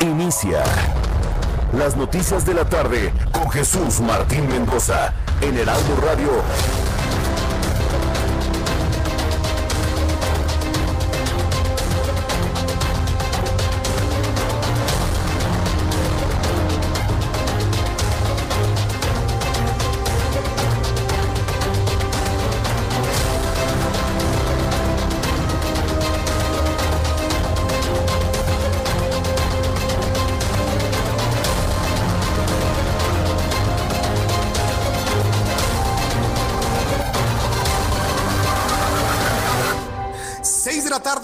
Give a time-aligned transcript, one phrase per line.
[0.00, 0.64] Inicia
[1.74, 6.89] las noticias de la tarde con Jesús Martín Mendoza en Heraldo Radio.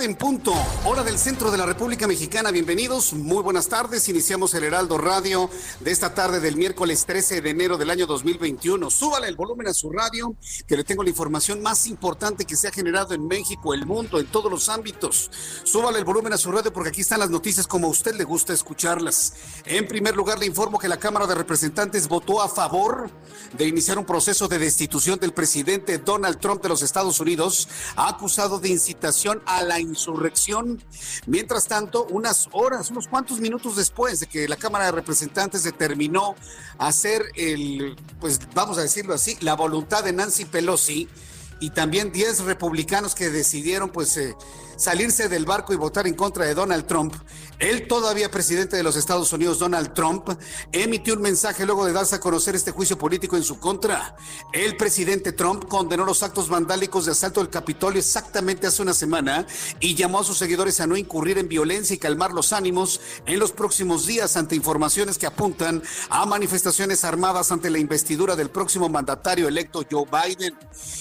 [0.07, 0.55] En punto,
[0.85, 2.53] hora del centro de la República Mexicana.
[2.53, 4.09] Bienvenidos, muy buenas tardes.
[4.09, 8.89] Iniciamos el Heraldo Radio de esta tarde del miércoles 13 de enero del año 2021.
[8.89, 10.37] Súbale el volumen a su radio,
[10.69, 14.21] que le tengo la información más importante que se ha generado en México, el mundo,
[14.21, 15.29] en todos los ámbitos.
[15.65, 18.23] Súbale el volumen a su radio porque aquí están las noticias como a usted le
[18.23, 19.33] gusta escucharlas.
[19.65, 23.11] En primer lugar, le informo que la Cámara de Representantes votó a favor
[23.59, 28.61] de iniciar un proceso de destitución del presidente Donald Trump de los Estados Unidos, acusado
[28.61, 30.83] de incitación a la insurrección.
[31.27, 36.37] Mientras tanto, unas horas, unos cuantos minutos después de que la Cámara de Representantes determinó
[36.79, 41.09] hacer el, pues vamos a decirlo así, la voluntad de Nancy Pelosi
[41.61, 44.35] y también 10 republicanos que decidieron pues eh,
[44.77, 47.15] salirse del barco y votar en contra de Donald Trump.
[47.59, 50.29] El todavía presidente de los Estados Unidos, Donald Trump,
[50.73, 54.15] emitió un mensaje luego de darse a conocer este juicio político en su contra.
[54.53, 59.47] El presidente Trump condenó los actos vandálicos de asalto del Capitolio exactamente hace una semana
[59.81, 63.39] y llamó a sus seguidores a no incurrir en violencia y calmar los ánimos en
[63.39, 68.91] los próximos días ante informaciones que apuntan a manifestaciones armadas ante la investidura del próximo
[68.91, 70.55] mandatario electo Joe Biden.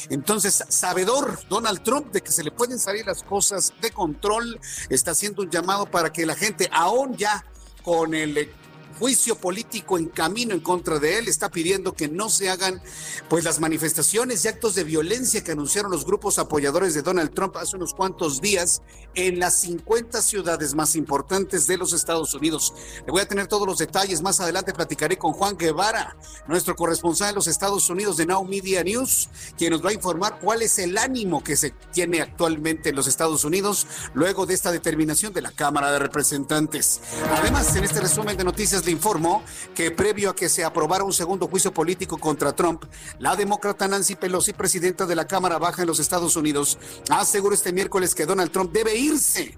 [0.09, 5.11] Entonces, sabedor Donald Trump de que se le pueden salir las cosas de control, está
[5.11, 7.45] haciendo un llamado para que la gente, aún ya
[7.83, 8.51] con el
[8.99, 12.81] juicio político en camino en contra de él, está pidiendo que no se hagan
[13.29, 17.57] pues las manifestaciones y actos de violencia que anunciaron los grupos apoyadores de Donald Trump
[17.57, 18.81] hace unos cuantos días
[19.13, 22.73] en las 50 ciudades más importantes de los Estados Unidos.
[23.05, 26.17] Le voy a tener todos los detalles, más adelante platicaré con Juan Guevara,
[26.47, 30.39] nuestro corresponsal en los Estados Unidos de Now Media News, quien nos va a informar
[30.39, 34.71] cuál es el ánimo que se tiene actualmente en los Estados Unidos luego de esta
[34.71, 37.01] determinación de la Cámara de Representantes.
[37.31, 41.13] Además, en este resumen de noticias le informo que previo a que se aprobara un
[41.13, 42.83] segundo juicio político contra Trump,
[43.19, 46.77] la demócrata Nancy Pelosi, presidenta de la Cámara Baja en los Estados Unidos,
[47.09, 49.57] aseguró este miércoles que Donald Trump debe irse,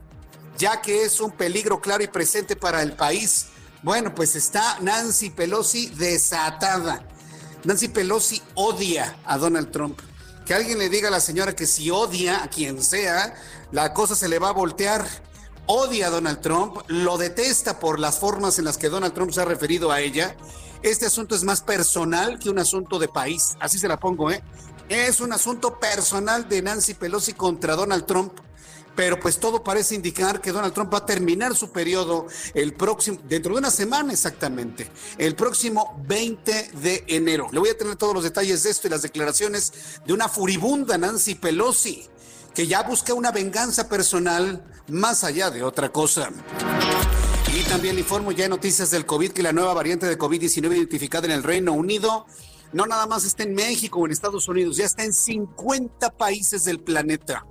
[0.58, 3.48] ya que es un peligro claro y presente para el país.
[3.84, 7.06] Bueno, pues está Nancy Pelosi desatada.
[7.64, 10.00] Nancy Pelosi odia a Donald Trump.
[10.46, 13.36] Que alguien le diga a la señora que si odia a quien sea,
[13.72, 15.06] la cosa se le va a voltear
[15.68, 19.42] odia a Donald Trump, lo detesta por las formas en las que Donald Trump se
[19.42, 20.36] ha referido a ella.
[20.82, 24.42] Este asunto es más personal que un asunto de país, así se la pongo, ¿eh?
[24.90, 28.34] Es un asunto personal de Nancy Pelosi contra Donald Trump.
[28.96, 33.20] Pero pues todo parece indicar que Donald Trump va a terminar su periodo el próximo,
[33.26, 34.90] dentro de una semana exactamente,
[35.20, 37.48] el próximo 20 de enero.
[37.52, 39.72] Le voy a tener todos los detalles de esto y las declaraciones
[40.04, 42.10] de una furibunda Nancy Pelosi
[42.57, 46.31] que ya busca una venganza personal más allá de otra cosa.
[47.56, 51.28] Y también informo ya en noticias del COVID que la nueva variante de COVID-19 identificada
[51.28, 52.25] en el Reino Unido
[52.73, 56.63] no nada más está en México o en Estados Unidos, ya está en 50 países
[56.63, 57.45] del planeta.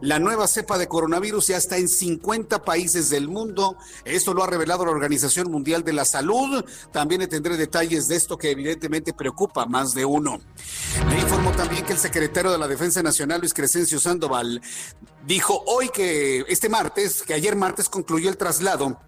[0.00, 3.76] La nueva cepa de coronavirus ya está en 50 países del mundo.
[4.04, 6.64] Esto lo ha revelado la Organización Mundial de la Salud.
[6.92, 10.38] También tendré detalles de esto que evidentemente preocupa a más de uno.
[11.08, 14.60] Le informo también que el secretario de la Defensa Nacional, Luis Crescencio Sandoval,
[15.26, 18.98] dijo hoy que este martes, que ayer martes concluyó el traslado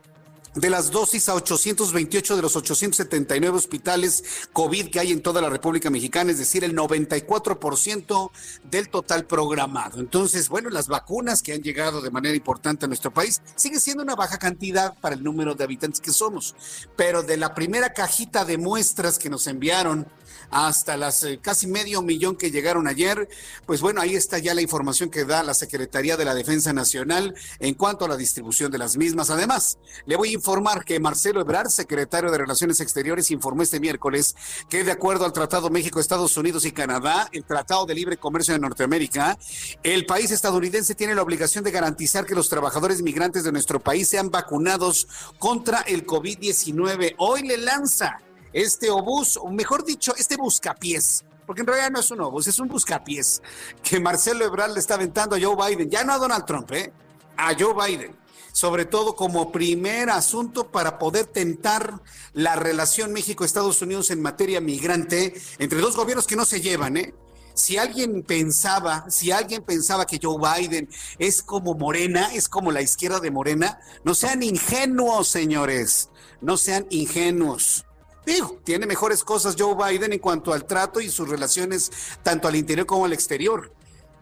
[0.61, 5.49] de las dosis a 828 de los 879 hospitales COVID que hay en toda la
[5.49, 8.31] República Mexicana, es decir, el 94%
[8.65, 10.01] del total programado.
[10.01, 14.03] Entonces, bueno, las vacunas que han llegado de manera importante a nuestro país sigue siendo
[14.03, 16.57] una baja cantidad para el número de habitantes que somos,
[16.97, 20.07] pero de la primera cajita de muestras que nos enviaron
[20.51, 23.29] hasta las eh, casi medio millón que llegaron ayer.
[23.67, 27.35] Pues bueno, ahí está ya la información que da la Secretaría de la Defensa Nacional
[27.61, 29.31] en cuanto a la distribución de las mismas.
[29.31, 30.48] Además, le voy a informar
[30.85, 34.35] que Marcelo Ebrard, secretario de Relaciones Exteriores, informó este miércoles
[34.71, 38.55] que de acuerdo al Tratado México, Estados Unidos y Canadá, el Tratado de Libre Comercio
[38.55, 39.37] de Norteamérica,
[39.83, 44.09] el país estadounidense tiene la obligación de garantizar que los trabajadores migrantes de nuestro país
[44.09, 45.07] sean vacunados
[45.39, 47.17] contra el COVID-19.
[47.19, 48.19] Hoy le lanza
[48.55, 52.59] este obús, o mejor dicho, este buscapiés, porque en realidad no es un obús, es
[52.59, 53.43] un buscapiés,
[53.83, 56.91] que Marcelo Ebrard le está aventando a Joe Biden, ya no a Donald Trump, ¿eh?
[57.37, 58.17] a Joe Biden,
[58.59, 62.03] sobre todo como primer asunto para poder tentar
[62.33, 67.15] la relación México-Estados Unidos en materia migrante entre dos gobiernos que no se llevan, ¿eh?
[67.55, 70.89] si alguien pensaba, si alguien pensaba que Joe Biden
[71.21, 76.09] es como Morena, es como la izquierda de Morena, no sean ingenuos, señores,
[76.41, 77.87] no sean ingenuos.
[78.27, 81.93] Digo, tiene mejores cosas Joe Biden en cuanto al trato y sus relaciones
[82.25, 83.73] tanto al interior como al exterior.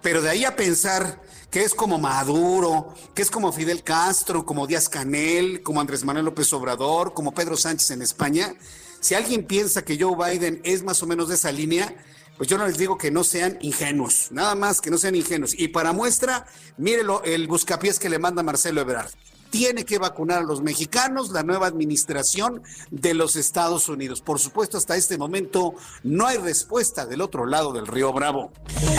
[0.03, 1.23] Pero de ahí a pensar
[1.57, 6.27] que es como Maduro, que es como Fidel Castro, como Díaz Canel, como Andrés Manuel
[6.27, 8.55] López Obrador, como Pedro Sánchez en España,
[9.01, 11.97] si alguien piensa que Joe Biden es más o menos de esa línea,
[12.37, 15.59] pues yo no les digo que no sean ingenuos, nada más que no sean ingenuos.
[15.59, 16.45] Y para muestra,
[16.77, 19.09] mírelo el buscapiés que le manda Marcelo Ebrard
[19.51, 24.21] tiene que vacunar a los mexicanos, la nueva administración de los Estados Unidos.
[24.21, 28.53] Por supuesto, hasta este momento no hay respuesta del otro lado del río Bravo.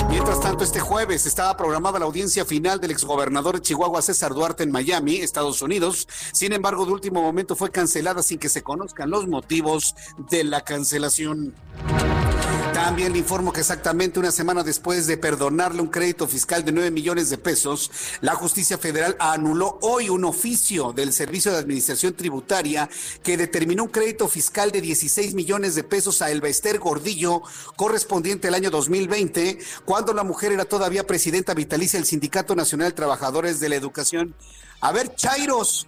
[0.09, 4.63] Mientras tanto, este jueves estaba programada la audiencia final del exgobernador de Chihuahua, César Duarte,
[4.63, 6.07] en Miami, Estados Unidos.
[6.33, 9.95] Sin embargo, de último momento fue cancelada sin que se conozcan los motivos
[10.29, 11.53] de la cancelación.
[12.77, 16.91] También le informo que exactamente una semana después de perdonarle un crédito fiscal de 9
[16.91, 17.89] millones de pesos,
[18.21, 22.88] la justicia federal anuló hoy un oficio del Servicio de Administración Tributaria
[23.24, 27.41] que determinó un crédito fiscal de 16 millones de pesos a Elbester Gordillo,
[27.75, 32.95] correspondiente al año 2020, cuando la mujer era todavía presidenta vitalicia del Sindicato Nacional de
[32.95, 34.35] Trabajadores de la Educación.
[34.81, 35.88] A ver, Chairos.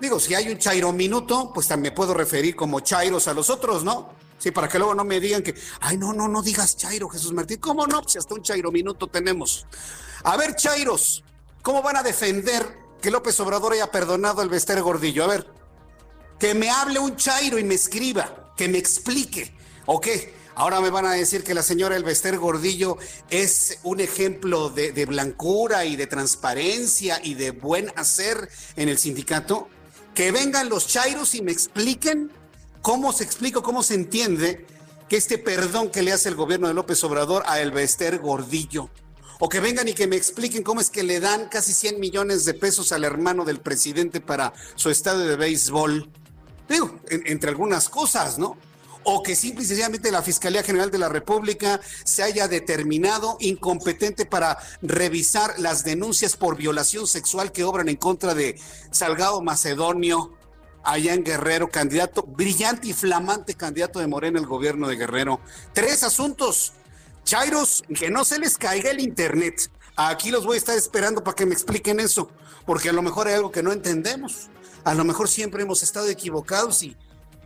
[0.00, 3.82] Digo, si hay un Chairo minuto, pues también puedo referir como Chairos a los otros,
[3.82, 4.23] ¿no?
[4.44, 7.32] Sí, para que luego no me digan que, ay, no, no, no digas Chairo, Jesús
[7.32, 7.56] Martín.
[7.60, 8.06] ¿Cómo no?
[8.06, 9.64] Si hasta un Chairo minuto tenemos.
[10.22, 11.24] A ver, Chairos,
[11.62, 15.24] ¿cómo van a defender que López Obrador haya perdonado al Bester Gordillo?
[15.24, 15.46] A ver,
[16.38, 19.56] que me hable un Chairo y me escriba, que me explique.
[19.86, 20.34] ¿O qué?
[20.56, 22.98] Ahora me van a decir que la señora Elvester Gordillo
[23.30, 28.98] es un ejemplo de, de, blancura y de transparencia y de buen hacer en el
[28.98, 29.70] sindicato.
[30.14, 32.30] Que vengan los chairos y me expliquen
[32.84, 34.66] ¿Cómo se explica, cómo se entiende
[35.08, 38.90] que este perdón que le hace el gobierno de López Obrador a Elvester Gordillo?
[39.40, 42.44] O que vengan y que me expliquen cómo es que le dan casi 100 millones
[42.44, 46.10] de pesos al hermano del presidente para su estadio de béisbol.
[47.08, 48.58] Entre algunas cosas, ¿no?
[49.02, 54.26] o que simple y sencillamente la Fiscalía General de la República se haya determinado incompetente
[54.26, 58.60] para revisar las denuncias por violación sexual que obran en contra de
[58.90, 60.32] Salgado Macedonio,
[60.84, 65.40] allá en Guerrero, candidato brillante y flamante candidato de Morena el gobierno de Guerrero.
[65.72, 66.72] Tres asuntos.
[67.24, 69.70] Chairos, que no se les caiga el internet.
[69.96, 72.28] Aquí los voy a estar esperando para que me expliquen eso,
[72.66, 74.48] porque a lo mejor hay algo que no entendemos.
[74.84, 76.94] A lo mejor siempre hemos estado equivocados y,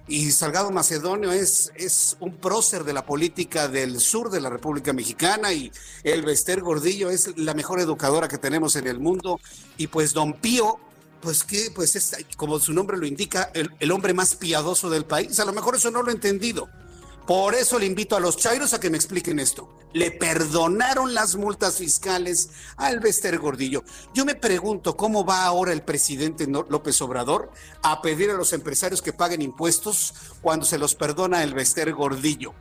[0.08, 4.92] y Salgado Macedonio es, es un prócer de la política del sur de la República
[4.92, 5.70] Mexicana y
[6.02, 9.38] el Bester Gordillo es la mejor educadora que tenemos en el mundo.
[9.76, 10.80] Y pues Don Pío
[11.20, 15.38] pues que, pues es, como su nombre lo indica, el, hombre más piadoso del país.
[15.40, 16.68] A lo mejor eso no lo he entendido.
[17.26, 19.68] Por eso le invito a los chairos a que me expliquen esto.
[19.92, 23.84] Le perdonaron las multas fiscales al Bester Gordillo.
[24.14, 27.52] Yo me pregunto cómo va ahora el presidente López Obrador
[27.82, 32.54] a pedir a los empresarios que paguen impuestos cuando se los perdona el Bester Gordillo.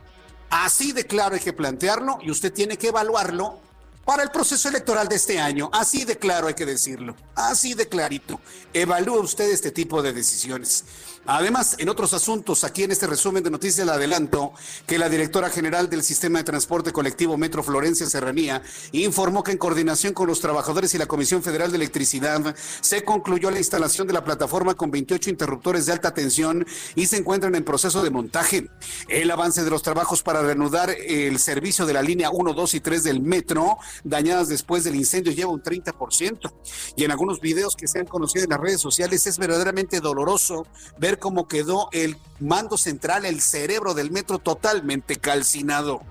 [0.50, 3.60] Así de claro hay que plantearlo y usted tiene que evaluarlo
[4.08, 5.68] para el proceso electoral de este año.
[5.70, 8.40] Así de claro hay que decirlo, así de clarito.
[8.72, 10.86] Evalúa usted este tipo de decisiones.
[11.30, 14.52] Además, en otros asuntos, aquí en este resumen de noticias le adelanto
[14.86, 19.58] que la directora general del Sistema de Transporte Colectivo Metro Florencia Serranía informó que en
[19.58, 24.14] coordinación con los trabajadores y la Comisión Federal de Electricidad se concluyó la instalación de
[24.14, 28.70] la plataforma con 28 interruptores de alta tensión y se encuentran en proceso de montaje.
[29.06, 32.80] El avance de los trabajos para reanudar el servicio de la línea 1, 2 y
[32.80, 36.50] 3 del metro dañadas después del incendio lleva un 30%.
[36.96, 40.66] Y en algunos videos que se han conocido en las redes sociales es verdaderamente doloroso
[40.98, 46.02] ver cómo quedó el mando central, el cerebro del metro totalmente calcinado.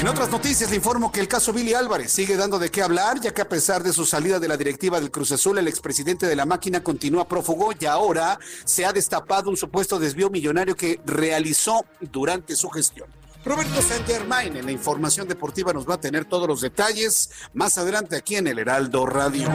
[0.00, 3.20] En otras noticias le informo que el caso Billy Álvarez sigue dando de qué hablar,
[3.20, 6.26] ya que a pesar de su salida de la directiva del Cruz Azul, el expresidente
[6.26, 11.00] de la máquina continúa prófugo y ahora se ha destapado un supuesto desvío millonario que
[11.04, 13.10] realizó durante su gestión.
[13.44, 17.76] Roberto Saint Germain en la información deportiva nos va a tener todos los detalles más
[17.76, 19.48] adelante aquí en el Heraldo Radio.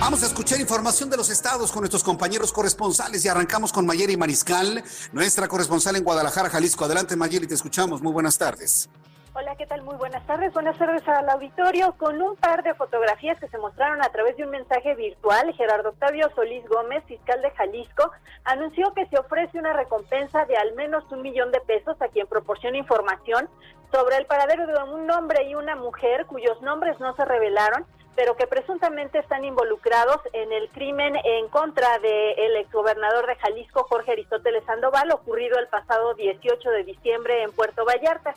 [0.00, 4.16] Vamos a escuchar información de los estados con nuestros compañeros corresponsales y arrancamos con Mayeri
[4.16, 6.86] Mariscal, nuestra corresponsal en Guadalajara, Jalisco.
[6.86, 8.00] Adelante Mayeri, te escuchamos.
[8.00, 8.88] Muy buenas tardes.
[9.34, 9.82] Hola, ¿qué tal?
[9.82, 10.54] Muy buenas tardes.
[10.54, 11.94] Buenas tardes al auditorio.
[11.98, 15.90] Con un par de fotografías que se mostraron a través de un mensaje virtual, Gerardo
[15.90, 18.10] Octavio Solís Gómez, fiscal de Jalisco,
[18.44, 22.26] anunció que se ofrece una recompensa de al menos un millón de pesos a quien
[22.26, 23.50] proporcione información
[23.92, 27.84] sobre el paradero de un hombre y una mujer cuyos nombres no se revelaron,
[28.20, 34.12] pero que presuntamente están involucrados en el crimen en contra del exgobernador de Jalisco, Jorge
[34.12, 38.34] Aristóteles Sandoval, ocurrido el pasado 18 de diciembre en Puerto Vallarta.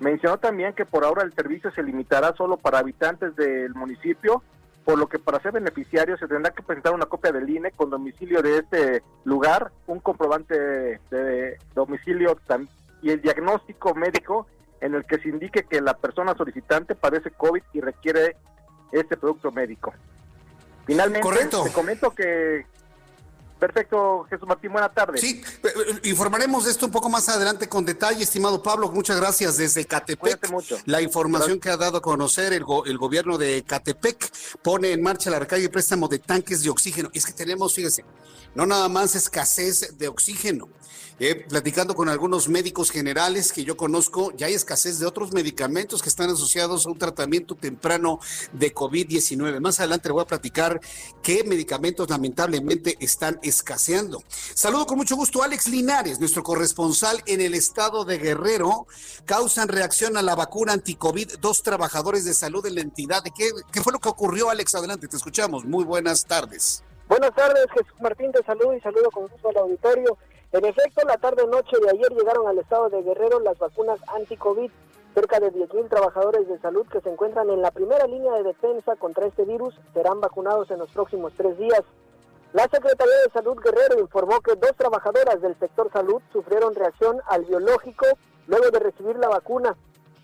[0.00, 4.42] Mencionó también que por ahora el servicio se limitará solo para habitantes del municipio,
[4.84, 7.90] por lo que para ser beneficiario se tendrá que presentar una copia del INE con
[7.90, 12.38] domicilio de este lugar, un comprobante de domicilio
[13.02, 14.46] y el diagnóstico médico
[14.80, 18.36] en el que se indique que la persona solicitante padece COVID y requiere
[18.92, 19.92] este producto médico.
[20.86, 21.28] Finalmente,
[21.64, 22.64] te comento que
[23.58, 25.18] Perfecto, Jesús Martín, buena tarde.
[25.18, 28.90] Sí, eh, eh, informaremos de esto un poco más adelante con detalle, estimado Pablo.
[28.92, 30.48] Muchas gracias desde Catepec.
[30.50, 30.78] Mucho.
[30.84, 34.30] La información que ha dado a conocer el, el gobierno de Catepec
[34.62, 37.10] pone en marcha la recarga y préstamo de tanques de oxígeno.
[37.12, 38.04] Es que tenemos, fíjese,
[38.54, 40.68] no nada más escasez de oxígeno,
[41.20, 46.00] eh, platicando con algunos médicos generales que yo conozco, ya hay escasez de otros medicamentos
[46.00, 48.20] que están asociados a un tratamiento temprano
[48.52, 49.60] de COVID-19.
[49.60, 50.80] Más adelante le voy a platicar
[51.22, 54.22] qué medicamentos lamentablemente están escaseando.
[54.54, 58.86] Saludo con mucho gusto a Alex Linares, nuestro corresponsal en el estado de Guerrero.
[59.24, 63.22] Causan reacción a la vacuna anti-COVID dos trabajadores de salud en la entidad.
[63.36, 64.74] ¿Qué, ¿Qué fue lo que ocurrió, Alex?
[64.74, 65.64] Adelante, te escuchamos.
[65.64, 66.82] Muy buenas tardes.
[67.08, 70.18] Buenas tardes, Jesús Martín, te saludo y saludo con gusto al auditorio.
[70.50, 74.70] En efecto, la tarde-noche de ayer llegaron al estado de Guerrero las vacunas anti-COVID.
[75.14, 78.96] Cerca de 10.000 trabajadores de salud que se encuentran en la primera línea de defensa
[78.96, 81.82] contra este virus serán vacunados en los próximos tres días.
[82.54, 87.44] La Secretaría de Salud Guerrero informó que dos trabajadoras del sector salud sufrieron reacción al
[87.44, 88.06] biológico
[88.46, 89.76] luego de recibir la vacuna.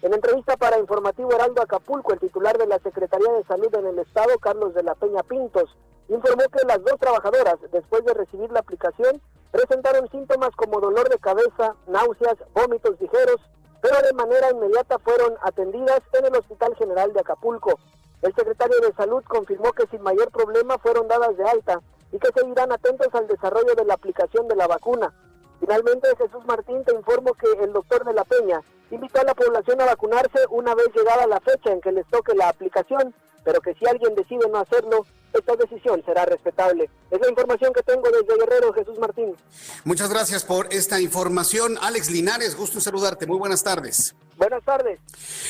[0.02, 3.98] En entrevista para Informativo Heraldo Acapulco, el titular de la Secretaría de Salud en el
[4.00, 5.74] Estado, Carlos de la Peña Pintos,
[6.08, 11.18] informó que las dos trabajadoras, después de recibir la aplicación, presentaron síntomas como dolor de
[11.18, 13.40] cabeza, náuseas, vómitos ligeros,
[13.80, 17.78] pero de manera inmediata fueron atendidas en el Hospital General de Acapulco.
[18.20, 21.80] El secretario de Salud confirmó que sin mayor problema fueron dadas de alta
[22.12, 25.14] y que seguirán atentos al desarrollo de la aplicación de la vacuna.
[25.60, 28.60] Finalmente, Jesús Martín te informo que el doctor de la Peña
[28.90, 32.34] invitó a la población a vacunarse una vez llegada la fecha en que les toque
[32.34, 33.14] la aplicación
[33.44, 36.88] pero que si alguien decide no hacerlo, esta decisión será respetable.
[37.10, 39.36] Es la información que tengo desde Guerrero, Jesús Martín.
[39.84, 41.76] Muchas gracias por esta información.
[41.82, 43.26] Alex Linares, gusto en saludarte.
[43.26, 44.14] Muy buenas tardes.
[44.36, 44.98] Buenas tardes.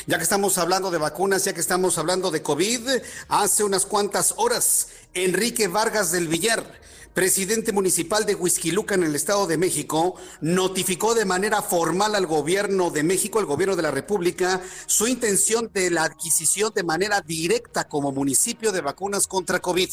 [0.07, 2.89] Ya que estamos hablando de vacunas, ya que estamos hablando de COVID,
[3.29, 6.65] hace unas cuantas horas, Enrique Vargas del Villar
[7.15, 12.91] presidente municipal de Huizquiluca en el Estado de México, notificó de manera formal al gobierno
[12.91, 17.85] de México, al gobierno de la República, su intención de la adquisición de manera directa
[17.85, 19.91] como municipio de vacunas contra COVID.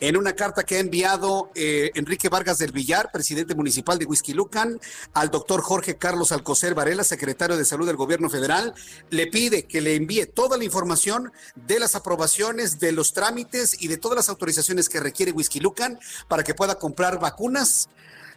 [0.00, 4.80] En una carta que ha enviado eh, Enrique Vargas del Villar, presidente municipal de Huizquilucan,
[5.14, 8.74] al doctor Jorge Carlos Alcocer Varela, secretario de Salud del Gobierno Federal,
[9.10, 13.86] le pide que le envíe toda la información de las aprobaciones, de los trámites y
[13.86, 17.88] de todas las autorizaciones que requiere Huizquilucan para que pueda comprar vacunas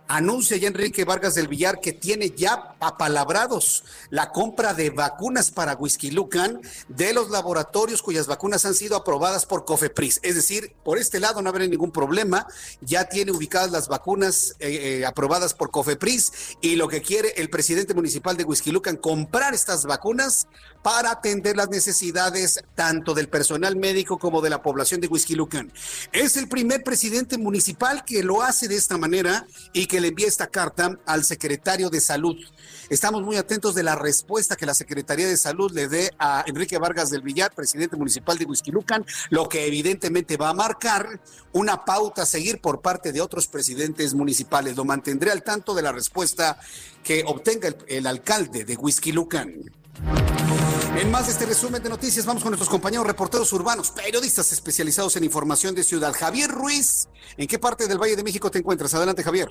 [0.09, 5.75] anuncia ya Enrique Vargas del Villar que tiene ya apalabrados la compra de vacunas para
[5.75, 10.19] Whisky Lucan de los laboratorios cuyas vacunas han sido aprobadas por Cofepris.
[10.23, 12.47] Es decir, por este lado no habrá ningún problema.
[12.81, 17.51] Ya tiene ubicadas las vacunas eh, eh, aprobadas por Cofepris y lo que quiere el
[17.51, 20.47] presidente municipal de Whisky Lucan comprar estas vacunas
[20.81, 25.71] para atender las necesidades tanto del personal médico como de la población de Whisky Lucan.
[26.11, 30.27] Es el primer presidente municipal que lo hace de esta manera y que le envía
[30.27, 32.35] esta carta al secretario de Salud.
[32.89, 36.77] Estamos muy atentos de la respuesta que la Secretaría de Salud le dé a Enrique
[36.77, 41.21] Vargas del Villar, presidente municipal de Huizquilucan, lo que evidentemente va a marcar
[41.53, 44.75] una pauta a seguir por parte de otros presidentes municipales.
[44.75, 46.59] Lo mantendré al tanto de la respuesta
[47.03, 49.53] que obtenga el, el alcalde de Huizquilucan.
[50.95, 55.15] En más de este resumen de noticias, vamos con nuestros compañeros reporteros urbanos, periodistas especializados
[55.15, 56.13] en información de ciudad.
[56.13, 58.93] Javier Ruiz, ¿en qué parte del Valle de México te encuentras?
[58.95, 59.49] Adelante, Javier.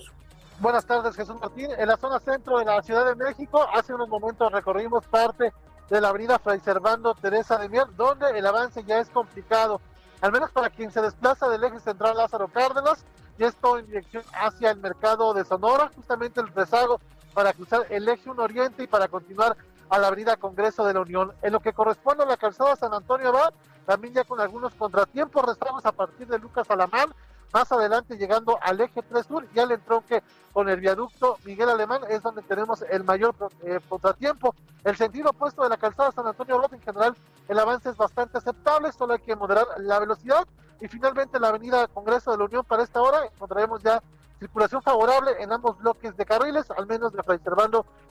[0.61, 1.71] Buenas tardes, Jesús Martín.
[1.79, 5.53] En la zona centro de la Ciudad de México, hace unos momentos recorrimos parte
[5.89, 9.81] de la avenida Fray Servando Teresa de Mier, donde el avance ya es complicado,
[10.21, 13.05] al menos para quien se desplaza del eje central Lázaro Cárdenas,
[13.39, 17.01] y esto en dirección hacia el mercado de Sonora, justamente el rezago
[17.35, 19.57] para cruzar el eje 1 Oriente y para continuar
[19.89, 21.33] a la avenida Congreso de la Unión.
[21.41, 23.55] En lo que corresponde a la calzada San Antonio Abad,
[23.87, 27.15] también ya con algunos contratiempos, restamos a partir de Lucas Alamán,
[27.53, 32.03] más adelante llegando al eje 3 sur y al entronque con el viaducto Miguel Alemán
[32.09, 34.55] es donde tenemos el mayor eh, contratiempo.
[34.85, 37.17] El sentido opuesto de la calzada San Antonio Abad en general
[37.49, 40.47] el avance es bastante aceptable, solo hay que moderar la velocidad
[40.81, 44.03] y finalmente la avenida Congreso de la Unión para esta hora encontraremos ya
[44.39, 47.39] circulación favorable en ambos bloques de carriles, al menos de Fray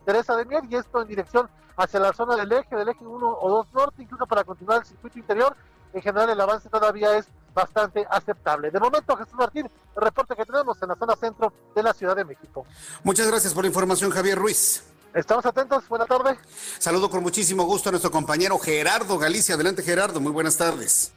[0.05, 3.37] Teresa de Mier, y esto en dirección hacia la zona del eje, del eje 1
[3.39, 5.55] o 2 norte, incluso para continuar el circuito interior.
[5.93, 8.69] En general el avance todavía es bastante aceptable.
[8.69, 12.15] De momento, Jesús Martín, el reporte que tenemos en la zona centro de la Ciudad
[12.15, 12.67] de México.
[13.03, 14.83] Muchas gracias por la información, Javier Ruiz.
[15.15, 16.37] Estamos atentos, buenas tardes.
[16.77, 19.55] Saludo con muchísimo gusto a nuestro compañero Gerardo Galicia.
[19.55, 21.13] Adelante, Gerardo, muy buenas tardes.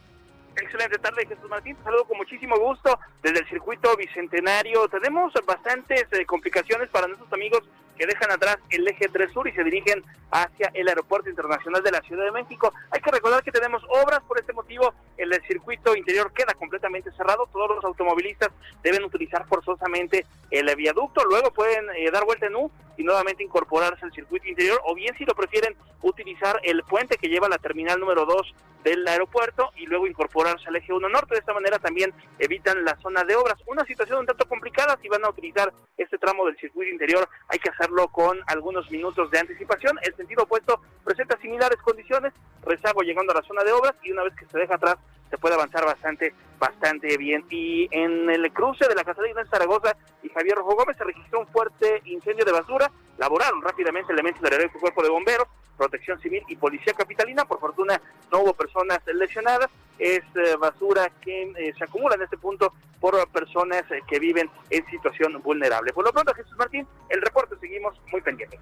[0.55, 1.77] Excelente tarde, Jesús Martín.
[1.83, 4.87] saludo con muchísimo gusto desde el circuito bicentenario.
[4.89, 7.61] Tenemos bastantes eh, complicaciones para nuestros amigos
[8.01, 11.91] que dejan atrás el eje 3 sur y se dirigen hacia el aeropuerto internacional de
[11.91, 12.73] la Ciudad de México.
[12.89, 14.91] Hay que recordar que tenemos obras por este motivo.
[15.17, 17.47] El circuito interior queda completamente cerrado.
[17.53, 18.49] Todos los automovilistas
[18.81, 21.23] deben utilizar forzosamente el viaducto.
[21.25, 24.81] Luego pueden eh, dar vuelta en U y nuevamente incorporarse al circuito interior.
[24.85, 28.55] O bien, si lo prefieren, utilizar el puente que lleva a la terminal número 2
[28.83, 31.35] del aeropuerto y luego incorporarse al eje 1 norte.
[31.35, 33.57] De esta manera también evitan la zona de obras.
[33.67, 37.27] Una situación un tanto complicada si van a utilizar este tramo del circuito interior.
[37.47, 37.69] Hay que
[38.11, 39.97] con algunos minutos de anticipación.
[40.03, 42.33] El sentido opuesto presenta similares condiciones.
[42.65, 44.97] Rezago llegando a la zona de obras y una vez que se deja atrás
[45.31, 47.43] se puede avanzar bastante, bastante bien.
[47.49, 51.05] Y en el cruce de la Casa de Inés Zaragoza y Javier Rojo Gómez se
[51.05, 52.91] registró un fuerte incendio de basura.
[53.17, 57.45] Laboraron rápidamente elementos del heroico cuerpo de bomberos, protección civil y policía capitalina.
[57.45, 57.99] Por fortuna
[58.31, 59.69] no hubo personas lesionadas.
[59.97, 64.49] Es eh, basura que eh, se acumula en este punto por personas eh, que viven
[64.69, 65.93] en situación vulnerable.
[65.93, 68.59] Por lo pronto, Jesús Martín, el reporte seguimos muy pendientes.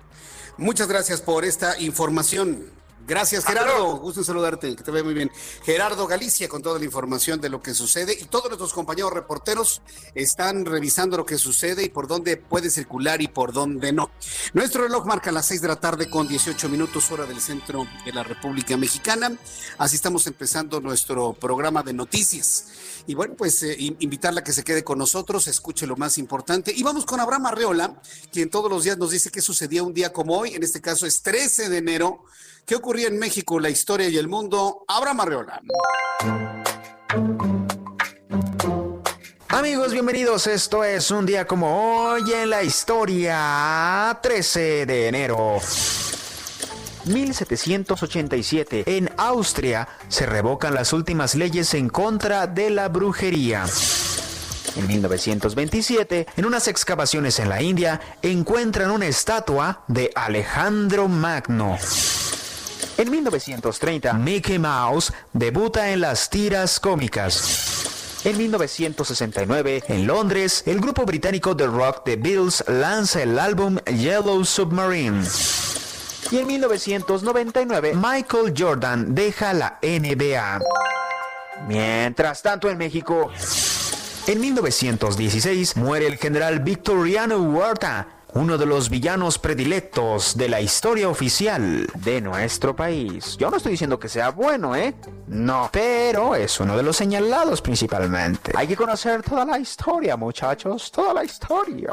[0.58, 2.70] Muchas gracias por esta información.
[3.10, 3.98] Gracias, Gerardo.
[3.98, 5.32] Gusto en saludarte, que te vea muy bien.
[5.64, 9.82] Gerardo Galicia con toda la información de lo que sucede y todos nuestros compañeros reporteros
[10.14, 14.12] están revisando lo que sucede y por dónde puede circular y por dónde no.
[14.54, 18.14] Nuestro reloj marca las seis de la tarde con 18 minutos hora del centro de
[18.14, 19.36] la República Mexicana.
[19.80, 22.68] Así estamos empezando nuestro programa de noticias.
[23.08, 26.72] Y bueno, pues eh, invitarla a que se quede con nosotros, escuche lo más importante.
[26.76, 28.00] Y vamos con Abraham Arreola,
[28.32, 30.54] quien todos los días nos dice qué sucedía un día como hoy.
[30.54, 32.26] En este caso es 13 de enero
[32.66, 34.84] ¿Qué ocurría en México, la historia y el mundo?
[34.88, 35.62] Abraham Arreola.
[39.48, 40.48] Amigos, bienvenidos.
[40.48, 45.58] Esto es un día como hoy en la historia, 13 de enero.
[47.06, 48.84] 1787.
[48.86, 53.66] En Austria se revocan las últimas leyes en contra de la brujería.
[54.76, 61.78] En 1927, en unas excavaciones en la India, encuentran una estatua de Alejandro Magno.
[63.00, 68.20] En 1930, Mickey Mouse debuta en las tiras cómicas.
[68.26, 74.44] En 1969, en Londres, el grupo británico de rock The Beatles lanza el álbum Yellow
[74.44, 75.24] Submarine.
[76.30, 80.60] Y en 1999, Michael Jordan deja la NBA.
[81.70, 83.32] Mientras tanto, en México,
[84.28, 91.10] en 1916 muere el general Victoriano Huerta, uno de los villanos predilectos de la historia
[91.10, 93.38] oficial de nuestro país.
[93.38, 94.94] Yo no estoy diciendo que sea bueno, ¿eh?
[95.28, 98.52] No, pero es uno de los señalados principalmente.
[98.56, 101.92] Hay que conocer toda la historia, muchachos, toda la historia.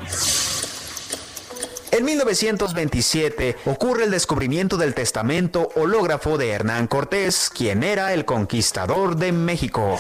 [1.91, 9.17] En 1927 ocurre el descubrimiento del testamento hológrafo de Hernán Cortés, quien era el conquistador
[9.17, 9.97] de México.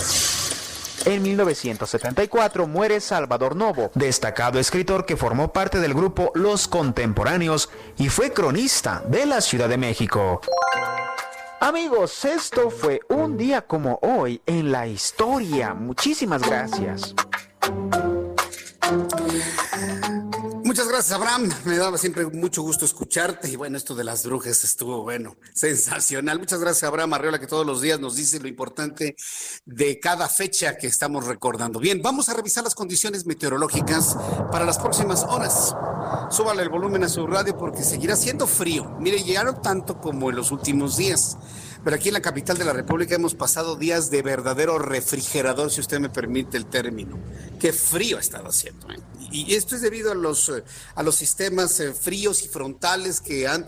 [1.07, 8.09] En 1974 muere Salvador Novo, destacado escritor que formó parte del grupo Los Contemporáneos y
[8.09, 10.40] fue cronista de la Ciudad de México.
[11.61, 15.75] Amigos, esto fue un día como hoy en la historia.
[15.75, 17.14] Muchísimas gracias.
[20.64, 21.49] Muchas gracias, Abraham.
[21.64, 23.49] Me daba siempre mucho gusto escucharte.
[23.49, 26.38] Y bueno, esto de las brujas estuvo bueno, sensacional.
[26.38, 29.16] Muchas gracias, Abraham Arreola, que todos los días nos dice lo importante
[29.64, 31.81] de cada fecha que estamos recordando.
[31.81, 34.16] Bien, vamos a revisar las condiciones meteorológicas
[34.53, 35.75] para las próximas horas.
[36.31, 38.96] Súbale el volumen a su radio porque seguirá siendo frío.
[39.01, 41.38] Mire, llegaron tanto como en los últimos días.
[41.87, 45.81] Pero aquí en la capital de la República hemos pasado días de verdadero refrigerador, si
[45.81, 47.16] usted me permite el término.
[47.61, 48.90] Qué frío ha estado haciendo.
[48.90, 48.99] ¿eh?
[49.31, 50.51] Y esto es debido a los,
[50.96, 53.64] a los sistemas eh, fríos y frontales que han,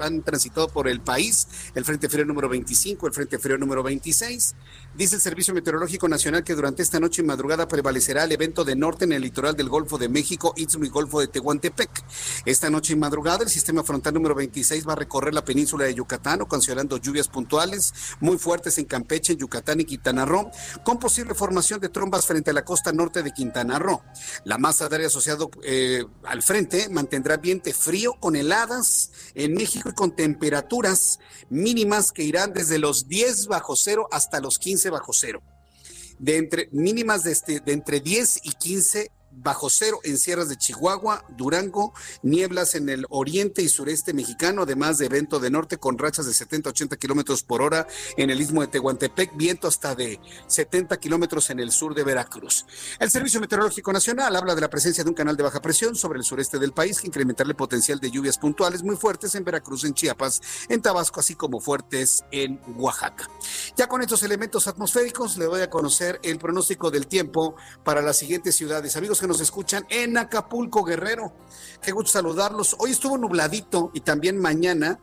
[0.00, 4.56] han transitado por el país, el Frente Frío número 25, el Frente Frío número 26.
[5.00, 8.76] Dice el Servicio Meteorológico Nacional que durante esta noche y madrugada prevalecerá el evento de
[8.76, 12.04] norte en el litoral del Golfo de México, Istmo y Golfo de Tehuantepec.
[12.44, 15.94] Esta noche y madrugada el sistema frontal número 26 va a recorrer la península de
[15.94, 20.50] Yucatán, ocasionando lluvias puntuales muy fuertes en Campeche, en Yucatán y Quintana Roo,
[20.84, 24.02] con posible formación de trombas frente a la costa norte de Quintana Roo.
[24.44, 29.94] La masa de asociado eh, al frente mantendrá ambiente frío con heladas en México y
[29.94, 35.42] con temperaturas mínimas que irán desde los 10 bajo cero hasta los 15 bajo cero.
[36.18, 40.56] De entre mínimas de, este, de entre 10 y 15 bajo cero en sierras de
[40.56, 45.98] Chihuahua, Durango, nieblas en el oriente y sureste mexicano, además de evento de norte con
[45.98, 50.96] rachas de 70-80 kilómetros por hora en el istmo de Tehuantepec, viento hasta de 70
[50.98, 52.66] kilómetros en el sur de Veracruz.
[52.98, 56.18] El Servicio Meteorológico Nacional habla de la presencia de un canal de baja presión sobre
[56.18, 59.84] el sureste del país que incrementará el potencial de lluvias puntuales muy fuertes en Veracruz,
[59.84, 63.28] en Chiapas, en Tabasco, así como fuertes en Oaxaca.
[63.76, 68.18] Ya con estos elementos atmosféricos le voy a conocer el pronóstico del tiempo para las
[68.18, 68.96] siguientes ciudades.
[68.96, 71.32] Amigos, que nos escuchan en Acapulco, Guerrero.
[71.80, 72.74] Qué gusto saludarlos.
[72.80, 74.98] Hoy estuvo nubladito y también mañana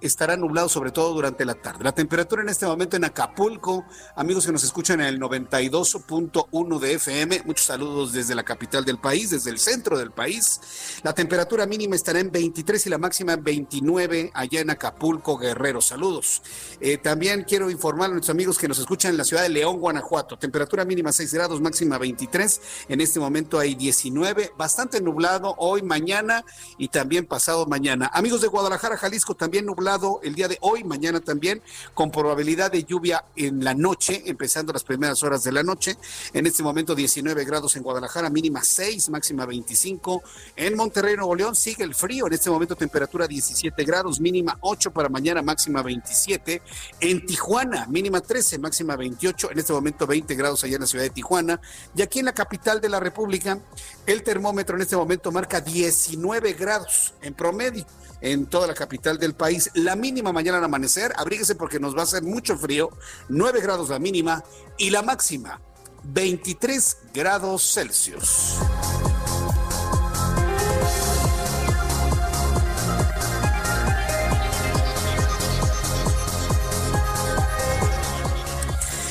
[0.00, 1.84] estará nublado sobre todo durante la tarde.
[1.84, 3.84] La temperatura en este momento en Acapulco,
[4.16, 8.98] amigos que nos escuchan en el 92.1 de FM, muchos saludos desde la capital del
[8.98, 10.60] país, desde el centro del país.
[11.02, 15.80] La temperatura mínima estará en 23 y la máxima en 29 allá en Acapulco, Guerrero.
[15.80, 16.42] Saludos.
[16.80, 19.78] Eh, también quiero informar a nuestros amigos que nos escuchan en la ciudad de León,
[19.78, 20.38] Guanajuato.
[20.38, 22.60] Temperatura mínima 6 grados, máxima 23.
[22.88, 26.44] En este momento hay 19, bastante nublado hoy, mañana
[26.78, 28.10] y también pasado mañana.
[28.12, 29.81] Amigos de Guadalajara, Jalisco, también nublado
[30.22, 31.60] el día de hoy, mañana también,
[31.92, 35.96] con probabilidad de lluvia en la noche, empezando las primeras horas de la noche.
[36.32, 40.22] En este momento 19 grados en Guadalajara, mínima 6, máxima 25.
[40.54, 42.28] En Monterrey, Nuevo León, sigue el frío.
[42.28, 46.62] En este momento temperatura 17 grados, mínima 8 para mañana, máxima 27.
[47.00, 49.50] En Tijuana, mínima 13, máxima 28.
[49.50, 51.60] En este momento 20 grados allá en la ciudad de Tijuana.
[51.96, 53.58] Y aquí en la capital de la República,
[54.06, 57.84] el termómetro en este momento marca 19 grados en promedio
[58.22, 59.61] en toda la capital del país.
[59.74, 62.90] La mínima mañana al amanecer, abríguese porque nos va a hacer mucho frío,
[63.28, 64.42] 9 grados la mínima
[64.78, 65.60] y la máxima
[66.04, 68.58] 23 grados Celsius.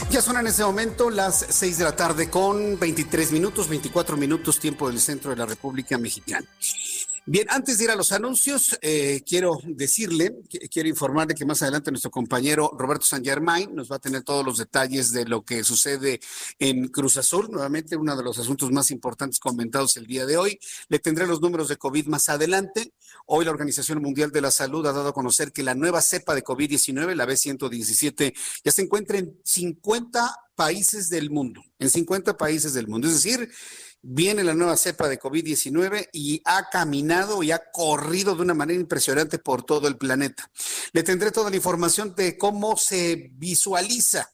[0.10, 4.60] Ya son en ese momento las 6 de la tarde con 23 minutos, 24 minutos
[4.60, 6.46] tiempo del centro de la República Mexicana.
[7.28, 11.92] Bien, antes de ir a los anuncios, eh, quiero decirle, quiero informarle que más adelante
[11.92, 15.64] nuestro compañero Roberto San Germain nos va a tener todos los detalles de lo que
[15.64, 16.20] sucede
[16.58, 20.60] en Cruz Azul, nuevamente uno de los asuntos más importantes comentados el día de hoy.
[20.90, 22.92] Le tendré los números de COVID más adelante.
[23.28, 26.34] Hoy la Organización Mundial de la Salud ha dado a conocer que la nueva cepa
[26.34, 28.34] de COVID-19, la B117,
[28.66, 33.08] ya se encuentra en 50 países del mundo, en 50 países del mundo.
[33.08, 33.52] Es decir,
[34.02, 38.80] viene la nueva cepa de COVID-19 y ha caminado y ha corrido de una manera
[38.80, 40.50] impresionante por todo el planeta.
[40.94, 44.32] Le tendré toda la información de cómo se visualiza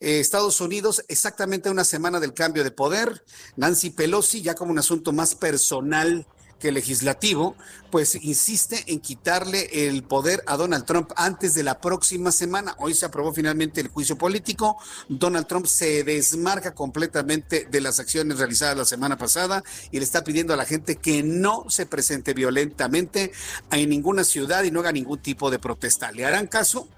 [0.00, 3.24] eh, Estados Unidos exactamente una semana del cambio de poder.
[3.56, 6.26] Nancy Pelosi, ya como un asunto más personal
[6.62, 7.56] legislativo,
[7.90, 12.74] pues insiste en quitarle el poder a Donald Trump antes de la próxima semana.
[12.78, 14.76] Hoy se aprobó finalmente el juicio político.
[15.08, 20.24] Donald Trump se desmarca completamente de las acciones realizadas la semana pasada y le está
[20.24, 23.32] pidiendo a la gente que no se presente violentamente
[23.70, 26.10] en ninguna ciudad y no haga ningún tipo de protesta.
[26.12, 26.88] ¿Le harán caso?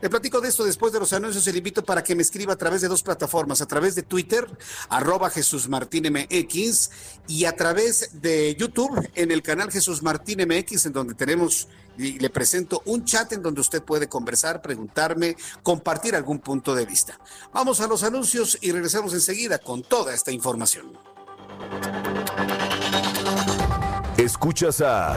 [0.00, 1.46] Le platico de esto después de los anuncios.
[1.46, 4.46] Le invito para que me escriba a través de dos plataformas, a través de Twitter,
[4.88, 6.90] arroba Jesús Martín MX,
[7.28, 12.18] y a través de YouTube en el canal Jesús Martín MX, en donde tenemos y
[12.18, 17.18] le presento un chat en donde usted puede conversar, preguntarme, compartir algún punto de vista.
[17.52, 20.92] Vamos a los anuncios y regresamos enseguida con toda esta información.
[24.18, 25.16] Escuchas a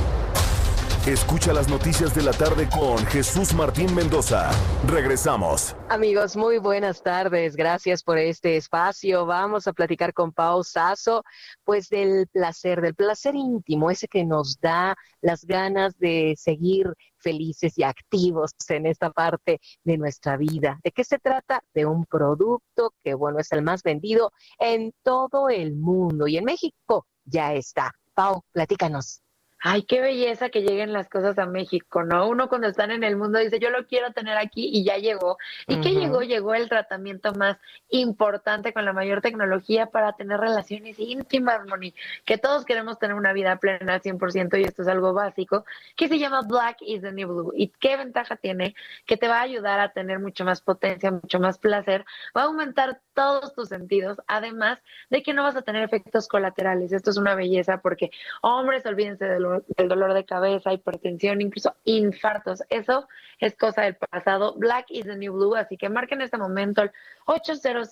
[1.07, 4.51] Escucha las noticias de la tarde con Jesús Martín Mendoza.
[4.85, 5.75] Regresamos.
[5.89, 7.55] Amigos, muy buenas tardes.
[7.55, 9.25] Gracias por este espacio.
[9.25, 11.23] Vamos a platicar con Pau Sasso,
[11.63, 17.79] pues del placer, del placer íntimo, ese que nos da las ganas de seguir felices
[17.79, 20.79] y activos en esta parte de nuestra vida.
[20.83, 21.63] ¿De qué se trata?
[21.73, 26.45] De un producto que, bueno, es el más vendido en todo el mundo y en
[26.45, 27.91] México ya está.
[28.13, 29.23] Pau, platícanos.
[29.63, 32.27] Ay, qué belleza que lleguen las cosas a México, ¿no?
[32.27, 35.37] Uno cuando están en el mundo dice, yo lo quiero tener aquí y ya llegó.
[35.67, 36.23] ¿Y qué llegó?
[36.23, 37.57] Llegó el tratamiento más
[37.89, 41.93] importante con la mayor tecnología para tener relaciones íntimas, Moni,
[42.25, 45.63] que todos queremos tener una vida plena al 100% y esto es algo básico,
[45.95, 47.53] que se llama Black is the New Blue.
[47.55, 48.73] ¿Y qué ventaja tiene?
[49.05, 52.03] Que te va a ayudar a tener mucho más potencia, mucho más placer,
[52.35, 56.91] va a aumentar todos tus sentidos, además de que no vas a tener efectos colaterales.
[56.91, 61.75] Esto es una belleza porque hombres, olvídense de lo el dolor de cabeza, hipertensión, incluso
[61.83, 62.63] infartos.
[62.69, 63.07] Eso
[63.39, 64.55] es cosa del pasado.
[64.57, 66.91] Black is the new blue, así que marquen en este momento el
[67.25, 67.89] 800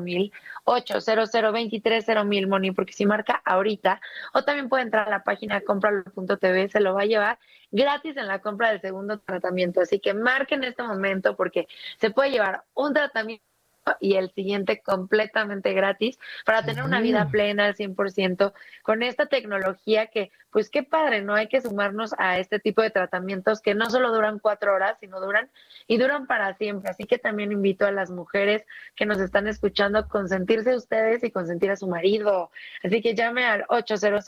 [0.00, 0.32] mil
[0.64, 4.00] 800 mil Moni, porque si marca ahorita,
[4.34, 7.38] o también puede entrar a la página compralo.tv, se lo va a llevar
[7.70, 9.80] gratis en la compra del segundo tratamiento.
[9.80, 11.68] Así que marquen en este momento porque
[11.98, 13.49] se puede llevar un tratamiento
[13.98, 20.06] y el siguiente completamente gratis para tener una vida plena al 100% con esta tecnología
[20.06, 21.34] que, pues qué padre, ¿no?
[21.34, 25.20] Hay que sumarnos a este tipo de tratamientos que no solo duran cuatro horas, sino
[25.20, 25.50] duran
[25.86, 26.90] y duran para siempre.
[26.90, 28.64] Así que también invito a las mujeres
[28.94, 32.50] que nos están escuchando a consentirse ustedes y consentir a su marido.
[32.82, 34.24] Así que llame al 800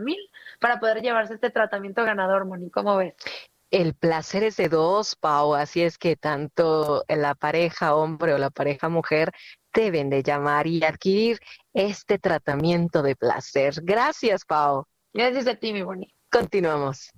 [0.00, 0.18] mil
[0.60, 2.70] para poder llevarse este tratamiento ganador, Moni.
[2.70, 3.14] ¿Cómo ves?
[3.72, 8.50] El placer es de dos, Pau, así es que tanto la pareja hombre o la
[8.50, 9.32] pareja mujer
[9.72, 11.40] deben de llamar y adquirir
[11.72, 13.76] este tratamiento de placer.
[13.82, 14.84] Gracias, Pau.
[15.14, 16.14] Gracias a ti, mi bonito.
[16.30, 17.10] Continuamos.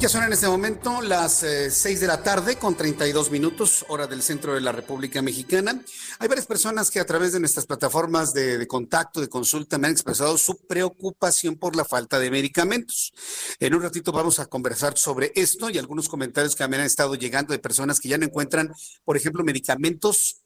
[0.00, 3.84] Ya son en este momento las eh, seis 6 de la tarde con 32 minutos,
[3.88, 5.82] hora del centro de la República Mexicana.
[6.20, 9.94] Hay varias personas que a través de nuestras plataformas de, contacto, de consulta, me han
[9.94, 13.12] expresado su preocupación por la falta de medicamentos.
[13.58, 17.16] En un ratito vamos a conversar sobre esto y algunos comentarios que me han estado
[17.16, 18.72] llegando de personas que ya no encuentran,
[19.04, 20.44] por ejemplo, medicamentos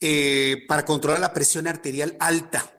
[0.00, 2.75] eh, para controlar la presión arterial alta.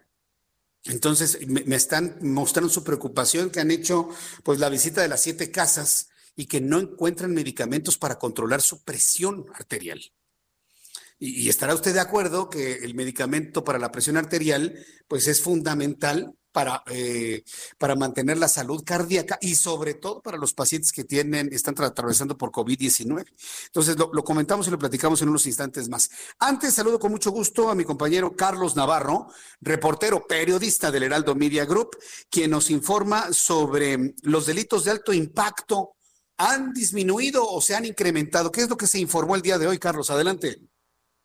[0.90, 4.10] Entonces, me, están mostrando su preocupación que han hecho
[4.44, 8.84] pues la visita de las siete casas y que no encuentran medicamentos para controlar su
[8.84, 10.00] presión arterial.
[11.20, 15.42] Y, y, estará usted de acuerdo que el medicamento para la presión arterial pues es
[15.42, 17.44] fundamental para, eh,
[17.78, 22.36] para mantener la salud cardíaca y sobre todo para los pacientes que tienen, están atravesando
[22.36, 23.28] por COVID-19.
[23.68, 26.10] Entonces, lo, lo, comentamos y lo platicamos en unos instantes más.
[26.40, 29.28] Antes, saludo con mucho gusto a mi compañero Carlos Navarro,
[29.62, 31.96] reportero, periodista del Heraldo Media Group,
[32.28, 35.92] quien nos informa sobre los delitos de alto impacto.
[36.38, 38.52] ¿Han disminuido o se han incrementado?
[38.52, 40.10] ¿Qué es lo que se informó el día de hoy, Carlos?
[40.10, 40.58] Adelante.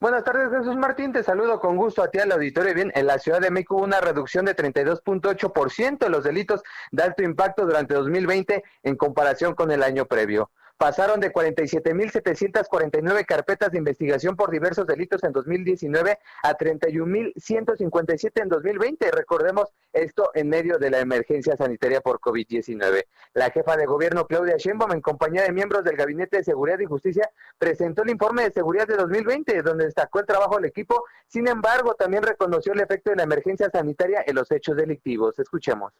[0.02, 1.12] Buenas tardes, Jesús Martín.
[1.12, 2.74] Te saludo con gusto a ti al auditorio.
[2.74, 6.60] Bien, en la Ciudad de México hubo una reducción de 32.8% de los delitos
[6.90, 10.50] de alto impacto durante 2020 en comparación con el año previo
[10.82, 19.12] pasaron de 47.749 carpetas de investigación por diversos delitos en 2019 a 31.157 en 2020.
[19.12, 23.04] Recordemos esto en medio de la emergencia sanitaria por COVID-19.
[23.34, 26.86] La jefa de gobierno Claudia Sheinbaum, en compañía de miembros del Gabinete de Seguridad y
[26.86, 31.04] Justicia, presentó el informe de seguridad de 2020, donde destacó el trabajo del equipo.
[31.28, 35.38] Sin embargo, también reconoció el efecto de la emergencia sanitaria en los hechos delictivos.
[35.38, 35.92] Escuchemos.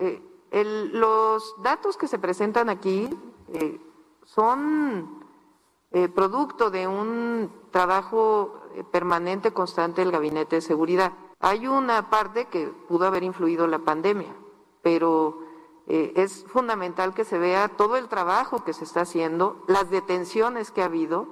[0.00, 0.20] Eh,
[0.50, 3.08] los datos que se presentan aquí
[3.52, 3.78] eh,
[4.24, 5.24] son
[5.90, 11.12] eh, producto de un trabajo eh, permanente, constante del Gabinete de Seguridad.
[11.40, 14.34] Hay una parte que pudo haber influido la pandemia,
[14.82, 15.38] pero
[15.86, 20.70] eh, es fundamental que se vea todo el trabajo que se está haciendo, las detenciones
[20.70, 21.28] que ha habido,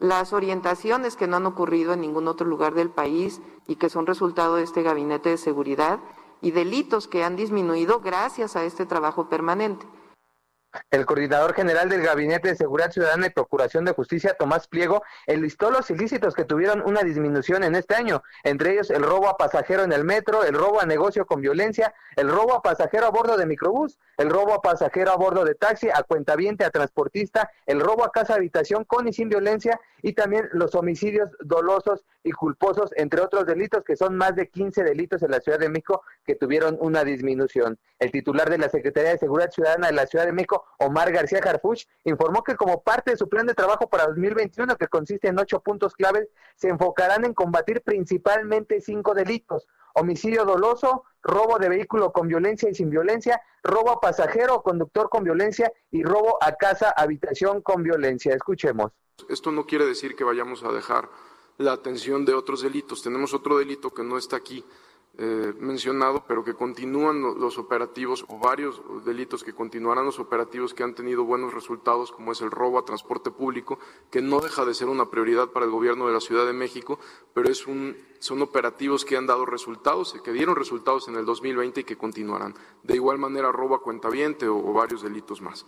[0.00, 4.06] las orientaciones que no han ocurrido en ningún otro lugar del país y que son
[4.06, 6.00] resultado de este Gabinete de Seguridad
[6.40, 9.86] y delitos que han disminuido gracias a este trabajo permanente.
[10.90, 15.70] El coordinador general del Gabinete de Seguridad Ciudadana y Procuración de Justicia, Tomás Pliego, enlistó
[15.70, 19.82] los ilícitos que tuvieron una disminución en este año, entre ellos el robo a pasajero
[19.84, 23.36] en el metro, el robo a negocio con violencia, el robo a pasajero a bordo
[23.36, 27.80] de microbús, el robo a pasajero a bordo de taxi, a cuentaviente, a transportista, el
[27.80, 32.90] robo a casa habitación con y sin violencia y también los homicidios dolosos y culposos,
[32.96, 36.34] entre otros delitos que son más de 15 delitos en la Ciudad de México que
[36.34, 37.78] tuvieron una disminución.
[37.98, 41.40] El titular de la Secretaría de Seguridad Ciudadana de la Ciudad de México Omar García
[41.44, 45.38] Harfuch, informó que como parte de su plan de trabajo para 2021, que consiste en
[45.38, 49.66] ocho puntos claves, se enfocarán en combatir principalmente cinco delitos.
[49.94, 55.08] Homicidio doloso, robo de vehículo con violencia y sin violencia, robo a pasajero o conductor
[55.08, 58.34] con violencia y robo a casa, habitación con violencia.
[58.34, 58.90] Escuchemos.
[59.28, 61.08] Esto no quiere decir que vayamos a dejar
[61.58, 63.02] la atención de otros delitos.
[63.02, 64.64] Tenemos otro delito que no está aquí,
[65.16, 70.82] eh, mencionado, pero que continúan los operativos o varios delitos que continuarán los operativos que
[70.82, 73.78] han tenido buenos resultados, como es el robo a transporte público,
[74.10, 76.98] que no deja de ser una prioridad para el gobierno de la Ciudad de México,
[77.32, 81.96] pero son operativos que han dado resultados, que dieron resultados en el 2020 y que
[81.96, 82.54] continuarán.
[82.82, 85.64] De igual manera, robo a cuentaviente o varios delitos más.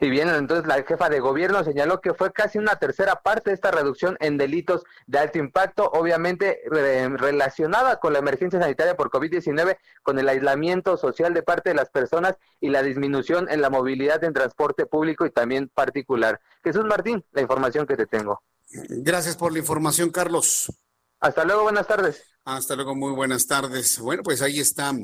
[0.00, 3.54] Y bien, entonces la jefa de gobierno señaló que fue casi una tercera parte de
[3.54, 9.10] esta reducción en delitos de alto impacto, obviamente eh, relacionada con la emergencia sanitaria por
[9.10, 13.70] COVID-19, con el aislamiento social de parte de las personas y la disminución en la
[13.70, 16.40] movilidad en transporte público y también particular.
[16.62, 18.40] Jesús Martín, la información que te tengo.
[18.70, 20.72] Gracias por la información, Carlos.
[21.20, 22.22] Hasta luego, buenas tardes.
[22.48, 23.98] Hasta luego, muy buenas tardes.
[23.98, 24.96] Bueno, pues ahí está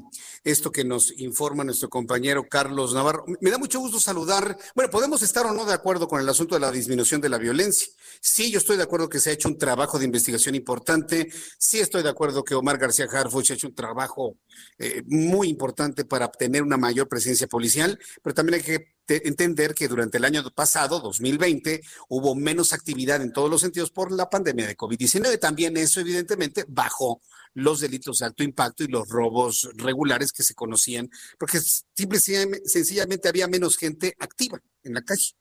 [0.45, 3.27] esto que nos informa nuestro compañero Carlos Navarro.
[3.43, 4.57] Me da mucho gusto saludar.
[4.75, 7.37] Bueno, podemos estar o no de acuerdo con el asunto de la disminución de la
[7.37, 7.89] violencia.
[8.19, 11.31] Sí, yo estoy de acuerdo que se ha hecho un trabajo de investigación importante.
[11.59, 14.39] Sí, estoy de acuerdo que Omar García Harfuch ha hecho un trabajo
[14.79, 19.87] eh, muy importante para obtener una mayor presencia policial, pero también hay que entender que
[19.87, 24.67] durante el año pasado, 2020, hubo menos actividad en todos los sentidos por la pandemia
[24.67, 25.39] de COVID-19.
[25.39, 27.21] También eso, evidentemente, bajó
[27.55, 33.29] los delitos de alto impacto y los robos regulares que se conocían, porque simple, sencillamente
[33.29, 35.33] había menos gente activa en la calle.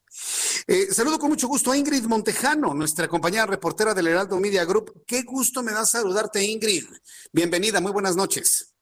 [0.68, 5.04] Eh, saludo con mucho gusto a Ingrid Montejano, nuestra compañera reportera del Heraldo Media Group.
[5.08, 6.86] Qué gusto me da saludarte, Ingrid.
[7.32, 8.74] Bienvenida, muy buenas noches.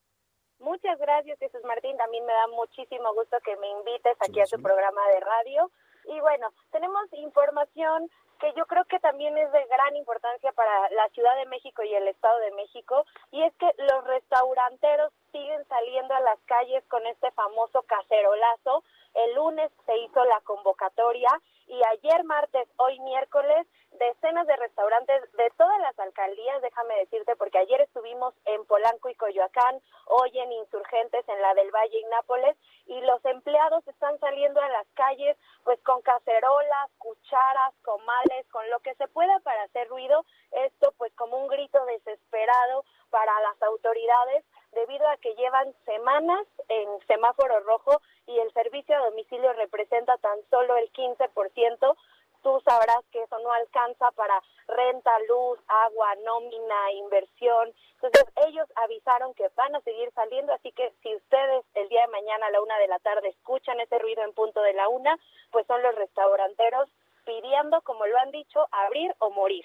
[0.58, 1.96] Muchas gracias, Jesús Martín.
[1.96, 5.72] También me da muchísimo gusto que me invites aquí a tu programa de radio.
[6.04, 8.08] Y bueno, tenemos información
[8.42, 11.94] que yo creo que también es de gran importancia para la Ciudad de México y
[11.94, 17.06] el Estado de México, y es que los restauranteros siguen saliendo a las calles con
[17.06, 18.82] este famoso cacerolazo.
[19.14, 21.30] El lunes se hizo la convocatoria
[21.72, 27.56] y ayer martes, hoy miércoles, decenas de restaurantes de todas las alcaldías, déjame decirte, porque
[27.56, 32.58] ayer estuvimos en Polanco y Coyoacán, hoy en Insurgentes, en la del Valle y Nápoles,
[32.84, 38.80] y los empleados están saliendo a las calles pues con cacerolas, cucharas, comales, con lo
[38.80, 44.44] que se pueda para hacer ruido, esto pues como un grito desesperado para las autoridades
[44.72, 50.38] debido a que llevan semanas en semáforo rojo y el servicio a domicilio representa tan
[50.50, 51.96] solo el 15%,
[52.42, 57.72] tú sabrás que eso no alcanza para renta, luz, agua, nómina, inversión.
[57.94, 62.12] Entonces ellos avisaron que van a seguir saliendo, así que si ustedes el día de
[62.12, 65.16] mañana a la una de la tarde escuchan ese ruido en punto de la una,
[65.50, 66.88] pues son los restauranteros
[67.24, 69.64] pidiendo, como lo han dicho, abrir o morir.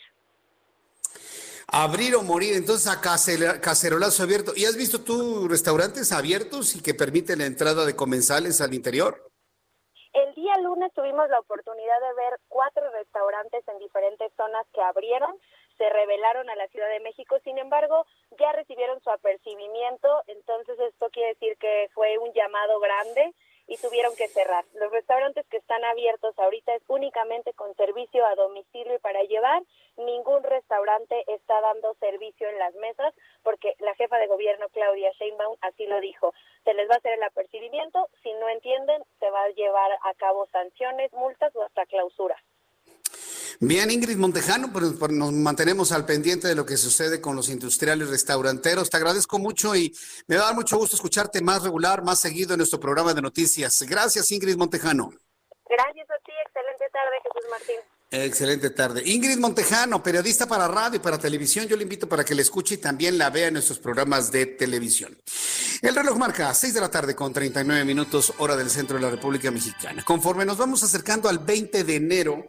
[1.71, 4.53] Abrir o morir, entonces a cacerolazo abierto.
[4.55, 9.29] ¿Y has visto tú restaurantes abiertos y que permiten la entrada de comensales al interior?
[10.13, 15.35] El día lunes tuvimos la oportunidad de ver cuatro restaurantes en diferentes zonas que abrieron.
[15.77, 17.37] se rebelaron a la Ciudad de México.
[17.43, 18.05] Sin embargo,
[18.39, 23.35] ya recibieron su apercibimiento, entonces esto quiere decir que fue un llamado grande
[23.67, 24.65] y tuvieron que cerrar.
[24.73, 29.61] Los restaurantes que están abiertos ahorita es únicamente con servicio a domicilio y para llevar.
[29.97, 33.13] Ningún restaurante está dando servicio en las mesas
[33.43, 36.33] porque la jefa de gobierno Claudia Sheinbaum así lo dijo.
[36.63, 40.13] Se les va a hacer el apercibimiento, si no entienden se va a llevar a
[40.13, 42.37] cabo sanciones, multas o hasta clausura.
[43.59, 47.49] Bien, Ingrid Montejano, pues, pues, nos mantenemos al pendiente de lo que sucede con los
[47.49, 48.89] industriales restauranteros.
[48.89, 49.95] Te agradezco mucho y
[50.27, 53.21] me va a dar mucho gusto escucharte más regular, más seguido en nuestro programa de
[53.23, 53.81] noticias.
[53.81, 55.11] Gracias, Ingrid Montejano.
[55.67, 57.97] Gracias a ti, excelente tarde, Jesús Martín.
[58.09, 59.01] Excelente tarde.
[59.05, 61.67] Ingrid Montejano, periodista para radio y para televisión.
[61.67, 64.45] Yo le invito para que la escuche y también la vea en nuestros programas de
[64.45, 65.17] televisión.
[65.81, 69.09] El reloj marca 6 de la tarde con 39 minutos, hora del centro de la
[69.09, 70.03] República Mexicana.
[70.05, 72.45] Conforme nos vamos acercando al 20 de enero,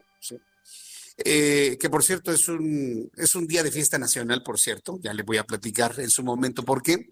[1.24, 5.12] eh, que por cierto es un, es un día de fiesta nacional, por cierto, ya
[5.12, 7.10] le voy a platicar en su momento por qué.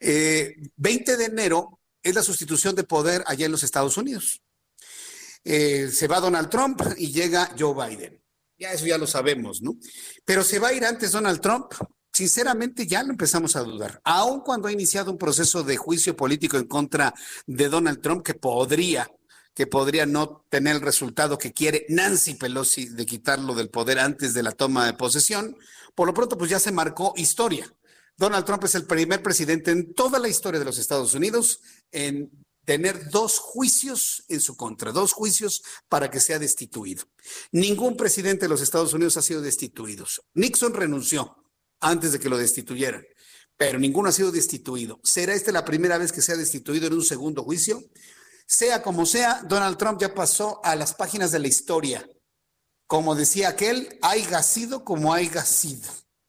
[0.00, 4.42] 20 eh, de enero es la sustitución de poder allá en los Estados Unidos.
[5.44, 8.18] Eh, se va Donald Trump y llega Joe Biden.
[8.58, 9.76] Ya eso ya lo sabemos, ¿no?
[10.24, 11.74] Pero se va a ir antes Donald Trump.
[12.10, 16.58] Sinceramente ya lo empezamos a dudar, aun cuando ha iniciado un proceso de juicio político
[16.58, 17.14] en contra
[17.46, 19.10] de Donald Trump que podría
[19.54, 24.34] que podría no tener el resultado que quiere Nancy Pelosi de quitarlo del poder antes
[24.34, 25.56] de la toma de posesión,
[25.94, 27.70] por lo pronto pues ya se marcó historia.
[28.16, 32.30] Donald Trump es el primer presidente en toda la historia de los Estados Unidos en
[32.64, 37.04] tener dos juicios en su contra, dos juicios para que sea destituido.
[37.50, 40.06] Ningún presidente de los Estados Unidos ha sido destituido.
[40.34, 41.36] Nixon renunció
[41.80, 43.04] antes de que lo destituyeran,
[43.56, 45.00] pero ninguno ha sido destituido.
[45.02, 47.82] ¿Será esta la primera vez que sea destituido en un segundo juicio?
[48.46, 52.06] Sea como sea, Donald Trump ya pasó a las páginas de la historia.
[52.86, 55.88] Como decía aquel, hay sido como hay sido.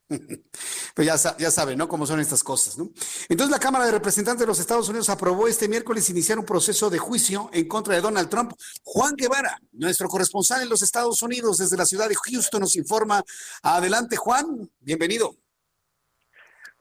[0.96, 1.88] pues ya, ya saben, ¿no?
[1.88, 2.90] Cómo son estas cosas, ¿no?
[3.30, 6.90] Entonces la Cámara de Representantes de los Estados Unidos aprobó este miércoles iniciar un proceso
[6.90, 8.54] de juicio en contra de Donald Trump.
[8.84, 13.24] Juan Guevara, nuestro corresponsal en los Estados Unidos desde la ciudad de Houston, nos informa.
[13.62, 15.43] Adelante, Juan, bienvenido.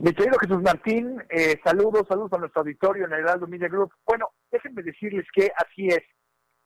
[0.03, 3.93] Mi querido Jesús Martín, eh, saludos, saludos a nuestro auditorio en el Heraldo Media Group.
[4.05, 6.03] Bueno, déjenme decirles que así es.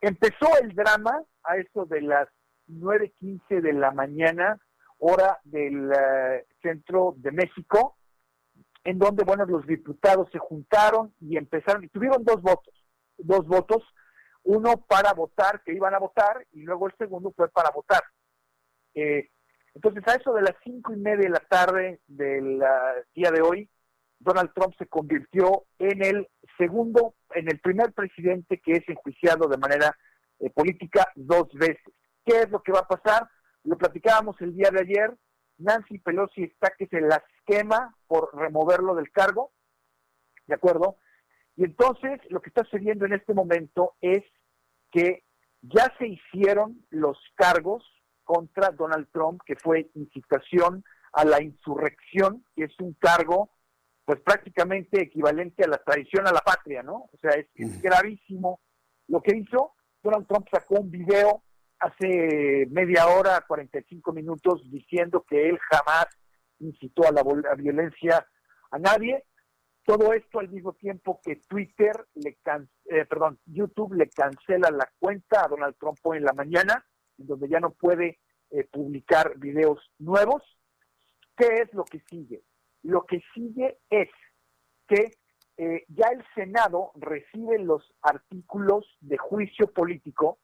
[0.00, 2.28] Empezó el drama a eso de las
[2.66, 4.58] 9.15 de la mañana,
[4.96, 7.98] hora del eh, centro de México,
[8.84, 12.72] en donde, bueno, los diputados se juntaron y empezaron, y tuvieron dos votos,
[13.18, 13.82] dos votos,
[14.44, 18.02] uno para votar, que iban a votar, y luego el segundo fue para votar.
[18.94, 19.28] Eh,
[19.76, 23.42] entonces, a eso de las cinco y media de la tarde del ah, día de
[23.42, 23.68] hoy,
[24.18, 29.58] Donald Trump se convirtió en el segundo, en el primer presidente que es enjuiciado de
[29.58, 29.94] manera
[30.40, 31.92] eh, política dos veces.
[32.24, 33.28] ¿Qué es lo que va a pasar?
[33.64, 35.14] Lo platicábamos el día de ayer.
[35.58, 39.52] Nancy Pelosi está que se la esquema por removerlo del cargo,
[40.46, 40.96] ¿de acuerdo?
[41.54, 44.24] Y entonces lo que está sucediendo en este momento es
[44.90, 45.24] que
[45.60, 47.84] ya se hicieron los cargos
[48.26, 53.50] contra Donald Trump, que fue incitación a la insurrección, que es un cargo
[54.04, 57.08] pues prácticamente equivalente a la traición a la patria, ¿no?
[57.12, 57.46] O sea, es,
[57.82, 58.60] gravísimo
[59.08, 59.72] lo que hizo.
[60.02, 61.42] Donald Trump sacó un video
[61.80, 66.06] hace media hora, 45 minutos, diciendo que él jamás
[66.60, 67.22] incitó a la,
[67.56, 68.26] violencia
[68.70, 69.24] a nadie.
[69.84, 72.36] Todo esto al mismo tiempo que Twitter, le
[72.90, 76.84] eh, perdón, YouTube le cancela la cuenta a Donald Trump hoy en la mañana
[77.16, 78.18] donde ya no puede
[78.50, 80.42] eh, publicar videos nuevos.
[81.36, 82.42] ¿Qué es lo que sigue?
[82.82, 84.08] Lo que sigue es
[84.86, 85.16] que
[85.58, 90.38] eh, ya el Senado recibe los artículos de juicio político.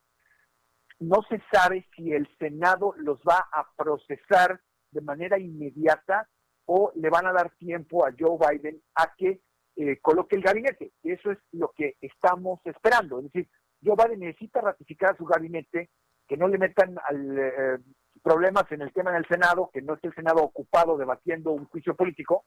[0.98, 4.60] No se sabe si el Senado los va a procesar
[4.90, 6.28] de manera inmediata
[6.66, 9.40] o le van a dar tiempo a Joe Biden a que
[9.76, 10.92] eh, coloque el gabinete.
[11.02, 13.18] Eso es lo que estamos esperando.
[13.18, 13.48] Es decir,
[13.84, 15.90] Joe Biden necesita ratificar a su gabinete
[16.32, 17.78] que no le metan al, eh,
[18.22, 21.66] problemas en el tema en el Senado, que no esté el Senado ocupado debatiendo un
[21.66, 22.46] juicio político,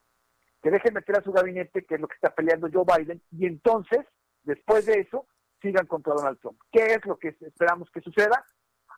[0.60, 3.46] que dejen meter a su gabinete, que es lo que está peleando Joe Biden, y
[3.46, 4.00] entonces,
[4.42, 5.28] después de eso,
[5.62, 6.58] sigan contra Donald Trump.
[6.72, 8.44] ¿Qué es lo que esperamos que suceda?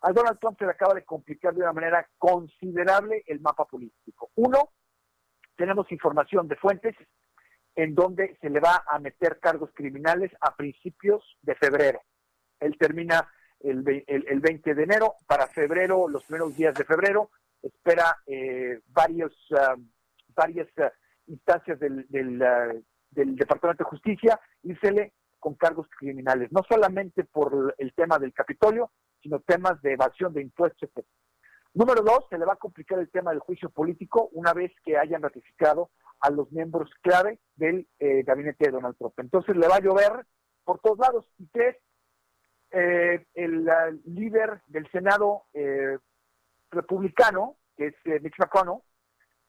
[0.01, 4.31] A Donald Trump se le acaba de complicar de una manera considerable el mapa político.
[4.37, 4.71] Uno,
[5.55, 6.95] tenemos información de fuentes
[7.75, 12.01] en donde se le va a meter cargos criminales a principios de febrero.
[12.59, 13.29] Él termina
[13.59, 15.15] el, el, 20 de enero.
[15.27, 17.29] Para febrero, los primeros días de febrero,
[17.61, 19.89] espera eh, varios, um,
[20.35, 20.89] varias uh,
[21.27, 27.75] instancias del, del, uh, del, Departamento de Justicia írsele con cargos criminales, no solamente por
[27.77, 28.91] el tema del Capitolio,
[29.21, 30.89] sino temas de evasión de impuestos.
[31.73, 34.97] Número dos, se le va a complicar el tema del juicio político una vez que
[34.97, 39.13] hayan ratificado a los miembros clave del eh, gabinete de Donald Trump.
[39.19, 40.25] Entonces le va a llover
[40.63, 41.25] por todos lados.
[41.37, 41.77] Y tres,
[42.71, 43.69] eh, el
[44.05, 45.97] líder del Senado eh,
[46.71, 48.81] republicano, que es Mitch McConnell,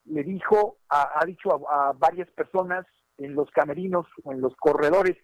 [0.05, 2.85] le dijo, ha dicho a, varias personas
[3.17, 5.15] en los camerinos o en los corredores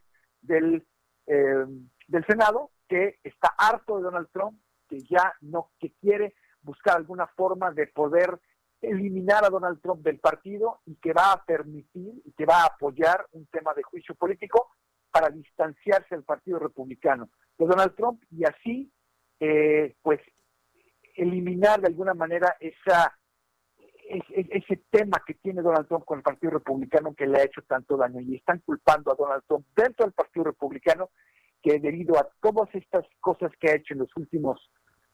[0.42, 0.86] del,
[1.26, 7.28] del Senado que está harto de Donald Trump, que ya no, que quiere buscar alguna
[7.28, 8.40] forma de poder
[8.82, 12.68] eliminar a Donald Trump del partido y que va a permitir y que va a
[12.68, 14.70] apoyar un tema de juicio político
[15.18, 18.92] para distanciarse del Partido Republicano de Donald Trump y así,
[19.40, 20.20] eh, pues,
[21.16, 22.84] eliminar de alguna manera ese,
[24.92, 28.22] tema que tiene Donald Trump con el Partido Republicano que le ha hecho tanto daño
[28.22, 31.10] y están culpando a Donald Trump dentro del Partido Republicano
[31.64, 34.70] que debido a todas estas cosas que ha hecho en los últimos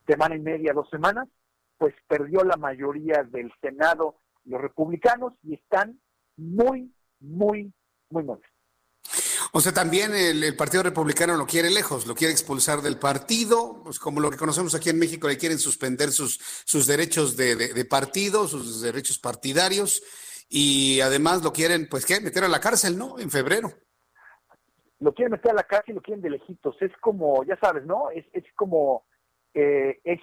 [0.05, 1.29] semana y media, dos semanas,
[1.77, 5.97] pues perdió la mayoría del Senado los republicanos y están
[6.35, 7.73] muy, muy,
[8.09, 8.52] muy molestos.
[9.55, 13.99] O sea, también el, Partido Republicano lo quiere lejos, lo quiere expulsar del partido, pues
[13.99, 17.85] como lo que conocemos aquí en México, le quieren suspender sus, sus derechos de, de,
[17.85, 20.01] partido, sus derechos partidarios,
[20.49, 22.19] y además lo quieren, pues, ¿qué?
[22.19, 23.19] Meter a la cárcel, ¿no?
[23.19, 23.71] En febrero.
[24.99, 26.75] Lo quieren meter a la cárcel y lo quieren de lejitos.
[26.81, 28.09] Es como, ya sabes, ¿no?
[28.09, 29.05] Es, es como,
[29.53, 30.21] eh, es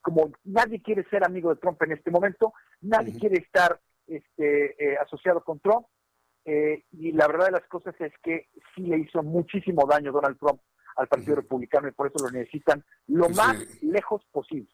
[0.00, 4.96] como nadie quiere ser amigo de Trump en este momento, nadie quiere estar este, eh,
[5.00, 5.86] asociado con Trump,
[6.44, 10.38] eh, y la verdad de las cosas es que sí le hizo muchísimo daño Donald
[10.38, 10.60] Trump
[10.96, 14.68] al Partido Republicano y por eso lo necesitan lo más lejos posible.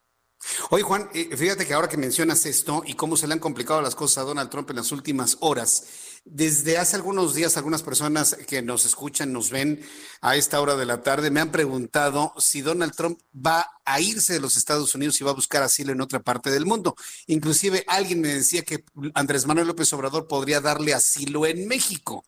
[0.71, 3.83] Oye, Juan, eh, fíjate que ahora que mencionas esto y cómo se le han complicado
[3.83, 8.37] las cosas a Donald Trump en las últimas horas, desde hace algunos días algunas personas
[8.47, 9.81] que nos escuchan, nos ven
[10.21, 14.35] a esta hora de la tarde, me han preguntado si Donald Trump va a irse
[14.35, 16.95] de los Estados Unidos y va a buscar asilo en otra parte del mundo.
[17.27, 22.25] Inclusive alguien me decía que Andrés Manuel López Obrador podría darle asilo en México.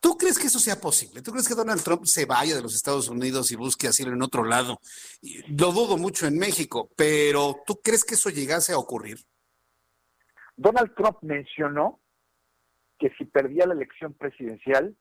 [0.00, 1.22] ¿Tú crees que eso sea posible?
[1.22, 4.22] ¿Tú crees que Donald Trump se vaya de los Estados Unidos y busque asilo en
[4.22, 4.80] otro lado?
[5.48, 9.18] Lo dudo mucho en México, pero ¿tú crees que eso llegase a ocurrir?
[10.56, 12.00] Donald Trump mencionó
[13.04, 14.96] que si perdía la elección presidencial,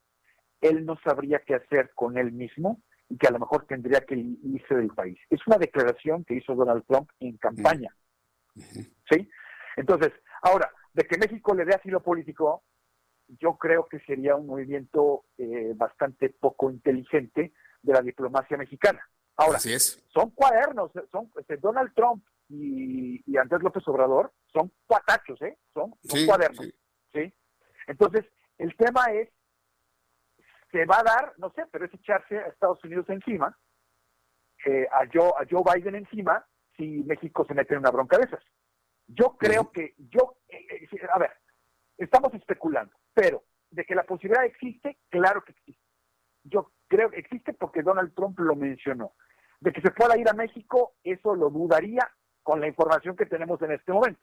[0.60, 4.16] él no sabría qué hacer con él mismo y que a lo mejor tendría que
[4.16, 5.18] irse del país.
[5.30, 7.96] Es una declaración que hizo Donald Trump en campaña.
[8.56, 9.30] ¿Sí?
[9.78, 12.66] Entonces, ahora, de que México le dé asilo político,
[13.40, 19.02] yo creo que sería un movimiento eh, bastante poco inteligente de la diplomacia mexicana.
[19.38, 25.58] Ahora, son cuadernos, son este, Donald Trump y, Andrés López Obrador son cuatachos, ¿eh?
[25.74, 25.96] Son,
[26.28, 26.68] cuadernos,
[27.14, 27.34] sí.
[27.88, 28.26] Entonces,
[28.58, 29.30] el tema es,
[30.72, 33.58] se va a dar, no sé, pero es echarse a Estados Unidos encima,
[34.66, 36.46] eh, a, Joe, a Joe Biden encima,
[36.78, 38.44] si México se mete en una bronca de esas.
[39.08, 41.32] Yo creo que, yo, eh, a ver,
[41.98, 45.84] estamos especulando, pero de que la posibilidad existe, claro que existe.
[46.44, 49.14] Yo creo que existe porque Donald Trump lo mencionó.
[49.60, 52.10] De que se pueda ir a México, eso lo dudaría
[52.44, 54.20] con la información que tenemos en este momento.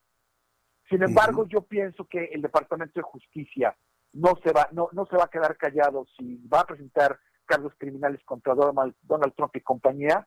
[0.90, 3.76] Sin embargo, yo pienso que el Departamento de Justicia
[4.12, 7.16] no se va, no, no se va a quedar callado si va a presentar
[7.46, 10.26] cargos criminales contra Donald, Trump y compañía.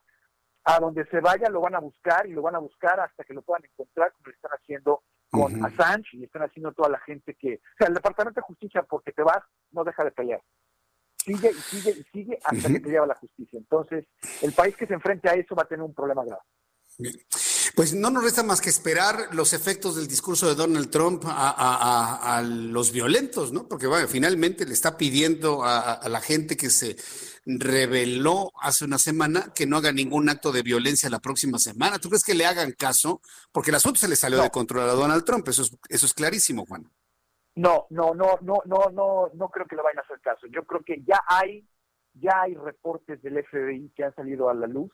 [0.66, 3.34] A donde se vaya lo van a buscar y lo van a buscar hasta que
[3.34, 7.36] lo puedan encontrar, como lo están haciendo con Assange y están haciendo toda la gente
[7.36, 7.56] que...
[7.56, 10.42] O sea, el Departamento de Justicia, porque te vas, no deja de pelear.
[11.18, 13.60] Sigue y sigue y sigue hasta que te lleva la justicia.
[13.60, 14.06] Entonces,
[14.42, 16.44] el país que se enfrente a eso va a tener un problema grave.
[17.76, 22.44] Pues no nos resta más que esperar los efectos del discurso de Donald Trump a,
[22.46, 23.68] los violentos, ¿no?
[23.68, 26.96] Porque bueno, finalmente le está pidiendo a, la gente que se
[27.46, 31.98] reveló hace una semana que no haga ningún acto de violencia la próxima semana.
[31.98, 33.22] ¿Tú crees que le hagan caso?
[33.52, 36.14] Porque el asunto se le salió de control a Donald Trump, eso es, eso es
[36.14, 36.88] clarísimo, Juan.
[37.56, 40.46] No, no, no, no, no, no, no creo que le vayan a hacer caso.
[40.46, 41.68] Yo creo que ya hay,
[42.14, 44.92] ya hay reportes del FBI que han salido a la luz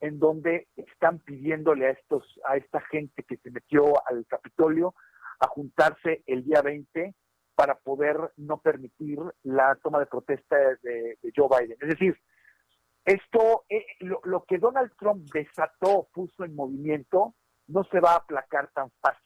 [0.00, 4.94] en donde están pidiéndole a estos, a esta gente que se metió al Capitolio
[5.40, 7.14] a juntarse el día 20
[7.54, 11.76] para poder no permitir la toma de protesta de, Joe Biden.
[11.80, 12.16] Es decir,
[13.04, 17.34] esto, eh, lo, que Donald Trump desató, puso en movimiento,
[17.66, 19.24] no se va a aplacar tan fácil.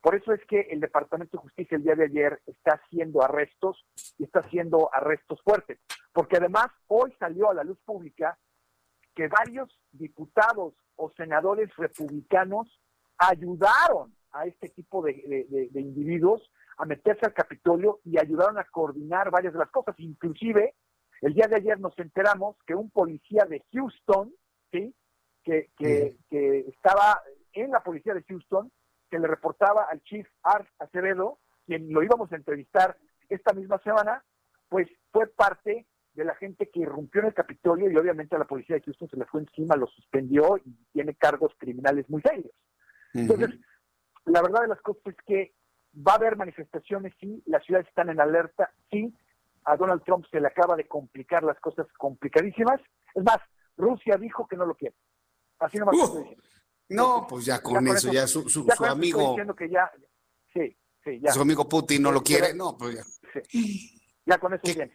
[0.00, 3.86] Por eso es que el Departamento de Justicia el día de ayer está haciendo arrestos
[4.18, 5.78] y está haciendo arrestos fuertes.
[6.12, 8.36] Porque además hoy salió a la luz pública
[9.14, 12.80] que varios diputados o senadores republicanos
[13.18, 19.52] ayudaron a este tipo de, individuos a meterse al Capitolio y ayudaron a coordinar varias
[19.52, 19.94] de las cosas.
[19.98, 20.74] Inclusive,
[21.20, 24.32] el día de ayer nos enteramos que un policía de Houston,
[24.70, 24.94] ¿sí?
[25.44, 26.16] que, que,
[26.68, 27.20] estaba
[27.52, 28.72] en la policía de Houston
[29.10, 32.96] que le reportaba al chief Art Acevedo, quien lo íbamos a entrevistar
[33.28, 34.24] esta misma semana,
[34.68, 38.46] pues fue parte de la gente que irrumpió en el Capitolio y obviamente a la
[38.46, 42.52] policía de Houston se le fue encima, lo suspendió y tiene cargos criminales muy serios.
[43.14, 43.50] Entonces,
[44.26, 45.54] la verdad de las cosas es que
[45.96, 49.14] va a haber manifestaciones, sí, las ciudades están en alerta, sí,
[49.64, 52.80] a Donald Trump se le acaba de complicar las cosas complicadísimas.
[53.14, 53.38] Es más,
[53.76, 54.96] Rusia dijo que no lo quiere.
[55.58, 56.34] Así nomás uh,
[56.88, 59.36] No, pues ya con, eso, ya su, su, su amigo.
[59.56, 59.90] Que ya,
[60.52, 61.32] sí, sí, ya.
[61.32, 63.04] Su amigo Putin no lo quiere, no, pues ya.
[63.48, 64.00] Sí.
[64.26, 64.90] Ya con eso tienes.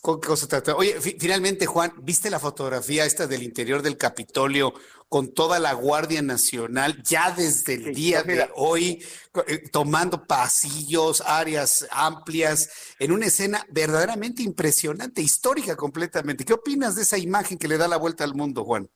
[0.00, 0.76] ¿Con qué cosa trata?
[0.76, 4.72] Oye, finalmente, Juan, ¿viste la fotografía esta del interior del Capitolio
[5.08, 9.04] con toda la Guardia Nacional ya desde el día pues de hoy,
[9.46, 16.44] eh, tomando pasillos, áreas amplias, en una escena verdaderamente impresionante, histórica completamente?
[16.44, 18.88] ¿Qué opinas de esa imagen que le da la vuelta al mundo, Juan?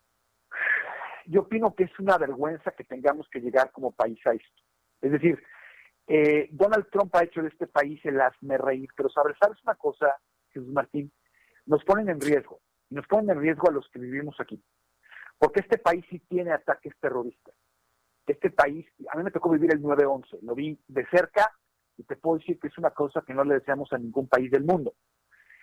[1.26, 4.62] Yo opino que es una vergüenza que tengamos que llegar como país a esto.
[5.00, 5.42] Es decir,
[6.06, 9.74] eh, Donald Trump ha hecho de este país el hazme reír, pero sabes, ¿sabes una
[9.74, 10.14] cosa?
[10.52, 11.12] Jesús Martín,
[11.66, 14.62] nos ponen en riesgo, y nos ponen en riesgo a los que vivimos aquí.
[15.38, 17.54] Porque este país sí tiene ataques terroristas.
[18.26, 21.50] Este país, a mí me tocó vivir el 9-11, lo vi de cerca
[21.96, 24.50] y te puedo decir que es una cosa que no le deseamos a ningún país
[24.50, 24.94] del mundo.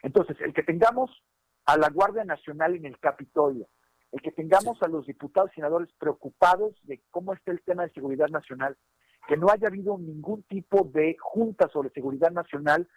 [0.04, 1.24] Entonces, el que tengamos
[1.66, 3.68] a la Guardia Nacional en el Capitolio,
[4.12, 7.94] el que tengamos a los diputados y senadores preocupados de cómo está el tema de
[7.94, 8.78] seguridad nacional,
[9.28, 12.88] que no haya habido ningún tipo de junta sobre seguridad nacional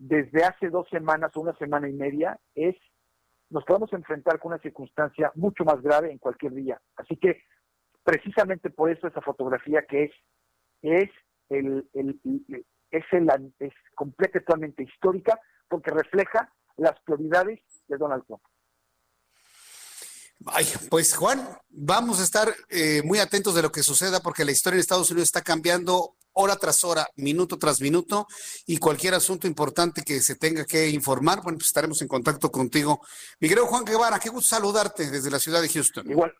[0.00, 2.74] desde hace dos semanas o una semana y media es,
[3.50, 6.80] nos podemos enfrentar con una circunstancia mucho más grave en cualquier día.
[6.96, 7.42] Así que
[8.02, 10.12] precisamente por eso esa fotografía que es,
[10.80, 11.10] es,
[11.50, 12.18] el, el,
[12.90, 15.38] es, el, es completamente histórica
[15.68, 18.42] porque refleja las prioridades de Donald Trump.
[20.46, 24.52] Ay, pues Juan, vamos a estar eh, muy atentos de lo que suceda porque la
[24.52, 28.26] historia en Estados Unidos está cambiando hora tras hora, minuto tras minuto,
[28.66, 33.00] y cualquier asunto importante que se tenga que informar, bueno, pues estaremos en contacto contigo.
[33.40, 36.10] Miguel Juan Guevara, qué gusto saludarte desde la ciudad de Houston.
[36.10, 36.32] Igual,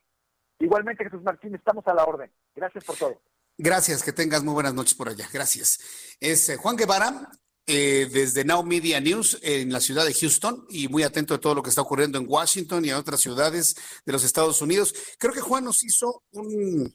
[0.59, 2.33] igualmente Jesús Martín, estamos a la orden.
[2.55, 3.21] Gracias por todo.
[3.59, 5.29] Gracias, que tengas muy buenas noches por allá.
[5.33, 5.79] Gracias.
[6.19, 7.31] Es eh, Juan Guevara,
[7.67, 11.55] eh, desde Now Media News en la ciudad de Houston y muy atento de todo
[11.55, 14.95] lo que está ocurriendo en Washington y en otras ciudades de los Estados Unidos.
[15.19, 16.93] Creo que Juan nos hizo un,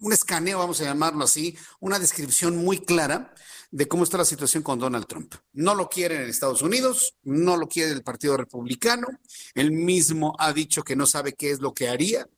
[0.00, 3.34] un escaneo, vamos a llamarlo así, una descripción muy clara
[3.70, 5.34] de cómo está la situación con Donald Trump.
[5.52, 9.06] No lo quieren en Estados Unidos, no lo quiere el Partido Republicano,
[9.54, 12.28] él mismo ha dicho que no sabe qué es lo que haría.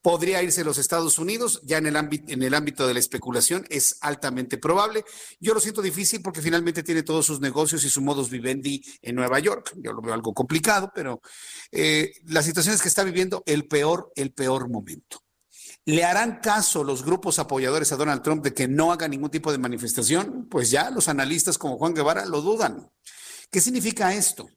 [0.00, 3.00] Podría irse a los Estados Unidos, ya en el, ámbito, en el ámbito de la
[3.00, 5.04] especulación es altamente probable.
[5.40, 9.16] Yo lo siento difícil porque finalmente tiene todos sus negocios y su modus vivendi en
[9.16, 9.72] Nueva York.
[9.76, 11.20] Yo lo veo algo complicado, pero
[11.72, 15.24] eh, la situación es que está viviendo el peor, el peor momento.
[15.88, 19.50] ¿Le harán caso los grupos apoyadores a Donald Trump de que no haga ningún tipo
[19.50, 20.46] de manifestación?
[20.46, 22.92] Pues ya los analistas como Juan Guevara lo dudan.
[23.50, 24.50] ¿Qué significa esto?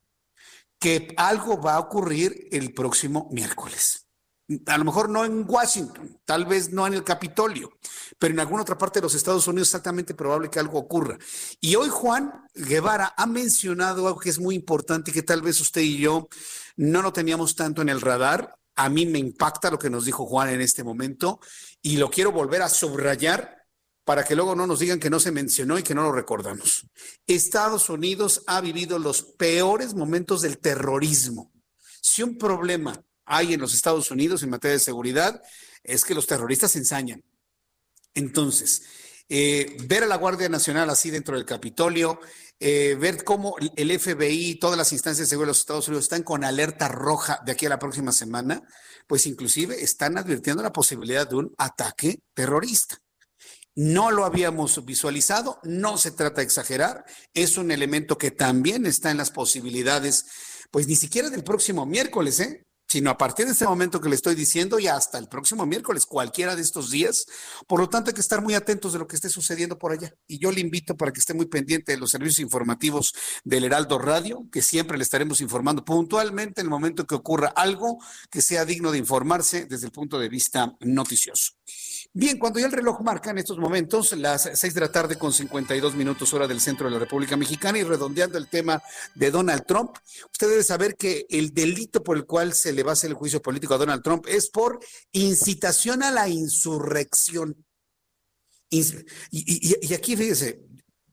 [0.77, 4.09] Que algo va a ocurrir el próximo miércoles.
[4.65, 7.71] A lo mejor no en Washington, tal vez no en el Capitolio,
[8.19, 11.17] pero en alguna otra parte de los Estados Unidos es altamente probable que algo ocurra.
[11.61, 15.61] Y hoy Juan Guevara ha mencionado algo que es muy importante y que tal vez
[15.61, 16.27] usted y yo
[16.75, 20.26] no lo teníamos tanto en el radar a mí me impacta lo que nos dijo
[20.26, 21.39] Juan en este momento
[21.82, 23.57] y lo quiero volver a subrayar
[24.03, 26.88] para que luego no nos digan que no se mencionó y que no lo recordamos.
[27.28, 31.51] Estados Unidos ha vivido los peores momentos del terrorismo.
[32.01, 35.41] Si un problema hay en los Estados Unidos en materia de seguridad,
[35.84, 37.24] es que los terroristas ensañan.
[38.13, 38.84] Entonces,
[39.34, 42.19] eh, ver a la Guardia Nacional así dentro del Capitolio,
[42.59, 46.23] eh, ver cómo el FBI todas las instancias de seguridad de los Estados Unidos están
[46.23, 48.61] con alerta roja de aquí a la próxima semana,
[49.07, 52.97] pues inclusive están advirtiendo la posibilidad de un ataque terrorista.
[53.73, 59.11] No lo habíamos visualizado, no se trata de exagerar, es un elemento que también está
[59.11, 60.25] en las posibilidades,
[60.71, 62.65] pues ni siquiera del próximo miércoles, ¿eh?
[62.91, 66.05] Sino a partir de este momento que le estoy diciendo y hasta el próximo miércoles,
[66.05, 67.25] cualquiera de estos días.
[67.65, 70.13] Por lo tanto, hay que estar muy atentos de lo que esté sucediendo por allá.
[70.27, 73.13] Y yo le invito para que esté muy pendiente de los servicios informativos
[73.45, 77.97] del Heraldo Radio, que siempre le estaremos informando puntualmente en el momento que ocurra algo
[78.29, 81.53] que sea digno de informarse desde el punto de vista noticioso.
[82.14, 85.32] Bien, cuando ya el reloj marca en estos momentos las seis de la tarde con
[85.32, 88.84] 52 minutos hora del centro de la República Mexicana y redondeando el tema
[89.16, 89.95] de Donald Trump,
[90.30, 93.16] usted debe saber que el delito por el cual se le va a hacer el
[93.16, 94.80] juicio político a Donald Trump es por
[95.14, 97.66] incitación a la insurrección.
[98.70, 98.84] Y,
[99.32, 100.66] y aquí fíjese,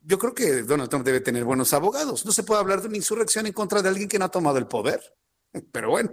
[0.03, 2.27] yo creo que Donald Trump debe tener buenos abogados.
[2.27, 4.59] No se puede hablar de una insurrección en contra de alguien que no ha tomado
[4.59, 5.01] el poder.
[5.73, 6.13] Pero bueno,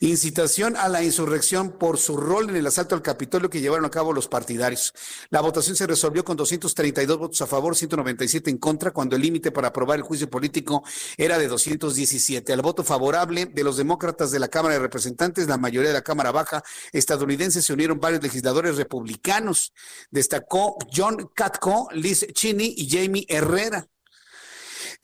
[0.00, 3.90] incitación a la insurrección por su rol en el asalto al Capitolio que llevaron a
[3.90, 4.92] cabo los partidarios.
[5.30, 9.52] La votación se resolvió con 232 votos a favor, 197 en contra, cuando el límite
[9.52, 10.82] para aprobar el juicio político
[11.16, 12.52] era de 217.
[12.52, 16.02] Al voto favorable de los demócratas de la Cámara de Representantes, la mayoría de la
[16.02, 19.72] Cámara Baja estadounidense, se unieron varios legisladores republicanos.
[20.10, 23.91] Destacó John Katko, Liz Cheney y Jamie Herrera.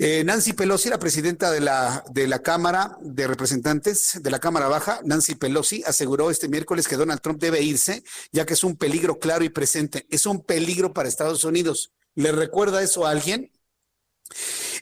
[0.01, 4.69] Eh, Nancy Pelosi, la presidenta de la, de la Cámara de Representantes de la Cámara
[4.69, 8.77] Baja, Nancy Pelosi, aseguró este miércoles que Donald Trump debe irse, ya que es un
[8.77, 10.07] peligro claro y presente.
[10.09, 11.93] Es un peligro para Estados Unidos.
[12.15, 13.51] ¿Le recuerda eso a alguien?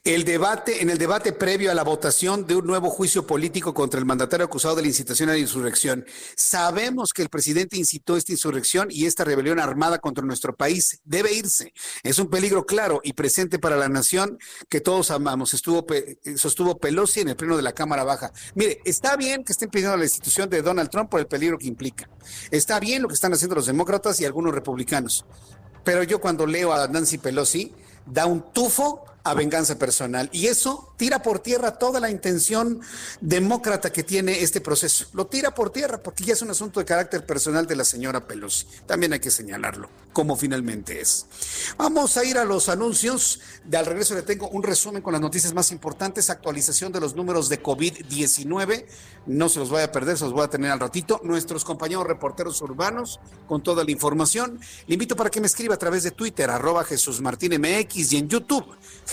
[0.07, 3.99] El debate, en el debate previo a la votación de un nuevo juicio político contra
[3.99, 8.31] el mandatario acusado de la incitación a la insurrección, sabemos que el presidente incitó esta
[8.31, 11.01] insurrección y esta rebelión armada contra nuestro país.
[11.03, 11.73] Debe irse.
[12.05, 14.39] Es un peligro claro y presente para la nación
[14.69, 15.55] que todos amamos.
[15.55, 15.85] Estuvo,
[16.37, 18.31] sostuvo Pelosi en el pleno de la Cámara Baja.
[18.55, 21.67] Mire, está bien que estén pidiendo la institución de Donald Trump por el peligro que
[21.67, 22.09] implica.
[22.53, 25.27] Está bien lo que están haciendo los demócratas y algunos republicanos.
[25.83, 27.75] Pero yo cuando leo a Nancy Pelosi,
[28.07, 30.29] da un tufo a venganza personal.
[30.33, 32.81] Y eso tira por tierra toda la intención
[33.21, 35.07] demócrata que tiene este proceso.
[35.15, 38.25] Lo tira por tierra porque ya es un asunto de carácter personal de la señora
[38.25, 38.67] Pelosi.
[38.87, 41.27] También hay que señalarlo, como finalmente es.
[41.77, 43.41] Vamos a ir a los anuncios.
[43.65, 47.17] De al regreso le tengo un resumen con las noticias más importantes, actualización de los
[47.17, 48.87] números de COVID-19.
[49.27, 51.21] No se los vaya a perder, se los voy a tener al ratito.
[51.25, 53.19] Nuestros compañeros reporteros urbanos
[53.49, 54.61] con toda la información.
[54.87, 58.19] Le invito para que me escriba a través de Twitter, arroba Jesús Martín MX y
[58.19, 58.65] en YouTube.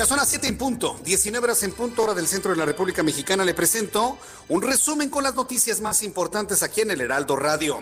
[0.00, 2.64] Ya son las 7 en punto, 19 horas en punto, hora del centro de la
[2.64, 3.44] República Mexicana.
[3.44, 4.16] Le presento
[4.48, 7.80] un resumen con las noticias más importantes aquí en el Heraldo Radio.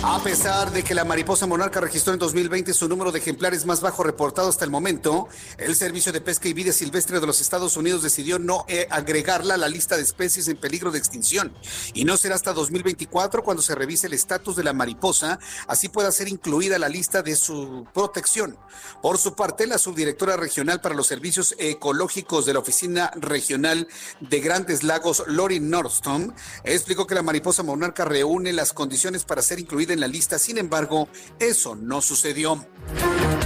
[0.00, 3.80] A pesar de que la mariposa monarca registró en 2020 su número de ejemplares más
[3.80, 5.26] bajo reportado hasta el momento,
[5.58, 9.54] el Servicio de Pesca y Vida Silvestre de los Estados Unidos decidió no eh, agregarla
[9.54, 11.52] a la lista de especies en peligro de extinción.
[11.94, 16.12] Y no será hasta 2024 cuando se revise el estatus de la mariposa, así pueda
[16.12, 18.56] ser incluida la lista de su protección.
[19.02, 23.88] Por su parte, la subdirectora regional para los servicios ecológicos de la Oficina Regional
[24.20, 29.58] de Grandes Lagos, Lori Nordstrom, explicó que la mariposa monarca reúne las condiciones para ser
[29.58, 30.38] incluida en la lista.
[30.38, 31.08] Sin embargo,
[31.38, 32.66] eso no sucedió.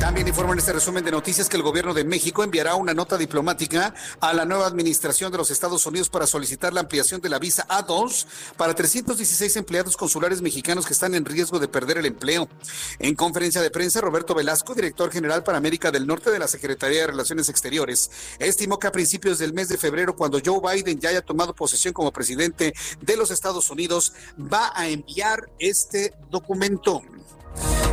[0.01, 3.17] También informa en este resumen de noticias que el gobierno de México enviará una nota
[3.17, 7.39] diplomática a la nueva administración de los Estados Unidos para solicitar la ampliación de la
[7.39, 8.27] visa A2
[8.57, 12.49] para 316 empleados consulares mexicanos que están en riesgo de perder el empleo.
[12.99, 17.03] En conferencia de prensa, Roberto Velasco, director general para América del Norte de la Secretaría
[17.03, 21.11] de Relaciones Exteriores, estimó que a principios del mes de febrero, cuando Joe Biden ya
[21.11, 27.03] haya tomado posesión como presidente de los Estados Unidos, va a enviar este documento.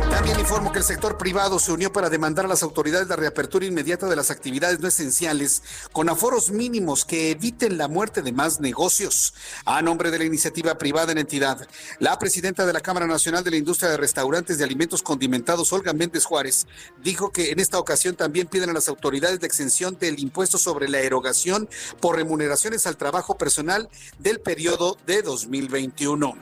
[0.08, 3.66] También informo que el sector privado se unió para demandar a las autoridades la reapertura
[3.66, 8.60] inmediata de las actividades no esenciales con aforos mínimos que eviten la muerte de más
[8.60, 9.34] negocios.
[9.64, 11.66] A nombre de la iniciativa privada en entidad,
[11.98, 15.92] la presidenta de la Cámara Nacional de la Industria de Restaurantes de Alimentos Condimentados, Olga
[15.92, 16.66] Méndez Juárez,
[17.02, 20.88] dijo que en esta ocasión también piden a las autoridades la exención del impuesto sobre
[20.88, 21.68] la erogación
[22.00, 23.88] por remuneraciones al trabajo personal
[24.18, 26.36] del periodo de 2021.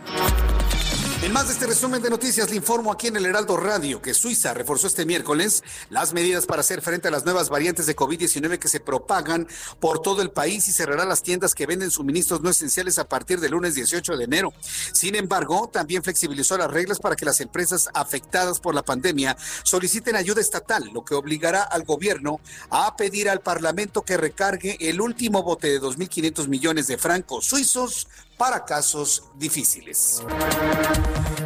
[1.20, 4.14] En más de este resumen de noticias, le informo aquí en el Heraldo Radio que
[4.14, 8.60] Suiza reforzó este miércoles las medidas para hacer frente a las nuevas variantes de COVID-19
[8.60, 9.48] que se propagan
[9.80, 13.40] por todo el país y cerrará las tiendas que venden suministros no esenciales a partir
[13.40, 14.52] del lunes 18 de enero.
[14.92, 20.14] Sin embargo, también flexibilizó las reglas para que las empresas afectadas por la pandemia soliciten
[20.14, 22.38] ayuda estatal, lo que obligará al gobierno
[22.70, 28.06] a pedir al Parlamento que recargue el último bote de 2.500 millones de francos suizos
[28.38, 30.22] para casos difíciles.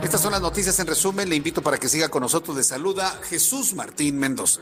[0.03, 1.28] Estas son las noticias en resumen.
[1.28, 2.57] Le invito para que siga con nosotros.
[2.57, 4.61] De saluda Jesús Martín Mendoza.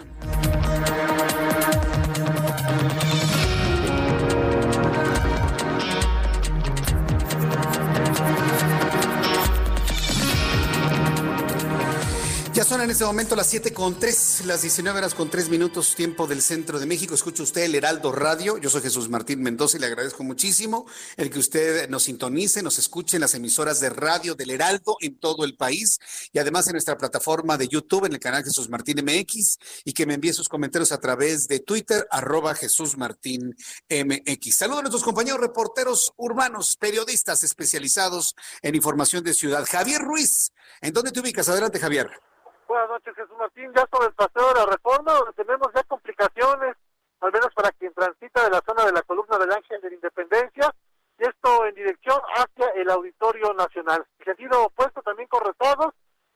[12.71, 16.29] Son en este momento las 7 con 3, las 19 horas con 3 minutos, tiempo
[16.29, 17.17] del centro de México.
[17.17, 18.59] Escucha usted el Heraldo Radio.
[18.59, 22.79] Yo soy Jesús Martín Mendoza y le agradezco muchísimo el que usted nos sintonice, nos
[22.79, 25.99] escuche en las emisoras de radio del Heraldo en todo el país
[26.33, 30.07] y además en nuestra plataforma de YouTube, en el canal Jesús Martín MX y que
[30.07, 33.57] me envíe sus comentarios a través de Twitter, arroba Jesús Martín
[33.91, 34.55] MX.
[34.55, 39.67] Saludos a nuestros compañeros reporteros urbanos, periodistas especializados en información de ciudad.
[39.69, 41.49] Javier Ruiz, ¿en dónde te ubicas?
[41.49, 42.30] Adelante, Javier.
[42.71, 43.73] Buenas noches, Jesús Martín.
[43.75, 46.77] Ya sobre el paseo de la reforma, donde tenemos ya complicaciones,
[47.19, 49.95] al menos para quien transita de la zona de la columna del Ángel de la
[49.97, 50.73] Independencia,
[51.19, 54.07] y esto en dirección hacia el Auditorio Nacional.
[54.21, 55.93] En sentido opuesto también con retardos,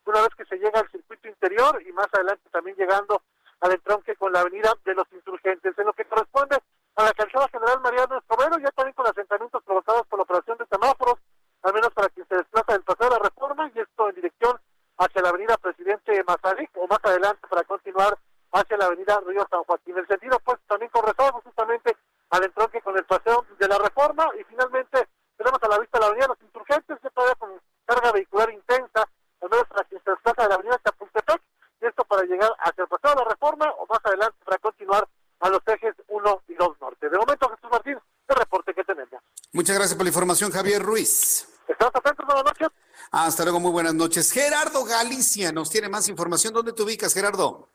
[0.07, 3.23] una vez que se llega al circuito interior y más adelante también llegando
[3.61, 5.79] al entronque con la avenida de los insurgentes.
[5.79, 6.59] En lo que corresponde
[6.97, 10.67] a la calzada general Mariano Escobedo, ya también con asentamientos provocados por la operación de
[10.67, 11.15] semáforos,
[11.63, 14.59] al menos para quien se desplaza del paseo de la reforma, y esto en dirección
[14.99, 18.17] hacia la avenida Presidente Mazarik o más adelante para continuar
[18.53, 19.99] hacia la avenida Río San Joaquín.
[19.99, 21.97] El sentido pues también rezago justamente
[22.31, 26.07] al entronque con el paseo de la reforma y finalmente tenemos a la vista la
[26.07, 27.51] avenida Los Insurgentes, que todavía con
[27.85, 29.09] carga vehicular intensa,
[29.43, 31.43] al menos para quien se desplaza de la avenida Chapultepec,
[31.83, 35.09] y esto para llegar hacia el paseo de la reforma o más adelante para continuar
[35.41, 37.11] a los ejes 1 y 2 norte.
[37.11, 39.21] De momento, Jesús Martín, el reporte que tenemos.
[39.53, 41.49] Muchas gracias por la información, Javier Ruiz.
[41.67, 42.69] Estamos atentos, buenas noches.
[43.17, 44.33] Hasta luego, muy buenas noches.
[44.33, 46.53] Gerardo Galicia nos tiene más información.
[46.53, 47.69] ¿Dónde te ubicas, Gerardo?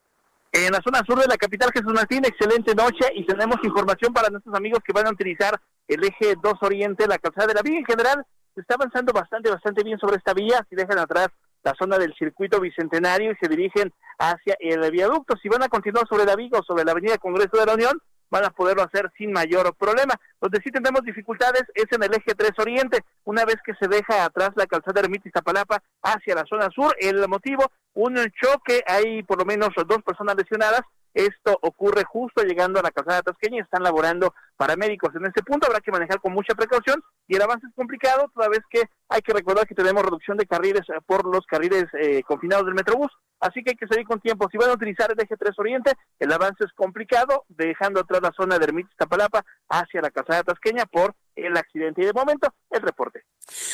[0.52, 4.28] En la zona sur de la capital, Jesús Martín, excelente noche y tenemos información para
[4.28, 7.80] nuestros amigos que van a utilizar el eje 2 Oriente, la calzada de la vía
[7.80, 8.26] en general.
[8.54, 10.68] Se está avanzando bastante, bastante bien sobre esta vía.
[10.70, 11.30] Si dejan atrás
[11.64, 16.06] la zona del circuito bicentenario y se dirigen hacia el viaducto, si van a continuar
[16.10, 17.98] sobre la Viga o sobre la avenida Congreso de la Unión,
[18.30, 20.14] van a poderlo hacer sin mayor problema.
[20.40, 24.26] Donde sí tendremos dificultades es en el eje 3 Oriente, una vez que se deja
[24.26, 26.96] atrás la calzada Ermita Iztapalapa hacia la zona sur.
[27.00, 30.82] El motivo, un choque, hay por lo menos dos personas lesionadas.
[31.14, 35.16] Esto ocurre justo llegando a la calzada tasqueña y están laborando paramédicos.
[35.16, 38.50] En este punto habrá que manejar con mucha precaución y el avance es complicado, toda
[38.50, 42.22] vez que hay que recordar que tenemos reducción de carriles eh, por los carriles eh,
[42.24, 44.48] confinados del Metrobús, así que hay que salir con tiempo.
[44.52, 48.32] Si van a utilizar el eje 3 Oriente, el avance es complicado, dejando atrás la
[48.36, 52.02] zona de Ermita Iztapalapa hacia la calzada tasqueña por el accidente.
[52.02, 53.24] Y de momento, el reporte.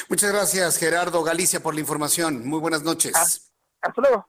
[0.10, 2.48] Muchas gracias, Gerardo Galicia, por la información.
[2.48, 3.14] Muy buenas noches.
[3.82, 4.28] Hasta luego.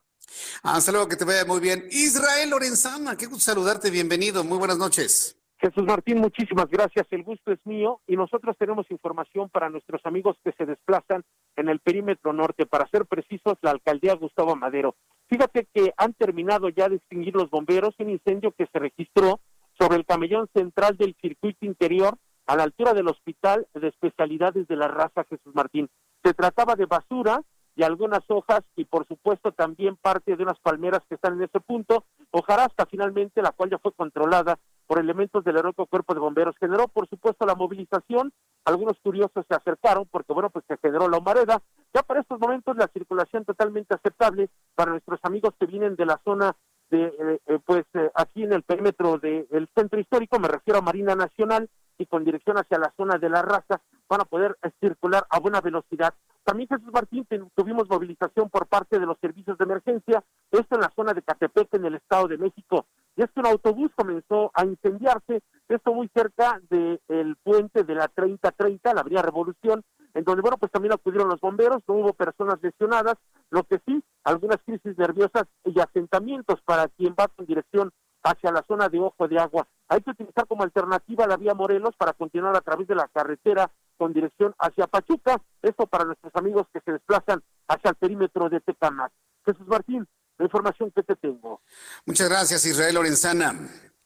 [0.62, 1.84] Hasta luego, que te vaya muy bien.
[1.90, 5.36] Israel Lorenzana, qué gusto saludarte, bienvenido, muy buenas noches.
[5.58, 10.36] Jesús Martín, muchísimas gracias, el gusto es mío y nosotros tenemos información para nuestros amigos
[10.44, 11.24] que se desplazan
[11.56, 14.96] en el perímetro norte, para ser precisos, la alcaldía Gustavo Madero.
[15.28, 19.40] Fíjate que han terminado ya de extinguir los bomberos un incendio que se registró
[19.78, 24.76] sobre el camellón central del circuito interior a la altura del hospital de especialidades de
[24.76, 25.88] la raza Jesús Martín.
[26.22, 27.40] Se trataba de basura
[27.76, 31.60] y algunas hojas y por supuesto también parte de unas palmeras que están en ese
[31.60, 36.56] punto, hojarasca finalmente, la cual ya fue controlada por elementos del heroico cuerpo de bomberos.
[36.58, 38.32] Generó por supuesto la movilización,
[38.64, 41.62] algunos curiosos se acercaron porque bueno, pues se generó la humareda.
[41.94, 46.18] Ya para estos momentos la circulación totalmente aceptable para nuestros amigos que vienen de la
[46.24, 46.56] zona
[46.90, 50.82] de, eh, eh, pues eh, aquí en el perímetro del centro histórico, me refiero a
[50.82, 51.68] Marina Nacional,
[51.98, 55.60] y con dirección hacia la zona de la raza, van a poder circular a buena
[55.60, 56.14] velocidad.
[56.46, 57.26] También Jesús Martín
[57.56, 60.22] tuvimos movilización por parte de los servicios de emergencia,
[60.52, 62.86] esto en la zona de Catepec, en el Estado de México.
[63.16, 68.06] Y es que un autobús comenzó a incendiarse, esto muy cerca del puente de la
[68.06, 69.82] 3030, la Avenida Revolución,
[70.14, 73.16] en donde, bueno, pues también acudieron los bomberos, no hubo personas lesionadas,
[73.50, 77.90] lo que sí, algunas crisis nerviosas y asentamientos para quien va con dirección
[78.22, 79.66] hacia la zona de Ojo de Agua.
[79.88, 83.68] Hay que utilizar como alternativa la vía Morelos para continuar a través de la carretera
[83.96, 85.40] con dirección hacia Pachuca.
[85.62, 89.12] Esto para nuestros amigos que se desplazan hacia el perímetro de Tecamac.
[89.44, 90.06] Jesús Martín,
[90.38, 91.60] la información que te tengo.
[92.04, 93.54] Muchas gracias, Israel Lorenzana.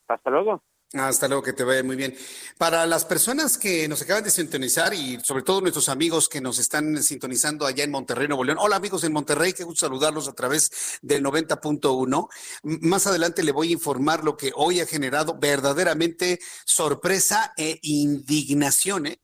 [0.09, 0.63] Hasta luego.
[0.93, 2.17] Hasta luego, que te vaya muy bien.
[2.59, 6.59] Para las personas que nos acaban de sintonizar y sobre todo nuestros amigos que nos
[6.59, 8.59] están sintonizando allá en Monterrey, Nuevo León.
[8.61, 12.29] Hola amigos en Monterrey, qué gusto saludarlos a través del 90.1.
[12.65, 19.07] Más adelante le voy a informar lo que hoy ha generado verdaderamente sorpresa e indignación.
[19.07, 19.21] ¿eh?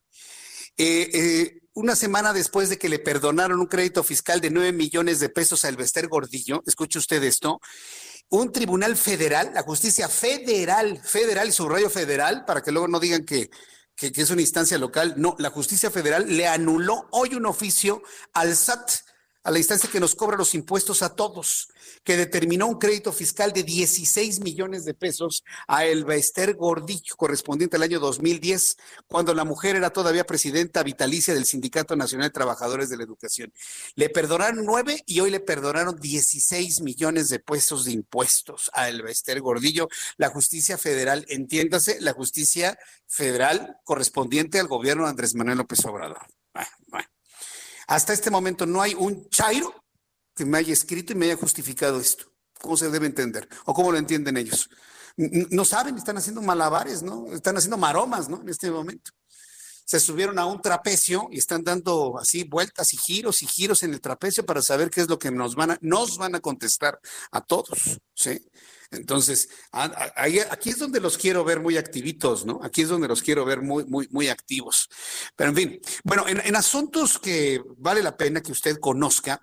[0.77, 5.19] Eh, eh, una semana después de que le perdonaron un crédito fiscal de 9 millones
[5.19, 7.59] de pesos a Elvester Gordillo, escuche usted esto,
[8.29, 13.25] un tribunal federal, la justicia federal, federal y subrayo federal, para que luego no digan
[13.25, 13.49] que,
[13.95, 18.03] que, que, es una instancia local, no, la justicia federal le anuló hoy un oficio
[18.33, 18.91] al SAT,
[19.47, 21.69] a la instancia que nos cobra los impuestos a todos,
[22.03, 27.77] que determinó un crédito fiscal de 16 millones de pesos a Elba Ester Gordillo, correspondiente
[27.77, 28.75] al año 2010,
[29.07, 33.53] cuando la mujer era todavía presidenta vitalicia del Sindicato Nacional de Trabajadores de la Educación.
[33.95, 39.11] Le perdonaron nueve y hoy le perdonaron 16 millones de pesos de impuestos a Elba
[39.11, 39.87] Ester Gordillo.
[40.17, 42.77] La justicia federal, entiéndase, la justicia
[43.07, 46.36] federal correspondiente al gobierno de Andrés Manuel López Obrador.
[47.87, 49.73] Hasta este momento no hay un chairo
[50.35, 52.25] que me haya escrito y me haya justificado esto.
[52.61, 53.47] ¿Cómo se debe entender?
[53.65, 54.69] ¿O cómo lo entienden ellos?
[55.15, 57.31] No saben, están haciendo malabares, ¿no?
[57.33, 58.41] Están haciendo maromas, ¿no?
[58.41, 59.11] En este momento.
[59.87, 63.93] Se subieron a un trapecio y están dando así vueltas y giros y giros en
[63.93, 66.99] el trapecio para saber qué es lo que nos van a, nos van a contestar
[67.31, 68.45] a todos, ¿sí?
[68.91, 72.59] Entonces, aquí es donde los quiero ver muy activitos, ¿no?
[72.63, 74.89] Aquí es donde los quiero ver muy, muy, muy activos.
[75.35, 79.41] Pero en fin, bueno, en, asuntos que vale la pena que usted conozca,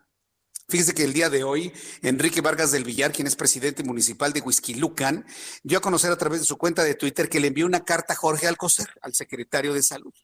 [0.66, 4.40] Fíjese que el día de hoy, Enrique Vargas del Villar, quien es presidente municipal de
[4.40, 5.26] Huizquilucan,
[5.62, 8.14] dio a conocer a través de su cuenta de Twitter que le envió una carta
[8.14, 10.14] a Jorge Alcocer, al secretario de Salud.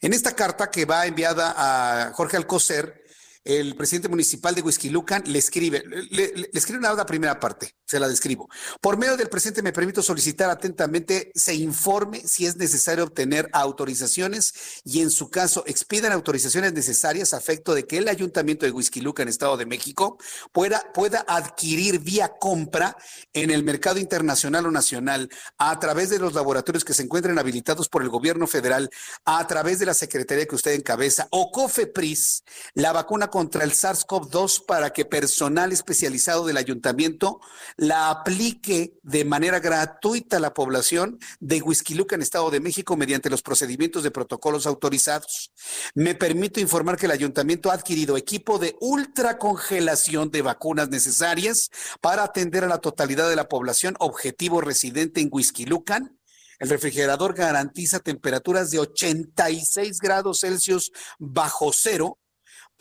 [0.00, 3.01] En esta carta que va enviada a Jorge Alcocer,
[3.44, 8.48] el presidente municipal de Huizquilucan le escribe, le, escribe una, primera parte, se la describo.
[8.80, 14.82] Por medio del presente me permito solicitar atentamente se informe si es necesario obtener autorizaciones
[14.84, 19.28] y en su caso expidan autorizaciones necesarias a efecto de que el ayuntamiento de Huizquilucan,
[19.28, 20.18] Estado de México,
[20.52, 22.96] pueda, pueda adquirir vía compra
[23.32, 25.28] en el mercado internacional o nacional
[25.58, 28.90] a través de los laboratorios que se encuentren habilitados por el gobierno federal,
[29.24, 34.66] a través de la secretaría que usted encabeza o COFEPRIS, la vacuna contra el SARS-CoV-2
[34.66, 37.40] para que personal especializado del ayuntamiento
[37.78, 43.30] la aplique de manera gratuita a la población de Huizquiluca en Estado de México mediante
[43.30, 45.50] los procedimientos de protocolos autorizados.
[45.94, 51.70] Me permito informar que el ayuntamiento ha adquirido equipo de ultracongelación de vacunas necesarias
[52.02, 56.18] para atender a la totalidad de la población objetivo residente en Huizquilucan
[56.62, 62.20] el refrigerador garantiza temperaturas de 86 grados Celsius bajo cero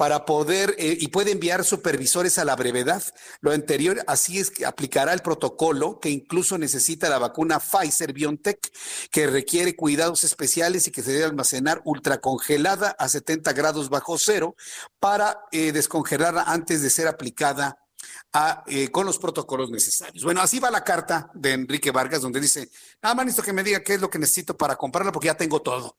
[0.01, 3.03] para poder eh, y puede enviar supervisores a la brevedad.
[3.39, 8.57] Lo anterior, así es que aplicará el protocolo que incluso necesita la vacuna Pfizer BioNTech,
[9.11, 14.55] que requiere cuidados especiales y que se debe almacenar ultracongelada a 70 grados bajo cero
[14.99, 17.77] para eh, descongelarla antes de ser aplicada
[18.33, 20.23] a, eh, con los protocolos necesarios.
[20.23, 22.71] Bueno, así va la carta de Enrique Vargas, donde dice,
[23.03, 25.61] nada más que me diga qué es lo que necesito para comprarla, porque ya tengo
[25.61, 25.95] todo.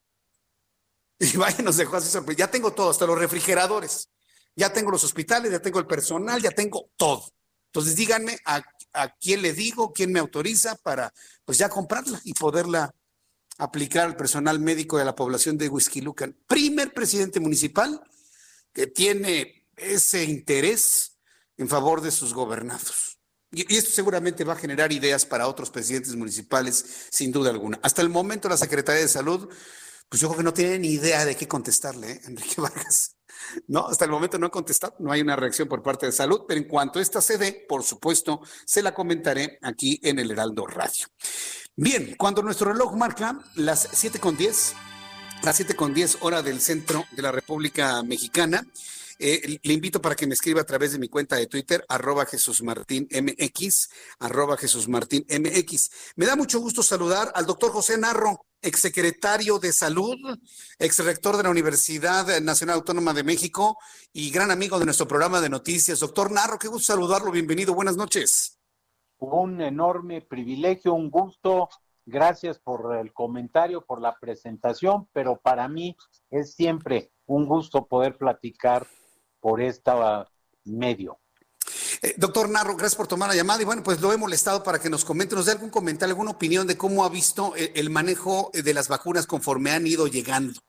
[1.34, 2.46] Y vaya, nos dejó así sorprendido.
[2.46, 4.08] Ya tengo todo, hasta los refrigeradores.
[4.56, 7.24] Ya tengo los hospitales, ya tengo el personal, ya tengo todo.
[7.66, 8.62] Entonces díganme a,
[9.18, 11.12] quién le digo, quién me autoriza para
[11.44, 12.94] pues ya comprarla y poderla
[13.56, 15.70] aplicar al personal médico de la población de
[16.02, 16.36] Lucan.
[16.46, 18.02] Primer presidente municipal
[18.74, 21.16] que tiene ese interés
[21.56, 23.18] en favor de sus gobernados.
[23.52, 27.78] Y, y, esto seguramente va a generar ideas para otros presidentes municipales, sin duda alguna.
[27.82, 29.48] Hasta el momento la Secretaría de Salud
[30.12, 32.20] pues yo creo que no tiene ni idea de qué contestarle, ¿eh?
[32.26, 33.16] Enrique Vargas.
[33.66, 36.42] No, hasta el momento no ha contestado, no hay una reacción por parte de salud,
[36.46, 40.66] pero en cuanto esta se dé, por supuesto, se la comentaré aquí en el Heraldo
[40.66, 41.06] Radio.
[41.76, 44.74] Bien, cuando nuestro reloj marca las 7 con 10,
[45.44, 48.66] las 7 con 10 hora del centro de la República Mexicana,
[49.22, 52.26] eh, le invito para que me escriba a través de mi cuenta de Twitter, arroba
[52.26, 55.90] Jesús Martín MX, arroba Jesús Martín MX.
[56.16, 60.16] Me da mucho gusto saludar al doctor José Narro exsecretario de Salud,
[60.78, 63.76] exrector de la Universidad Nacional Autónoma de México
[64.12, 66.00] y gran amigo de nuestro programa de noticias.
[66.00, 68.58] Doctor Narro, qué gusto saludarlo, bienvenido, buenas noches.
[69.18, 71.68] Un enorme privilegio, un gusto.
[72.06, 75.96] Gracias por el comentario, por la presentación, pero para mí
[76.30, 78.86] es siempre un gusto poder platicar
[79.42, 79.90] por este
[80.64, 81.18] medio.
[82.00, 84.78] Eh, doctor Narro, gracias por tomar la llamada y bueno, pues lo he molestado para
[84.80, 87.90] que nos comente, nos dé algún comentario, alguna opinión de cómo ha visto el, el,
[87.90, 90.60] manejo de las vacunas conforme han ido llegando.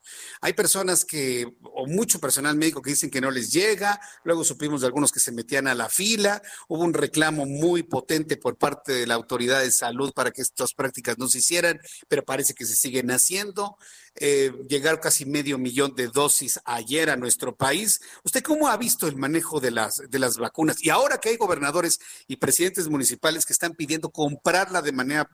[0.41, 4.81] Hay personas que, o mucho personal médico que dicen que no les llega, luego supimos
[4.81, 8.91] de algunos que se metían a la fila, hubo un reclamo muy potente por parte
[8.91, 12.65] de la autoridad de salud para que estas prácticas no se hicieran, pero parece que
[12.65, 13.77] se siguen haciendo.
[14.15, 17.99] Eh, llegar casi medio millón de dosis ayer a nuestro país.
[18.23, 20.83] ¿Usted cómo ha visto el manejo de las, de las vacunas?
[20.83, 25.29] Y ahora que hay gobernadores y presidentes municipales que están pidiendo comprarla de manera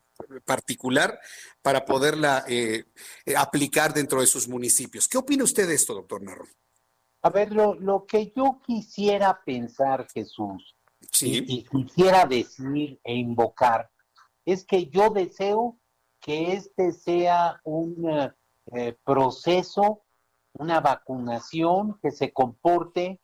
[0.46, 1.20] particular
[1.62, 2.86] para poderla eh,
[3.26, 5.10] eh, aplicar dentro de sus municipios.
[5.10, 6.48] ¿Qué opina usted de esto, doctor Narro?
[7.22, 10.74] A ver, lo, lo que yo quisiera pensar, Jesús,
[11.20, 13.92] y quisiera decir e invocar,
[14.46, 15.78] es que yo deseo
[16.22, 18.32] que este sea un
[18.74, 20.04] eh, proceso,
[20.54, 23.22] una vacunación que se comporte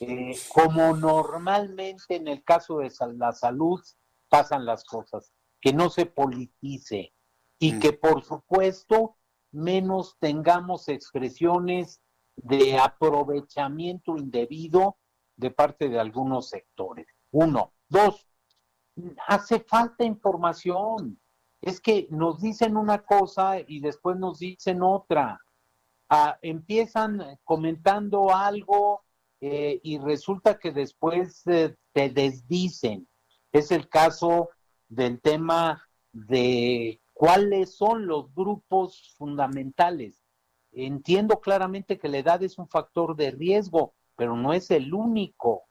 [0.00, 3.80] eh, como normalmente en el caso de la salud
[4.28, 7.14] pasan las cosas, que no se politice
[7.58, 7.80] y mm.
[7.80, 9.16] que por supuesto
[9.52, 12.02] menos tengamos expresiones
[12.36, 14.98] de aprovechamiento indebido
[15.36, 17.06] de parte de algunos sectores.
[17.30, 17.72] Uno.
[17.88, 18.26] Dos,
[19.26, 21.20] hace falta información.
[21.66, 25.40] Es que nos dicen una cosa y después nos dicen otra.
[26.08, 29.02] Ah, empiezan comentando algo
[29.40, 33.08] eh, y resulta que después eh, te desdicen.
[33.50, 34.50] Es el caso
[34.88, 40.22] del tema de cuáles son los grupos fundamentales.
[40.70, 45.64] Entiendo claramente que la edad es un factor de riesgo, pero no es el único.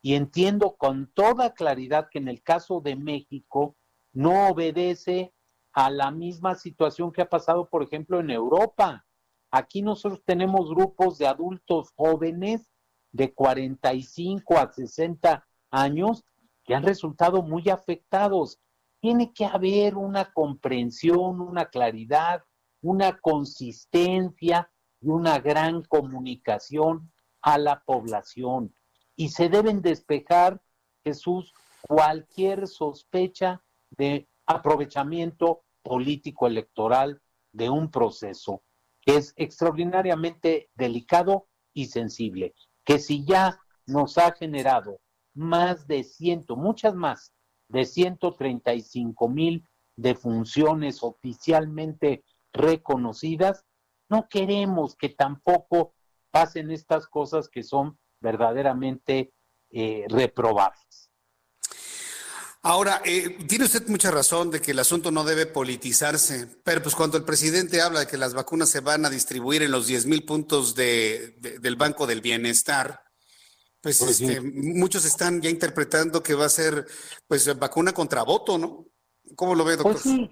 [0.00, 3.74] Y entiendo con toda claridad que en el caso de México
[4.14, 5.34] no obedece
[5.72, 9.04] a la misma situación que ha pasado, por ejemplo, en Europa.
[9.50, 12.70] Aquí nosotros tenemos grupos de adultos jóvenes
[13.12, 16.24] de 45 a 60 años
[16.64, 18.60] que han resultado muy afectados.
[19.00, 22.42] Tiene que haber una comprensión, una claridad,
[22.80, 27.12] una consistencia y una gran comunicación
[27.42, 28.74] a la población.
[29.16, 30.62] Y se deben despejar,
[31.02, 31.52] Jesús,
[31.86, 33.62] cualquier sospecha
[33.96, 37.20] de aprovechamiento político electoral
[37.52, 38.62] de un proceso
[39.00, 45.00] que es extraordinariamente delicado y sensible, que si ya nos ha generado
[45.34, 47.32] más de ciento, muchas más,
[47.68, 53.64] de 135 mil defunciones oficialmente reconocidas,
[54.08, 55.94] no queremos que tampoco
[56.30, 59.32] pasen estas cosas que son verdaderamente
[59.70, 61.10] eh, reprobables.
[62.66, 66.94] Ahora, eh, tiene usted mucha razón de que el asunto no debe politizarse, pero pues
[66.94, 70.06] cuando el presidente habla de que las vacunas se van a distribuir en los 10
[70.06, 73.02] mil puntos de, del Banco del Bienestar,
[73.82, 76.86] pues, pues este, muchos están ya interpretando que va a ser
[77.28, 78.86] pues vacuna contra voto, ¿no?
[79.36, 79.92] ¿Cómo lo ve, doctor?
[79.92, 80.30] Pues sí,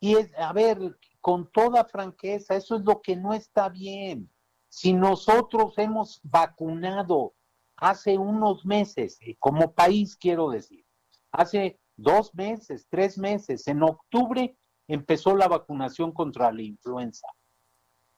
[0.00, 4.30] y es, a ver, con toda franqueza, eso es lo que no está bien.
[4.68, 7.34] Si nosotros hemos vacunado
[7.76, 10.84] hace unos meses, como país quiero decir,
[11.32, 14.56] hace dos meses, tres meses, en octubre
[14.88, 17.26] empezó la vacunación contra la influenza.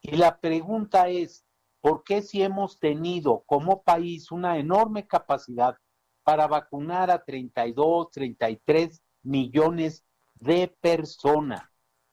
[0.00, 1.44] Y la pregunta es,
[1.82, 5.76] ¿Por qué si hemos tenido como país una enorme capacidad
[6.22, 10.04] para vacunar a 32, 33 millones
[10.34, 11.62] de personas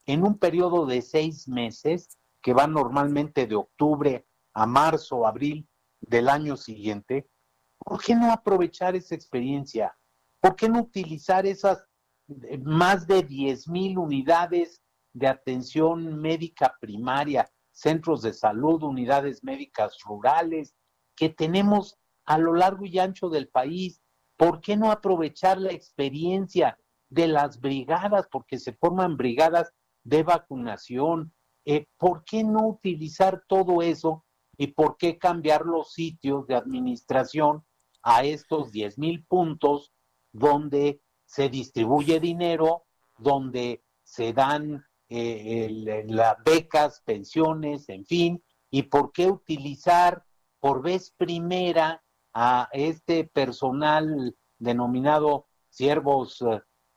[0.08, 4.26] en un periodo de seis meses, que va normalmente de octubre
[4.56, 5.70] a marzo, abril
[6.02, 7.30] del año siguiente,
[7.78, 9.95] ¿por qué no aprovechar esa experiencia?
[10.42, 11.84] ¿Por qué no utilizar esas
[12.30, 14.82] eh, más de 10 mil unidades
[15.14, 20.76] de atención médica primaria centros de salud, unidades médicas rurales
[21.16, 24.02] que tenemos a lo largo y ancho del país.
[24.38, 26.78] ¿Por qué no aprovechar la experiencia
[27.10, 28.28] de las brigadas?
[28.32, 29.74] Porque se forman brigadas
[30.04, 31.34] de vacunación.
[31.66, 34.26] Eh, ¿Por qué no utilizar todo eso
[34.58, 37.66] y por qué cambiar los sitios de administración
[38.04, 39.94] a estos 10 mil puntos
[40.32, 42.86] donde se distribuye dinero,
[43.18, 50.24] donde se dan eh, las becas, pensiones, en fin, y por qué utilizar
[50.60, 52.04] por vez primera
[52.34, 56.44] a este personal denominado siervos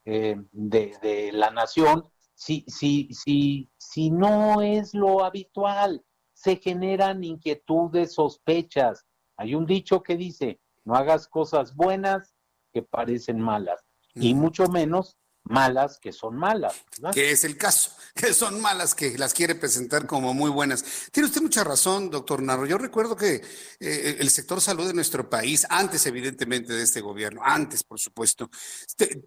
[0.04, 2.04] eh, de, la nación,
[2.34, 9.06] si, si, si, si no es lo habitual, se generan inquietudes, sospechas.
[9.36, 12.31] Hay un dicho que dice, no hagas cosas buenas
[12.72, 13.80] que parecen malas,
[14.14, 16.74] y mucho menos malas que son malas.
[17.12, 20.84] Que es el caso, que son malas que las quiere presentar como muy buenas.
[21.10, 22.66] Tiene usted mucha razón, doctor Narro.
[22.66, 23.42] Yo recuerdo que
[23.80, 28.50] eh, el sector salud de nuestro país, antes evidentemente de este gobierno, antes por supuesto,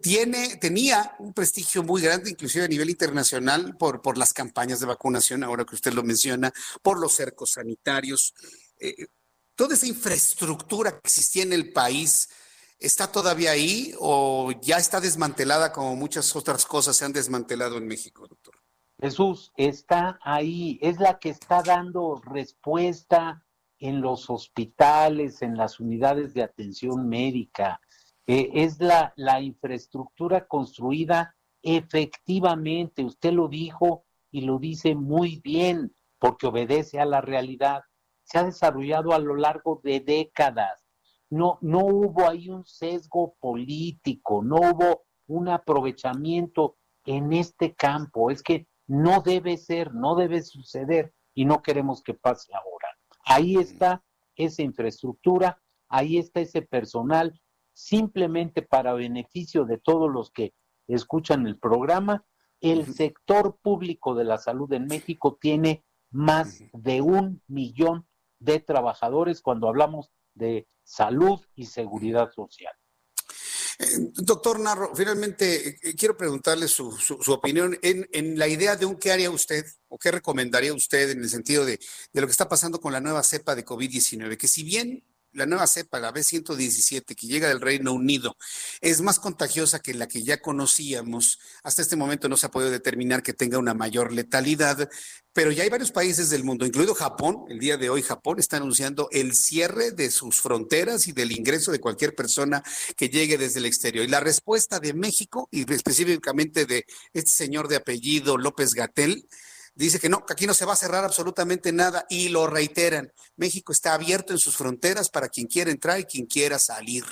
[0.02, 4.86] tiene, tenía un prestigio muy grande, inclusive a nivel internacional, por, por las campañas de
[4.86, 8.34] vacunación, ahora que usted lo menciona, por los cercos sanitarios.
[8.80, 9.08] Eh,
[9.56, 12.30] toda esa infraestructura que existía en el país
[12.80, 17.88] ¿Está todavía ahí o ya está desmantelada como muchas otras cosas se han desmantelado en
[17.88, 18.55] México, doctor?
[18.99, 23.45] Jesús, está ahí, es la que está dando respuesta
[23.80, 27.82] en los hospitales, en las unidades de atención médica.
[28.28, 35.95] Eh, es la, la infraestructura construida efectivamente, usted lo dijo y lo dice muy bien,
[36.19, 37.82] porque obedece a la realidad.
[38.23, 40.84] Se ha desarrollado a lo largo de décadas
[41.36, 48.31] no, no hubo ahí un sesgo político, no hubo un aprovechamiento en este campo.
[48.31, 52.88] Es que no debe ser, no debe suceder y no queremos que pase ahora.
[53.25, 54.03] Ahí está
[54.36, 55.59] esa infraestructura
[55.89, 57.39] ahí está ese personal,
[57.73, 60.53] simplemente para beneficio de todos los que
[60.87, 62.25] escuchan el programa,
[62.62, 68.07] el sector público de la salud en México tiene más de un millón
[68.39, 69.41] de trabajadores.
[69.41, 72.74] Cuando hablamos de salud y seguridad social.
[73.79, 73.86] Eh,
[74.16, 78.95] doctor Narro, finalmente eh, quiero preguntarle su, su, opinión en, en, la idea de un
[78.95, 81.79] qué haría usted o qué recomendaría usted en el sentido de,
[82.13, 85.03] de lo que está pasando con la nueva cepa de COVID-19, que si bien
[85.36, 88.37] la nueva cepa, la B117, que llega del Reino Unido,
[88.82, 91.39] es más contagiosa que la que ya conocíamos.
[91.63, 94.89] Hasta este momento no se ha podido determinar que tenga una mayor letalidad,
[95.33, 97.43] pero ya hay varios países del mundo, incluido Japón.
[97.49, 101.74] El día de hoy Japón está anunciando el cierre de sus fronteras y del ingreso
[101.74, 102.63] de cualquier persona
[102.95, 104.05] que llegue desde el exterior.
[104.05, 109.28] Y la respuesta de México, y específicamente de este señor de apellido López Gatel,
[109.76, 113.12] dice que no, que aquí no se va a cerrar absolutamente nada y lo reiteran.
[113.36, 117.04] México está abierto en sus fronteras para quien quiera entrar y quien quiera salir.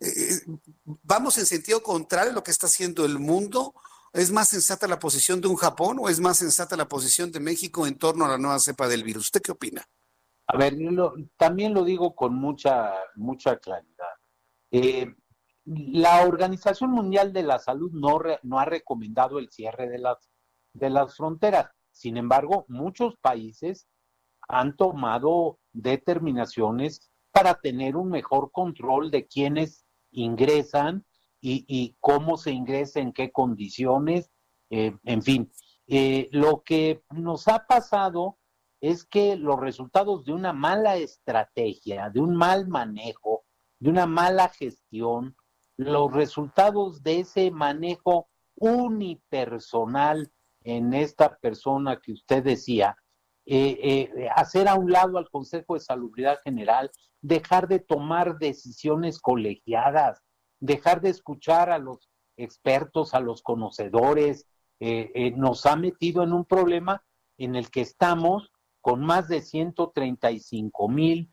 [0.00, 0.40] Eh, eh,
[0.84, 3.74] ¿Vamos en sentido contrario a lo que está haciendo el mundo?
[4.12, 7.40] ¿Es más sensata la posición de un Japón o es más sensata la posición de
[7.40, 9.26] México en torno a la nueva cepa del virus?
[9.26, 9.84] ¿Usted qué opina?
[10.46, 10.76] A ver,
[11.36, 14.14] también lo digo con mucha, mucha claridad.
[14.72, 15.14] Eh,
[15.64, 20.28] la Organización Mundial de la Salud no, no ha recomendado el cierre de las,
[20.72, 21.70] de las fronteras.
[21.92, 23.88] Sin embargo, muchos países
[24.48, 31.04] han tomado determinaciones para tener un mejor control de quienes ingresan
[31.42, 34.30] y, cómo se ingresa, en qué condiciones,
[34.68, 35.50] eh, en fin.
[35.86, 38.38] Eh, lo que nos ha pasado
[38.80, 43.44] es que los resultados de una mala estrategia, de un mal manejo,
[43.78, 45.36] de una mala gestión,
[45.76, 50.30] los resultados de ese manejo unipersonal
[50.76, 52.96] en esta persona que usted decía,
[53.46, 56.90] eh, eh, hacer a un lado al Consejo de Salubridad General,
[57.20, 60.22] dejar de tomar decisiones colegiadas,
[60.60, 64.46] dejar de escuchar a los expertos, a los conocedores,
[64.78, 67.02] eh, nos ha metido en un problema
[67.36, 71.30] en el que estamos con más de 135 mil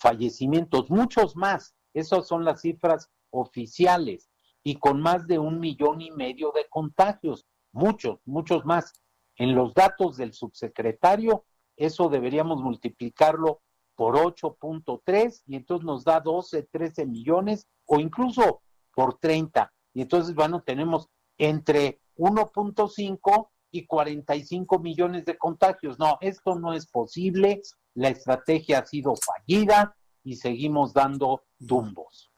[0.00, 4.28] fallecimientos, muchos más, esas son las cifras oficiales,
[4.64, 8.92] y con más de un millón y medio de contagios muchos, muchos más.
[9.36, 11.44] En los datos del subsecretario,
[11.76, 13.60] eso deberíamos multiplicarlo
[13.96, 18.62] por 8.3 y entonces nos da 12, 13 millones o incluso
[18.94, 19.72] por 30.
[19.92, 25.98] Y entonces, bueno, tenemos entre 1.5 y 45 millones de contagios.
[25.98, 27.60] No, esto no es posible.
[27.94, 32.33] La estrategia ha sido fallida y seguimos dando tumbos.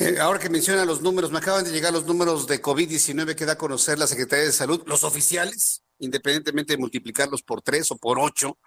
[0.00, 3.44] Eh, ahora que menciona los números, me acaban de llegar los números de COVID-19 que
[3.44, 7.98] da a conocer la Secretaría de Salud, los oficiales, independientemente de multiplicarlos por tres o
[7.98, 8.58] por ocho.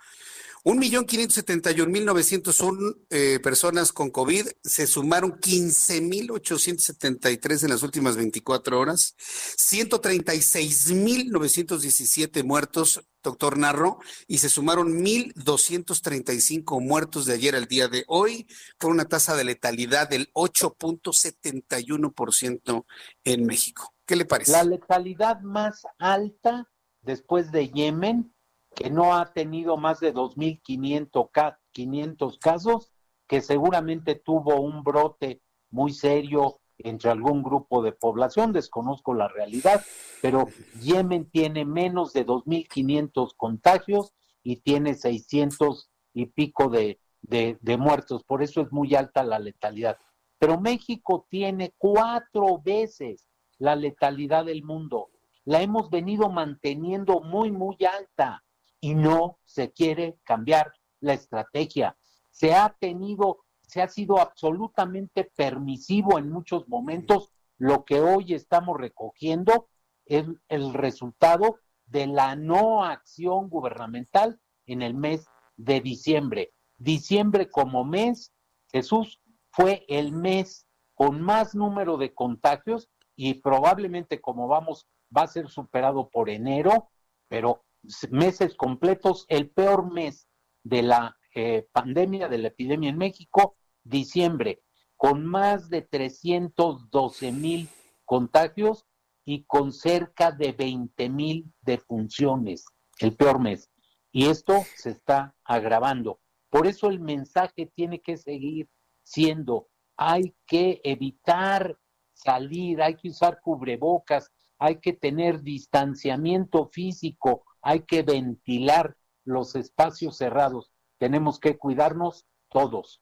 [0.63, 2.63] Un millón quinientos setenta y un mil novecientos
[3.09, 8.15] eh, personas con COVID, se sumaron quince mil ochocientos setenta y tres en las últimas
[8.15, 13.97] 24 horas, ciento treinta y seis mil novecientos diecisiete muertos, doctor Narro,
[14.27, 18.45] y se sumaron mil doscientos treinta y cinco muertos de ayer al día de hoy,
[18.77, 22.85] con una tasa de letalidad del ocho punto setenta y uno por ciento
[23.23, 23.95] en México.
[24.05, 24.51] ¿Qué le parece?
[24.51, 26.69] La letalidad más alta
[27.01, 28.31] después de Yemen
[28.75, 32.91] que no ha tenido más de 2.500 casos,
[33.27, 39.85] que seguramente tuvo un brote muy serio entre algún grupo de población, desconozco la realidad,
[40.21, 40.47] pero
[40.81, 48.23] Yemen tiene menos de 2.500 contagios y tiene 600 y pico de, de, de, muertos,
[48.23, 49.99] por eso es muy alta la letalidad.
[50.39, 53.27] Pero México tiene cuatro veces
[53.59, 55.11] la letalidad del mundo.
[55.45, 58.43] La hemos venido manteniendo muy, muy alta
[58.81, 61.95] y no se quiere cambiar la estrategia.
[62.31, 67.31] Se ha tenido, se ha sido absolutamente permisivo en muchos momentos.
[67.57, 69.67] Lo que hoy estamos recogiendo
[70.05, 75.25] es el resultado de la no acción gubernamental en el mes
[75.57, 76.51] de diciembre.
[76.77, 78.33] Diciembre como mes,
[78.71, 79.21] Jesús,
[79.51, 85.49] fue el mes con más número de contagios y probablemente como vamos va a ser
[85.49, 86.89] superado por enero,
[87.27, 87.63] pero
[88.09, 90.27] meses completos, el peor mes
[90.63, 94.61] de la eh, pandemia, de la epidemia en México, diciembre,
[94.97, 97.69] con más de 312 mil
[98.05, 98.85] contagios
[99.25, 102.65] y con cerca de 20 mil defunciones,
[102.99, 103.69] el peor mes.
[104.11, 106.19] Y esto se está agravando.
[106.49, 108.69] Por eso el mensaje tiene que seguir
[109.03, 111.77] siendo, hay que evitar
[112.13, 120.17] salir, hay que usar cubrebocas, hay que tener distanciamiento físico, hay que ventilar los espacios
[120.17, 120.71] cerrados.
[120.97, 123.01] Tenemos que cuidarnos todos.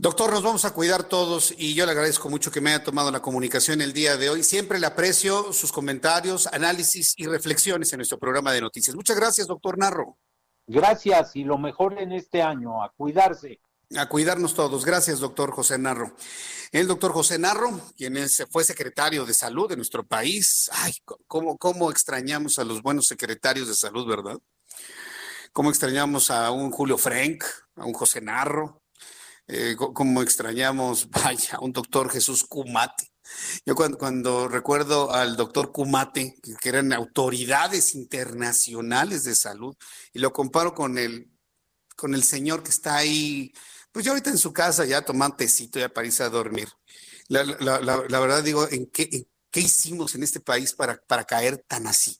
[0.00, 3.10] Doctor, nos vamos a cuidar todos y yo le agradezco mucho que me haya tomado
[3.10, 4.44] la comunicación el día de hoy.
[4.44, 8.94] Siempre le aprecio sus comentarios, análisis y reflexiones en nuestro programa de noticias.
[8.94, 10.16] Muchas gracias, doctor Narro.
[10.68, 13.60] Gracias y lo mejor en este año, a cuidarse.
[13.96, 14.84] A cuidarnos todos.
[14.84, 16.14] Gracias, doctor José Narro.
[16.72, 20.68] El doctor José Narro, quien es, fue secretario de salud de nuestro país.
[20.74, 20.94] Ay,
[21.26, 24.38] cómo, cómo extrañamos a los buenos secretarios de salud, ¿verdad?
[25.54, 27.44] Cómo extrañamos a un Julio Frank,
[27.76, 28.82] a un José Narro,
[29.46, 33.10] eh, como extrañamos, vaya, a un doctor Jesús Cumate.
[33.64, 39.74] Yo cuando, cuando, recuerdo al doctor Cumate, que eran autoridades internacionales de salud,
[40.12, 41.30] y lo comparo con el,
[41.96, 43.52] con el señor que está ahí,
[43.98, 46.68] pues yo ahorita en su casa ya tomando tecito, ya para irse a dormir.
[47.26, 52.16] La, verdad digo, ¿en qué, hicimos en este país para, para caer tan así?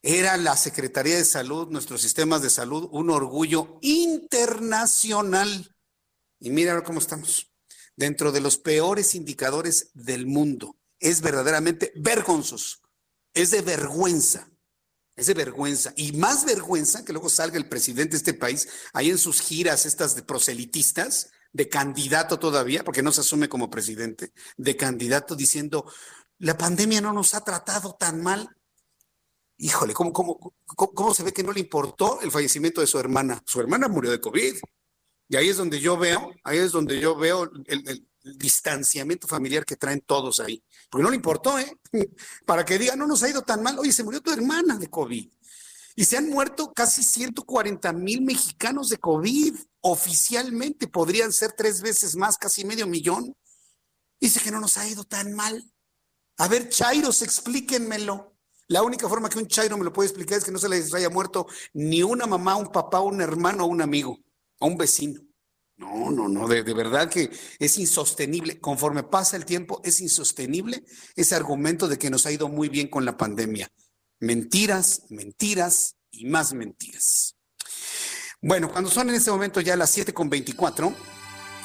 [0.00, 5.76] Era la Secretaría de Salud, nuestros sistemas de salud, un orgullo internacional
[6.40, 7.52] y mira cómo estamos.
[7.94, 10.78] Dentro de los peores indicadores del mundo.
[11.00, 12.78] Es verdaderamente vergonzoso.
[13.34, 14.50] Es de vergüenza.
[15.18, 15.92] Es de vergüenza.
[15.96, 19.84] Y más vergüenza que luego salga el presidente de este país ahí en sus giras
[19.84, 25.90] estas de proselitistas, de candidato todavía, porque no se asume como presidente, de candidato diciendo,
[26.38, 28.48] la pandemia no nos ha tratado tan mal.
[29.56, 33.42] Híjole, ¿cómo, cómo, cómo se ve que no le importó el fallecimiento de su hermana?
[33.44, 34.54] Su hermana murió de COVID.
[35.30, 39.76] Y ahí es donde yo veo, ahí es donde yo veo el, distanciamiento familiar que
[39.76, 40.62] traen todos ahí.
[40.90, 41.72] Porque no le importó, ¿eh?
[42.46, 43.78] Para que diga, no nos ha ido tan mal.
[43.78, 45.30] Oye, se murió tu hermana de COVID.
[45.96, 49.56] Y se han muerto casi 140 mil mexicanos de COVID.
[49.80, 53.36] Oficialmente podrían ser tres veces más, casi medio millón.
[54.20, 55.72] Dice que no nos ha ido tan mal.
[56.38, 58.36] A ver, Chairos, explíquenmelo.
[58.68, 60.92] La única forma que un Chairo me lo puede explicar es que no se les
[60.94, 64.18] haya muerto ni una mamá, un papá, un hermano o un amigo
[64.60, 65.27] a un vecino.
[65.78, 68.58] No, no, no, de, verdad que es insostenible.
[68.60, 70.84] Conforme pasa el tiempo, es insostenible
[71.14, 73.70] ese argumento de que nos ha ido muy bien con la pandemia.
[74.18, 77.36] Mentiras, mentiras y más mentiras.
[78.42, 80.92] Bueno, cuando son en este momento ya las 7 con 24,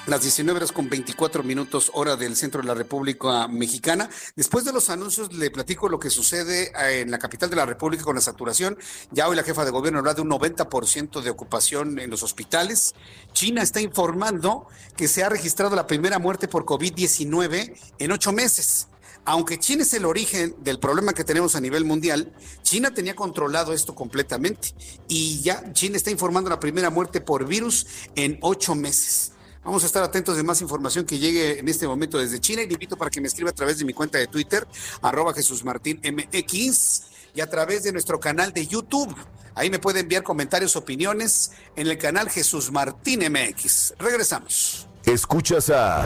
[0.05, 4.09] las 19 horas con 24 minutos hora del centro de la República Mexicana.
[4.35, 7.65] Después de los anuncios le platico lo que sucede eh, en la capital de la
[7.65, 8.77] República con la saturación.
[9.11, 12.95] Ya hoy la jefa de gobierno habla de un 90% de ocupación en los hospitales.
[13.31, 14.67] China está informando
[14.97, 18.87] que se ha registrado la primera muerte por COVID-19 en ocho meses.
[19.25, 23.71] Aunque China es el origen del problema que tenemos a nivel mundial, China tenía controlado
[23.71, 24.73] esto completamente
[25.07, 29.32] y ya China está informando la primera muerte por virus en ocho meses.
[29.63, 32.67] Vamos a estar atentos de más información que llegue en este momento desde China y
[32.67, 34.67] le invito para que me escriba a través de mi cuenta de Twitter,
[35.01, 37.03] arroba Jesús Martín MX
[37.33, 39.15] y a través de nuestro canal de YouTube.
[39.55, 43.93] Ahí me puede enviar comentarios, opiniones en el canal Jesús Martín MX.
[43.99, 44.87] Regresamos.
[45.05, 46.05] Escuchas a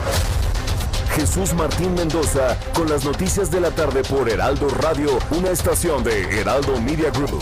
[1.15, 6.41] Jesús Martín Mendoza con las noticias de la tarde por Heraldo Radio, una estación de
[6.41, 7.41] Heraldo Media Group.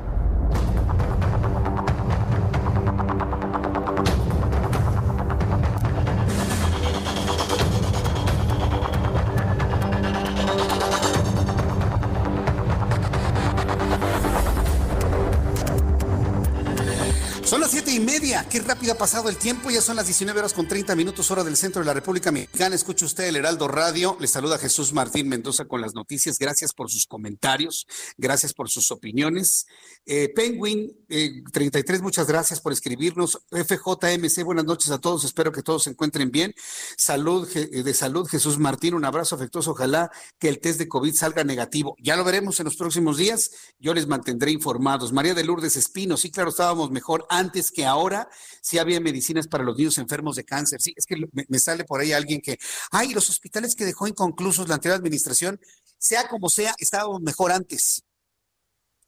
[17.51, 18.47] Son las siete y media.
[18.49, 19.69] Qué rápido ha pasado el tiempo.
[19.69, 22.73] Ya son las 19 horas con 30 minutos, hora del centro de la República Mexicana.
[22.73, 24.15] Escucha usted el Heraldo Radio.
[24.21, 26.39] Le saluda Jesús Martín Mendoza con las noticias.
[26.39, 27.87] Gracias por sus comentarios.
[28.17, 29.67] Gracias por sus opiniones.
[30.05, 33.45] Eh, Penguin eh, 33, muchas gracias por escribirnos.
[33.51, 35.25] FJMC, buenas noches a todos.
[35.25, 36.55] Espero que todos se encuentren bien.
[36.97, 38.93] Salud eh, de salud, Jesús Martín.
[38.93, 39.71] Un abrazo afectuoso.
[39.71, 40.09] Ojalá
[40.39, 41.95] que el test de COVID salga negativo.
[41.99, 43.51] Ya lo veremos en los próximos días.
[43.79, 45.11] Yo les mantendré informados.
[45.11, 46.17] María de Lourdes Espino.
[46.17, 48.29] Sí, claro, estábamos mejor antes que ahora
[48.61, 50.81] sí había medicinas para los niños enfermos de cáncer.
[50.81, 52.57] Sí, es que me, sale por ahí alguien que,
[52.91, 55.59] ay, los hospitales que dejó inconclusos la anterior administración,
[55.97, 58.03] sea como sea, estábamos mejor antes.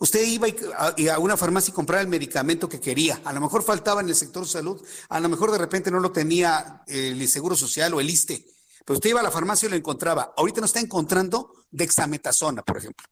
[0.03, 0.47] Usted iba
[0.77, 3.21] a, una farmacia y compraba el medicamento que quería.
[3.23, 6.11] A lo mejor faltaba en el sector salud, a lo mejor de repente no lo
[6.11, 8.45] tenía el Seguro Social o el ISTE,
[8.84, 10.34] pero usted iba a la farmacia y lo encontraba.
[10.35, 13.07] Ahorita no está encontrando dexametasona, por ejemplo.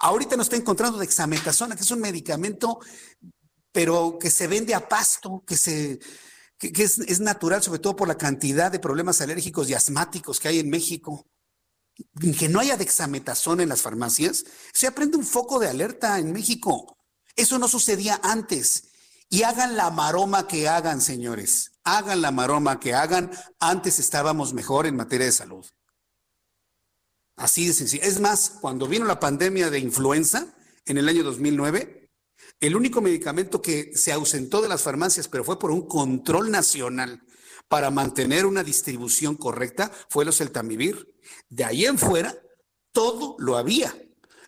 [0.00, 2.80] Ahorita no está encontrando dexametasona, que es un medicamento
[3.72, 5.98] pero que se vende a pasto, que, se,
[6.60, 10.68] es, natural, sobre todo por la cantidad de problemas alérgicos y asmáticos que hay en
[10.68, 11.26] México.
[12.38, 16.96] Que no haya dexametasona en las farmacias, se aprende un foco de alerta en México.
[17.36, 18.88] Eso no sucedía antes.
[19.28, 21.72] Y hagan la maroma que hagan, señores.
[21.84, 23.30] Hagan la maroma que hagan.
[23.58, 25.66] Antes estábamos mejor en materia de salud.
[27.36, 28.04] Así de sencillo.
[28.04, 30.54] Es más, cuando vino la pandemia de influenza,
[30.86, 32.10] en el año 2009,
[32.60, 37.22] el único medicamento que se ausentó de las farmacias, pero fue por un control nacional
[37.68, 41.14] para mantener una distribución correcta, fue los Celtamivir.
[41.48, 42.36] De ahí en fuera,
[42.92, 43.94] todo lo había.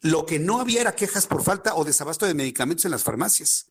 [0.02, 3.66] Lo que no había era quejas por falta o desabasto de medicamentos en las farmacias.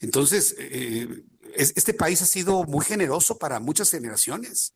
[0.00, 1.24] Entonces, eh,
[1.56, 4.74] este país ha sido muy generoso para muchas generaciones.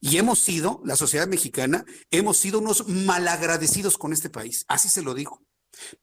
[0.00, 4.64] Y hemos sido, la sociedad mexicana, hemos sido unos malagradecidos con este país.
[4.68, 5.42] Así se lo digo.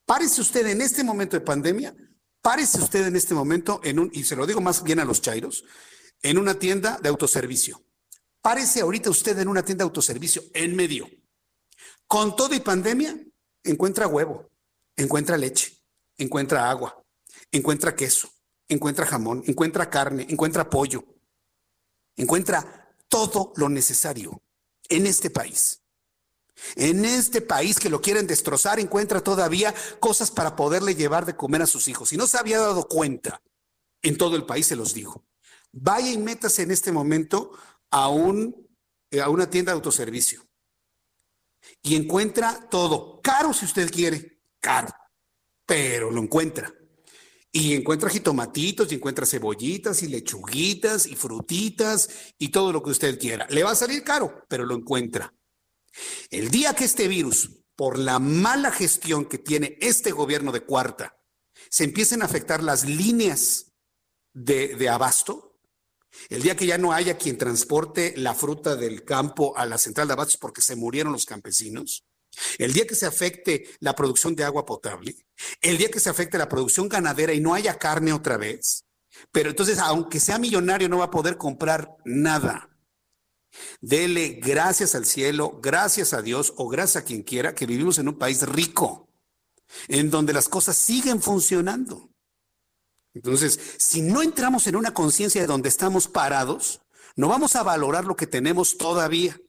[0.06, 1.96] Párese usted en este momento de pandemia,
[2.42, 5.22] párese usted en este momento en un, y se lo digo más bien a los
[5.22, 5.64] chairos,
[6.24, 7.84] en una tienda de autoservicio.
[8.42, 11.08] Párese ahorita usted en una tienda de autoservicio en medio.
[12.08, 13.16] Con todo y pandemia,
[13.64, 14.50] encuentra huevo,
[14.96, 15.78] encuentra leche,
[16.18, 17.04] encuentra agua,
[17.52, 18.30] encuentra queso,
[18.68, 21.04] encuentra jamón, encuentra carne, encuentra pollo,
[22.16, 24.42] encuentra todo lo necesario
[24.90, 25.82] en este país.
[26.76, 31.62] En este país que lo quieren destrozar, encuentra todavía cosas para poderle llevar de comer
[31.62, 32.10] a sus hijos.
[32.10, 33.42] Si no se había dado cuenta,
[34.02, 35.26] en todo el país se los digo.
[35.74, 37.52] Vaya y métase en este momento
[37.92, 38.68] a, un,
[39.12, 40.48] eh, a una tienda de autoservicio
[41.82, 43.22] y encuentra todo.
[43.22, 44.94] Caro si usted quiere, caro,
[45.66, 46.74] pero lo encuentra.
[47.52, 52.10] Y encuentra jitomatitos, y encuentra cebollitas, y lechuguitas, y frutitas,
[52.40, 53.46] y todo lo que usted quiera.
[53.50, 55.34] Le va a salir caro, pero lo encuentra.
[56.32, 61.16] El día que este virus, por la mala gestión que tiene este gobierno de cuarta,
[61.70, 63.74] se empiecen a afectar las líneas
[64.34, 65.53] de, de abasto,
[66.30, 70.08] el día que ya no haya quien transporte la fruta del campo a la central
[70.08, 72.06] de abastos porque se murieron los campesinos,
[72.58, 75.16] el día que se afecte la producción de agua potable,
[75.62, 78.86] el día que se afecte la producción ganadera y no haya carne otra vez,
[79.32, 82.70] pero entonces aunque sea millonario no va a poder comprar nada.
[83.82, 88.08] Dele gracias al cielo, gracias a Dios o gracias a quien quiera que vivimos en
[88.08, 89.10] un país rico,
[89.88, 92.13] en donde las cosas siguen funcionando.
[93.14, 96.82] Entonces, si no entramos en una conciencia de donde estamos parados,
[97.16, 99.40] no vamos a valorar lo que tenemos todavía.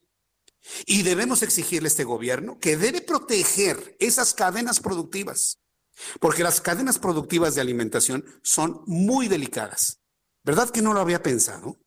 [0.85, 5.59] Y debemos exigirle a este gobierno que debe proteger esas cadenas productivas,
[6.19, 9.99] porque las cadenas productivas de alimentación son muy delicadas.
[10.43, 11.77] ¿Verdad que no lo había pensado?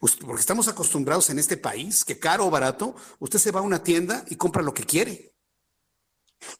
[0.00, 3.82] Porque estamos acostumbrados en este país que caro o barato, usted se va a una
[3.82, 5.34] tienda y compra lo que quiere.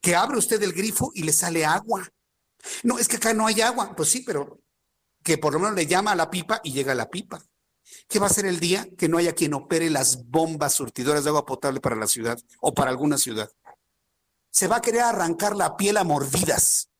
[0.01, 2.09] Que abre usted el grifo y le sale agua.
[2.82, 3.94] No, es que acá no hay agua.
[3.97, 4.60] Pues sí, pero
[5.22, 7.44] que por lo menos le llama a la pipa y llega a la pipa.
[8.09, 11.30] ¿Qué va a ser el día que no haya quien opere las bombas surtidoras de
[11.30, 13.51] agua potable para la ciudad o para alguna ciudad?
[14.51, 16.90] Se va a querer arrancar la piel a mordidas,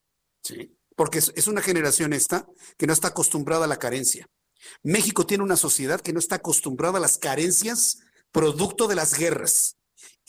[0.43, 0.77] ¿sí?
[0.95, 4.27] Porque es una generación esta que no está acostumbrada a la carencia.
[4.83, 7.99] México tiene una sociedad que no está acostumbrada a las carencias
[8.31, 9.76] producto de las guerras.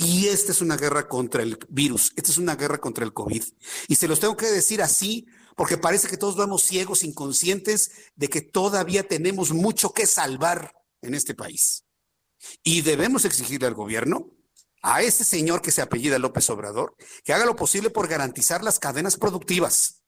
[0.01, 3.43] Y esta es una guerra contra el virus, esta es una guerra contra el COVID.
[3.89, 5.27] Y se los tengo que decir así
[5.57, 10.73] porque parece que todos vamos ciegos, inconscientes de que todavía tenemos mucho que salvar
[11.03, 11.85] en este país.
[12.63, 14.31] Y debemos exigirle al gobierno,
[14.83, 16.95] a este señor que se apellida López Obrador,
[17.25, 20.05] que haga lo posible por garantizar las cadenas productivas.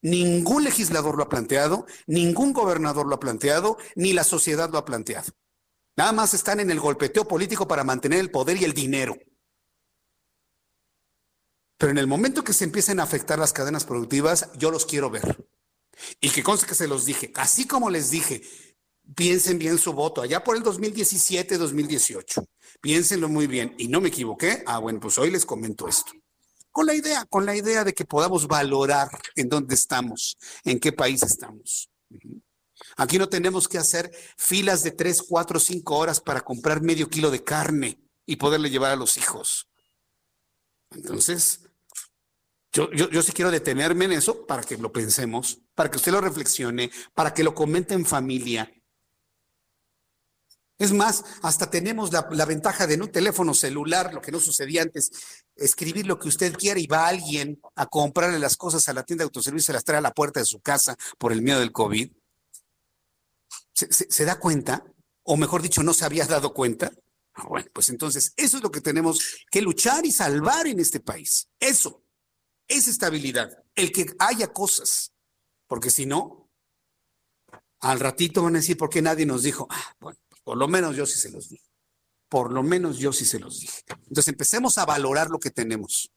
[0.00, 4.84] Ningún legislador lo ha planteado, ningún gobernador lo ha planteado, ni la sociedad lo ha
[4.84, 5.32] planteado.
[5.96, 9.16] Nada más están en el golpeteo político para mantener el poder y el dinero.
[11.78, 15.10] Pero en el momento que se empiecen a afectar las cadenas productivas, yo los quiero
[15.10, 15.46] ver.
[16.20, 18.42] Y que conste que se los dije, así como les dije,
[19.14, 22.44] piensen bien su voto, allá por el 2017, 2018.
[22.80, 23.74] Piénsenlo muy bien.
[23.78, 24.62] Y no me equivoqué.
[24.66, 26.12] Ah, bueno, pues hoy les comento esto.
[26.70, 30.92] Con la idea, con la idea de que podamos valorar en dónde estamos, en qué
[30.92, 31.88] país estamos.
[32.96, 37.30] Aquí no tenemos que hacer filas de tres, cuatro, cinco horas para comprar medio kilo
[37.30, 39.68] de carne y poderle llevar a los hijos.
[40.90, 41.60] Entonces,
[42.72, 46.12] yo, yo, yo, sí quiero detenerme en eso para que lo pensemos, para que usted
[46.12, 48.70] lo reflexione, para que lo comente en familia.
[50.76, 54.82] Es más, hasta tenemos la, la, ventaja de un teléfono celular, lo que no sucedía
[54.82, 55.10] antes,
[55.54, 59.22] escribir lo que usted quiera y va alguien a comprarle las cosas a la tienda
[59.22, 61.60] de autoservicio y se las trae a la puerta de su casa por el miedo
[61.60, 62.10] del COVID.
[63.74, 64.84] ¿Se, da cuenta?
[65.24, 66.92] O mejor dicho, no se había dado cuenta.
[67.34, 71.00] Ah, bueno, pues entonces eso es lo que tenemos que luchar y salvar en este
[71.00, 71.48] país.
[71.58, 72.04] Eso,
[72.68, 75.12] es estabilidad, el que haya cosas.
[75.66, 76.48] Porque si no,
[77.80, 79.66] al ratito van a decir, ¿por qué nadie nos dijo?
[79.70, 81.68] Ah, bueno, pues por lo menos yo sí se los dije.
[82.28, 83.82] Por lo menos yo sí se los dije.
[83.88, 86.12] Entonces empecemos a valorar lo que tenemos.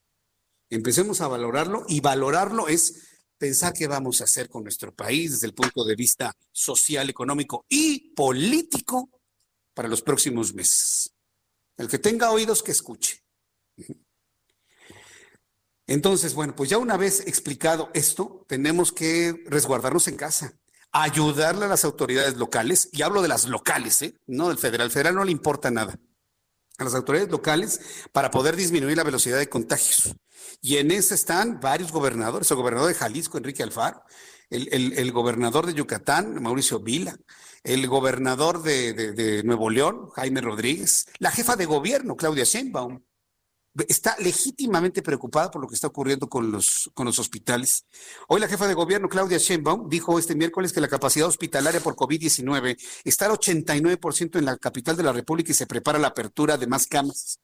[0.69, 3.06] Empecemos a valorarlo y valorarlo es
[3.37, 7.65] pensar qué vamos a hacer con nuestro país desde el punto de vista social, económico
[7.69, 9.09] y político
[9.73, 11.13] para los próximos meses.
[11.77, 13.23] El que tenga oídos que escuche.
[15.87, 20.53] Entonces, bueno, pues ya una vez explicado esto, tenemos que resguardarnos en casa,
[20.91, 24.17] ayudarle a las autoridades locales, y hablo de las locales, ¿eh?
[24.25, 25.97] no del federal, al federal no le importa nada,
[26.77, 27.79] a las autoridades locales
[28.11, 30.13] para poder disminuir la velocidad de contagios.
[30.61, 34.03] Y en eso están varios gobernadores, el gobernador de Jalisco, Enrique Alfaro,
[34.49, 37.17] el, el, gobernador de Yucatán, Mauricio Vila,
[37.63, 43.01] el gobernador de, Nuevo León, Jaime Rodríguez, la jefa de gobierno, Claudia Sheinbaum,
[43.87, 47.85] está legítimamente preocupada por lo que está ocurriendo con los, con los hospitales.
[48.27, 51.95] Hoy la jefa de gobierno, Claudia Sheinbaum, dijo este miércoles que la capacidad hospitalaria por
[51.95, 56.57] COVID-19 está al 89% en la capital de la República y se prepara la apertura
[56.57, 57.39] de más camas.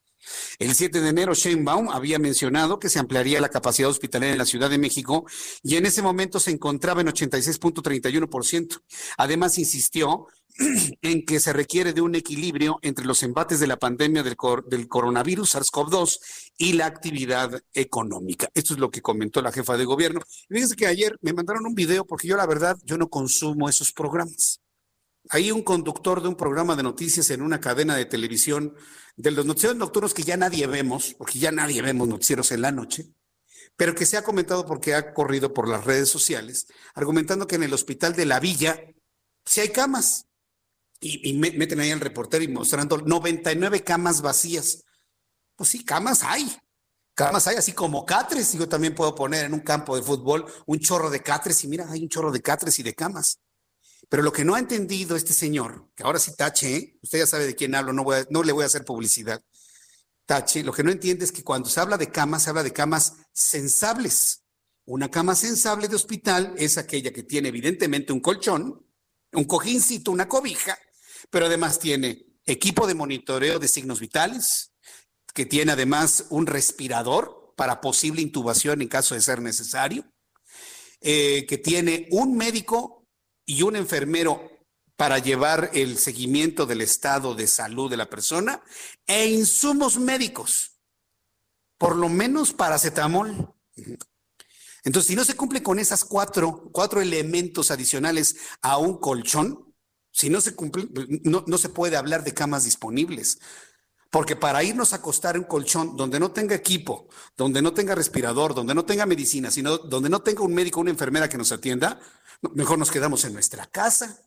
[0.59, 4.45] El 7 de enero, Sheinbaum había mencionado que se ampliaría la capacidad hospitalaria en la
[4.45, 5.25] Ciudad de México
[5.61, 8.81] y en ese momento se encontraba en 86.31%.
[9.17, 10.27] Además, insistió
[11.01, 14.67] en que se requiere de un equilibrio entre los embates de la pandemia del, cor
[14.67, 16.19] del coronavirus SARS-CoV-2
[16.57, 18.49] y la actividad económica.
[18.53, 20.21] Esto es lo que comentó la jefa de gobierno.
[20.49, 23.91] Fíjense que ayer me mandaron un video porque yo la verdad, yo no consumo esos
[23.91, 24.62] programas.
[25.29, 28.75] Hay un conductor de un programa de noticias en una cadena de televisión
[29.15, 32.71] de los noticieros nocturnos que ya nadie vemos, porque ya nadie vemos noticieros en la
[32.71, 33.13] noche,
[33.75, 37.63] pero que se ha comentado porque ha corrido por las redes sociales, argumentando que en
[37.63, 38.79] el hospital de la Villa
[39.45, 40.27] sí hay camas.
[40.99, 44.85] Y, y meten ahí al reportero y mostrando 99 camas vacías.
[45.57, 46.49] Pues sí, camas hay.
[47.13, 48.53] Camas hay, así como catres.
[48.53, 51.91] Yo también puedo poner en un campo de fútbol un chorro de catres y mira,
[51.91, 53.39] hay un chorro de catres y de camas.
[54.09, 57.45] Pero lo que no ha entendido este señor, que ahora sí tache, usted ya sabe
[57.45, 59.41] de quién hablo, no, voy a, le voy a hacer publicidad.
[60.25, 62.73] Tache, lo que no entiende es que cuando se habla de camas, se habla de
[62.73, 64.43] camas sensables.
[64.85, 68.85] Una cama sensable de hospital es aquella que tiene evidentemente un colchón,
[69.31, 70.77] un cojincito, una cobija,
[71.29, 74.73] pero además tiene equipo de monitoreo de signos vitales,
[75.33, 80.05] que tiene además un respirador para posible intubación en caso de ser necesario,
[81.01, 83.02] eh, que tiene un médico
[83.45, 84.49] y un enfermero
[84.95, 88.61] para llevar el seguimiento del estado de salud de la persona
[89.07, 90.79] e insumos médicos,
[91.77, 93.53] por lo menos paracetamol.
[94.83, 99.73] Entonces, si no se cumple con esas cuatro, cuatro elementos adicionales a un colchón,
[100.11, 100.87] si no se cumple,
[101.23, 103.39] no, no se puede hablar de camas disponibles.
[104.13, 107.95] Porque para irnos a acostar en un colchón donde no tenga equipo, donde no tenga
[107.95, 111.51] respirador, donde no tenga medicina, sino donde no tenga un médico una enfermera que nos
[111.51, 111.99] atienda,
[112.53, 114.21] mejor nos quedamos en nuestra casa.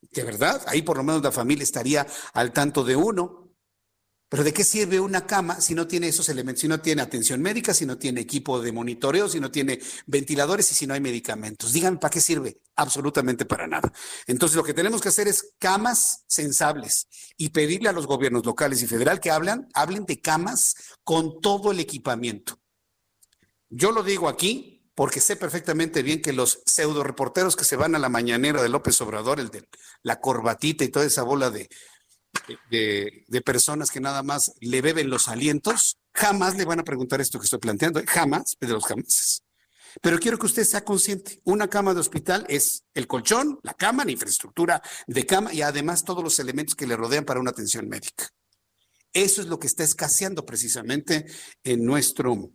[0.00, 3.45] De verdad, ahí por lo menos la familia estaría al tanto de uno.
[4.28, 7.40] Pero ¿de qué sirve una cama si no tiene esos elementos, si no tiene atención
[7.40, 11.00] médica, si no tiene equipo de monitoreo, si no tiene ventiladores y si no hay
[11.00, 11.72] medicamentos?
[11.72, 12.60] Díganme, ¿para qué sirve?
[12.74, 13.92] Absolutamente para nada.
[14.26, 18.82] Entonces, lo que tenemos que hacer es camas sensables y pedirle a los gobiernos locales
[18.82, 20.74] y federal que hablan, hablen de camas
[21.04, 22.58] con todo el equipamiento.
[23.68, 27.94] Yo lo digo aquí, porque sé perfectamente bien que los pseudo reporteros que se van
[27.94, 29.68] a la mañanera de López Obrador, el de
[30.02, 31.68] la corbatita y toda esa bola de,
[32.70, 37.38] de, personas que nada más le beben los alientos, jamás le van a preguntar esto
[37.38, 38.04] que estoy planteando, ¿eh?
[38.06, 39.42] jamás, de los jamás.
[40.02, 44.04] Pero quiero que usted sea consciente, una cama de hospital es el colchón, la cama,
[44.04, 47.88] la infraestructura de cama y además todos los elementos que le rodean para una atención
[47.88, 48.28] médica.
[49.12, 51.24] Eso es lo que está escaseando precisamente
[51.64, 52.50] en nuestro,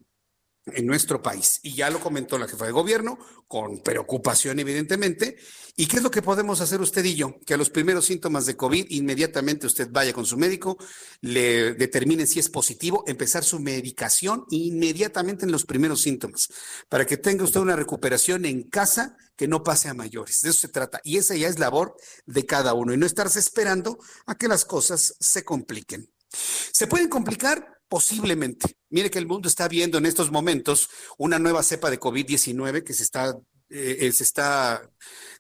[0.66, 1.60] en nuestro país.
[1.64, 3.18] Y ya lo comentó la jefa de gobierno,
[3.48, 5.38] con preocupación evidentemente.
[5.76, 7.40] ¿Y qué es lo que podemos hacer usted y yo?
[7.46, 10.78] Que a los primeros síntomas de COVID, inmediatamente usted vaya con su médico,
[11.22, 16.50] le determine si es positivo, empezar su medicación inmediatamente en los primeros síntomas,
[16.90, 20.42] para que tenga usted una recuperación en casa que no pase a mayores.
[20.42, 21.02] De eso se trata.
[21.04, 23.98] Y esa ya es labor de cada uno y no estarse esperando
[24.28, 26.12] a que las cosas se compliquen.
[26.30, 27.81] ¿Se pueden complicar?
[27.92, 28.78] Posiblemente.
[28.90, 32.94] Mire que el mundo está viendo en estos momentos una nueva cepa de COVID-19 que
[32.94, 33.38] se está,
[33.70, 34.90] eh, se está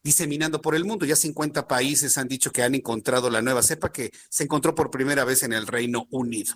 [0.03, 1.05] diseminando por el mundo.
[1.05, 4.91] Ya 50 países han dicho que han encontrado la nueva cepa que se encontró por
[4.91, 6.53] primera vez en el Reino Unido.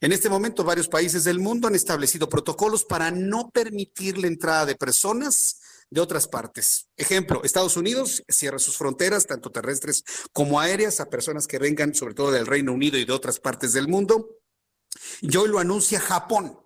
[0.00, 4.64] En este momento, varios países del mundo han establecido protocolos para no permitir la entrada
[4.64, 5.58] de personas
[5.90, 6.86] de otras partes.
[6.96, 12.14] Ejemplo, Estados Unidos cierra sus fronteras, tanto terrestres como aéreas, a personas que vengan sobre
[12.14, 14.38] todo del Reino Unido y de otras partes del mundo.
[15.20, 16.58] Y hoy lo anuncia Japón,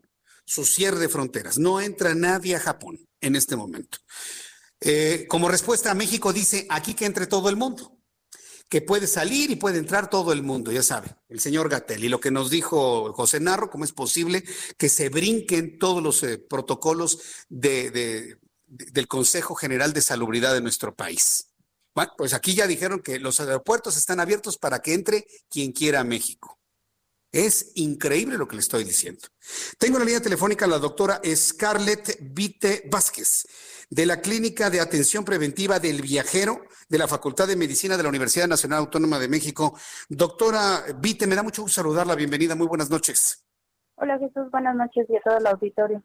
[0.44, 1.58] su cierre de fronteras.
[1.58, 3.98] No entra nadie a Japón en este momento.
[4.80, 7.98] Eh, como respuesta México dice, aquí que entre todo el mundo,
[8.68, 12.04] que puede salir y puede entrar todo el mundo, ya sabe, el señor Gatel.
[12.04, 14.44] Y lo que nos dijo José Narro, cómo es posible
[14.76, 20.52] que se brinquen todos los eh, protocolos de, de, de, del Consejo General de Salubridad
[20.52, 21.48] de nuestro país.
[21.94, 26.00] Bueno, pues aquí ya dijeron que los aeropuertos están abiertos para que entre quien quiera
[26.00, 26.58] a México.
[27.36, 29.20] Es increíble lo que le estoy diciendo.
[29.78, 33.46] Tengo en la línea telefónica a la doctora Scarlett Vite Vázquez,
[33.90, 38.08] de la Clínica de Atención Preventiva del Viajero de la Facultad de Medicina de la
[38.08, 39.78] Universidad Nacional Autónoma de México.
[40.08, 42.14] Doctora Vite, me da mucho gusto saludarla.
[42.14, 43.44] Bienvenida, muy buenas noches.
[43.96, 46.02] Hola Jesús, buenas noches y a todo el auditorio.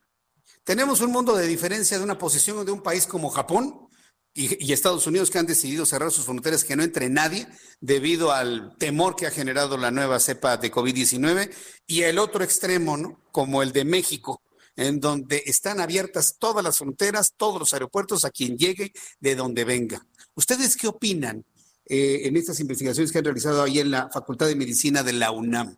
[0.66, 3.88] Tenemos un mundo de diferencia de una posición de un país como Japón
[4.34, 7.48] y, y, Estados Unidos que han decidido cerrar sus fronteras, que no entre nadie
[7.82, 11.52] debido al temor que ha generado la nueva cepa de COVID-19
[11.88, 13.20] y el otro extremo, ¿no?
[13.32, 14.41] Como el de México,
[14.76, 19.64] en donde están abiertas todas las fronteras, todos los aeropuertos a quien llegue, de donde
[19.64, 20.06] venga.
[20.36, 21.45] ¿Ustedes qué opinan
[21.86, 25.32] eh, en estas investigaciones que han realizado ahí en la Facultad de Medicina de la
[25.32, 25.78] UNAM?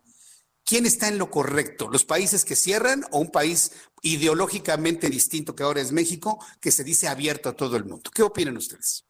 [0.66, 1.90] ¿Quién está en lo correcto?
[1.90, 6.84] ¿Los países que cierran o un país ideológicamente distinto que ahora es México, que se
[6.84, 8.10] dice abierto a todo el mundo?
[8.14, 9.06] ¿Qué opinan ustedes?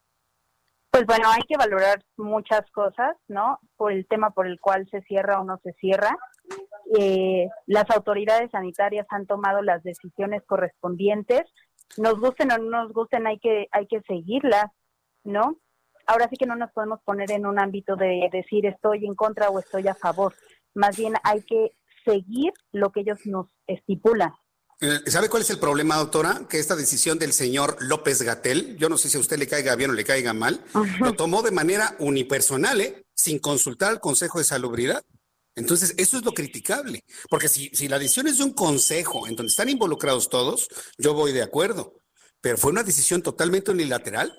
[0.90, 3.60] Pues bueno, hay que valorar muchas cosas, ¿no?
[3.78, 6.16] Por el tema por el cual se cierra o no se cierra.
[7.00, 11.44] Eh, las autoridades sanitarias han tomado las decisiones correspondientes.
[11.98, 14.66] Nos gusten o no nos gusten, hay que, hay que seguirlas,
[15.24, 15.58] ¿no?
[16.06, 19.50] Ahora sí que no nos podemos poner en un ámbito de decir estoy en contra
[19.50, 20.34] o estoy a favor
[20.74, 21.76] más bien hay que
[22.06, 24.34] seguir lo que ellos nos estipulan.
[24.82, 26.46] Eh, ¿Sabe cuál es el problema, doctora?
[26.50, 29.76] Que esta decisión del señor López Gatel, yo no sé si a usted le caiga
[29.76, 30.62] bien o le caiga mal,
[31.00, 33.06] lo tomó de manera unipersonal, ¿eh?
[33.16, 35.02] sin consultar al Consejo de Salubridad.
[35.56, 39.36] Entonces, eso es lo criticable, porque si, si la decisión es de un consejo en
[39.36, 40.68] donde están involucrados todos,
[40.98, 41.94] yo voy de acuerdo,
[42.42, 44.34] pero fue una decisión totalmente unilateral.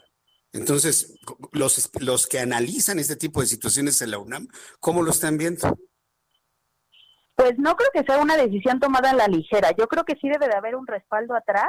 [0.52, 1.14] Entonces,
[1.52, 4.48] los, los que analizan este tipo de situaciones en la UNAM,
[4.80, 5.78] ¿cómo lo están viendo?
[7.34, 9.70] Pues no creo que sea una decisión tomada a la ligera.
[9.76, 11.68] Yo creo que sí debe de haber un respaldo atrás,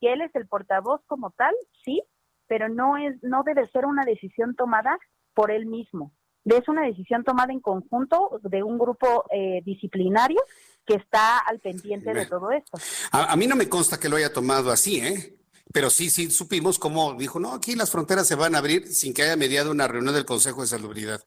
[0.00, 2.02] que él es el portavoz como tal, sí,
[2.46, 4.98] pero no es, no debe ser una decisión tomada
[5.34, 6.12] por él mismo.
[6.44, 10.40] Es una decisión tomada en conjunto de un grupo eh, disciplinario
[10.84, 12.78] que está al pendiente de todo esto.
[13.12, 15.38] A, a, mí no me consta que lo haya tomado así, ¿eh?
[15.72, 19.14] Pero sí, sí supimos cómo dijo, no, aquí las fronteras se van a abrir sin
[19.14, 21.22] que haya mediado una reunión del Consejo de Salubridad.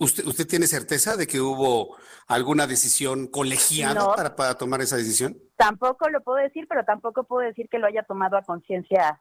[0.00, 1.96] ¿Usted, ¿Usted tiene certeza de que hubo
[2.26, 5.38] alguna decisión colegiada para, para tomar esa decisión?
[5.56, 9.20] Tampoco lo puedo decir, pero tampoco puedo decir que lo haya tomado a conciencia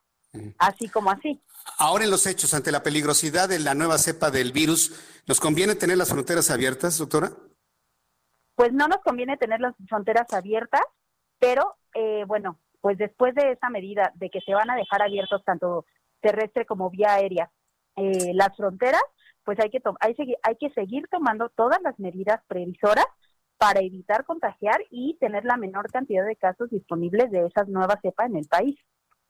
[0.57, 1.41] así como así.
[1.77, 5.75] Ahora en los hechos, ante la peligrosidad de la nueva cepa del virus, ¿nos conviene
[5.75, 7.31] tener las fronteras abiertas, doctora?
[8.55, 10.81] Pues no nos conviene tener las fronteras abiertas,
[11.39, 15.43] pero eh, bueno, pues después de esa medida de que se van a dejar abiertos
[15.43, 15.85] tanto
[16.21, 17.51] terrestre como vía aérea
[17.95, 19.01] eh, las fronteras,
[19.45, 23.05] pues hay que, hay, hay que seguir tomando todas las medidas previsoras
[23.57, 28.29] para evitar contagiar y tener la menor cantidad de casos disponibles de esas nuevas cepas
[28.29, 28.75] en el país.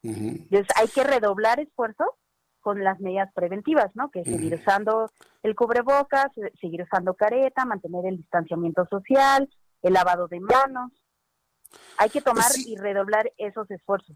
[0.01, 2.07] Entonces hay que redoblar esfuerzos
[2.61, 4.09] con las medidas preventivas, ¿no?
[4.09, 5.11] Que seguir usando
[5.43, 6.27] el cubrebocas,
[6.59, 9.49] seguir usando careta, mantener el distanciamiento social,
[9.81, 10.91] el lavado de manos.
[11.97, 14.15] Hay que tomar pues y redoblar esos esfuerzos.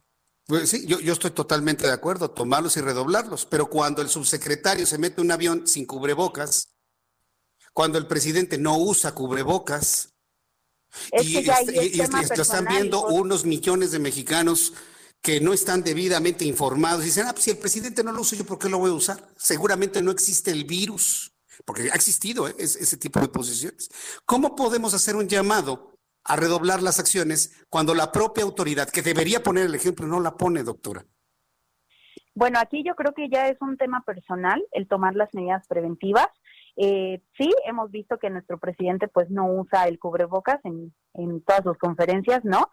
[0.49, 4.87] Pues sí, yo, yo, estoy totalmente de acuerdo, tomarlos y redoblarlos, pero cuando el subsecretario
[4.87, 6.69] se mete un avión sin cubrebocas,
[7.71, 10.15] cuando el presidente no usa cubrebocas,
[11.21, 14.73] y, están viendo unos millones de mexicanos
[15.21, 18.35] que no están debidamente informados, y dicen, ah, pues si el presidente no lo usa,
[18.35, 19.31] ¿yo por qué lo voy a usar?
[19.37, 21.31] Seguramente no existe el virus,
[21.63, 22.55] porque ha existido ¿eh?
[22.57, 23.87] ese tipo de posiciones.
[24.25, 25.88] ¿Cómo podemos hacer un llamado
[26.23, 30.37] a redoblar las acciones cuando la propia autoridad, que debería poner el ejemplo, no la
[30.37, 31.05] pone, doctora?
[32.35, 36.27] Bueno, aquí yo creo que ya es un tema personal el tomar las medidas preventivas.
[36.77, 41.63] Eh, sí, hemos visto que nuestro presidente pues no usa el cubrebocas en, en todas
[41.63, 42.69] sus conferencias, ¿no?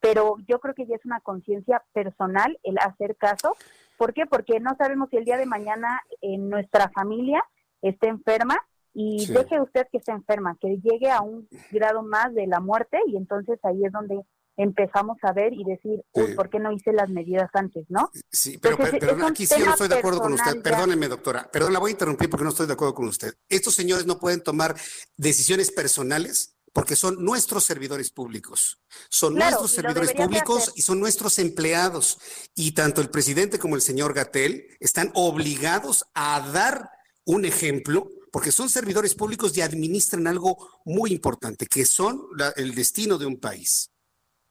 [0.00, 3.54] Pero yo creo que ya es una conciencia personal el hacer caso.
[3.98, 4.24] ¿Por qué?
[4.24, 7.44] Porque no sabemos si el día de mañana en nuestra familia
[7.82, 8.56] está enferma
[8.92, 12.98] y deje usted que se enferma, que llegue a un grado más de la muerte
[13.06, 14.20] y entonces ahí es donde
[14.56, 18.10] empezamos a ver y decir, uy, ¿por qué no hice las medidas antes, no?
[18.30, 20.60] Sí, pero, pero, aquí sí no estoy de acuerdo con usted.
[20.62, 21.48] Perdóneme, doctora.
[21.50, 23.32] Perdón, la voy a interrumpir porque no estoy de acuerdo con usted.
[23.48, 24.74] Estos señores no pueden tomar
[25.16, 28.80] decisiones personales porque son nuestros servidores públicos.
[29.08, 32.18] Son nuestros servidores públicos y son nuestros empleados.
[32.54, 36.90] Y tanto el presidente como el señor Gatel están obligados a dar
[37.24, 42.22] un ejemplo porque son servidores públicos y administran algo muy importante, que son
[42.56, 43.90] el destino de un país.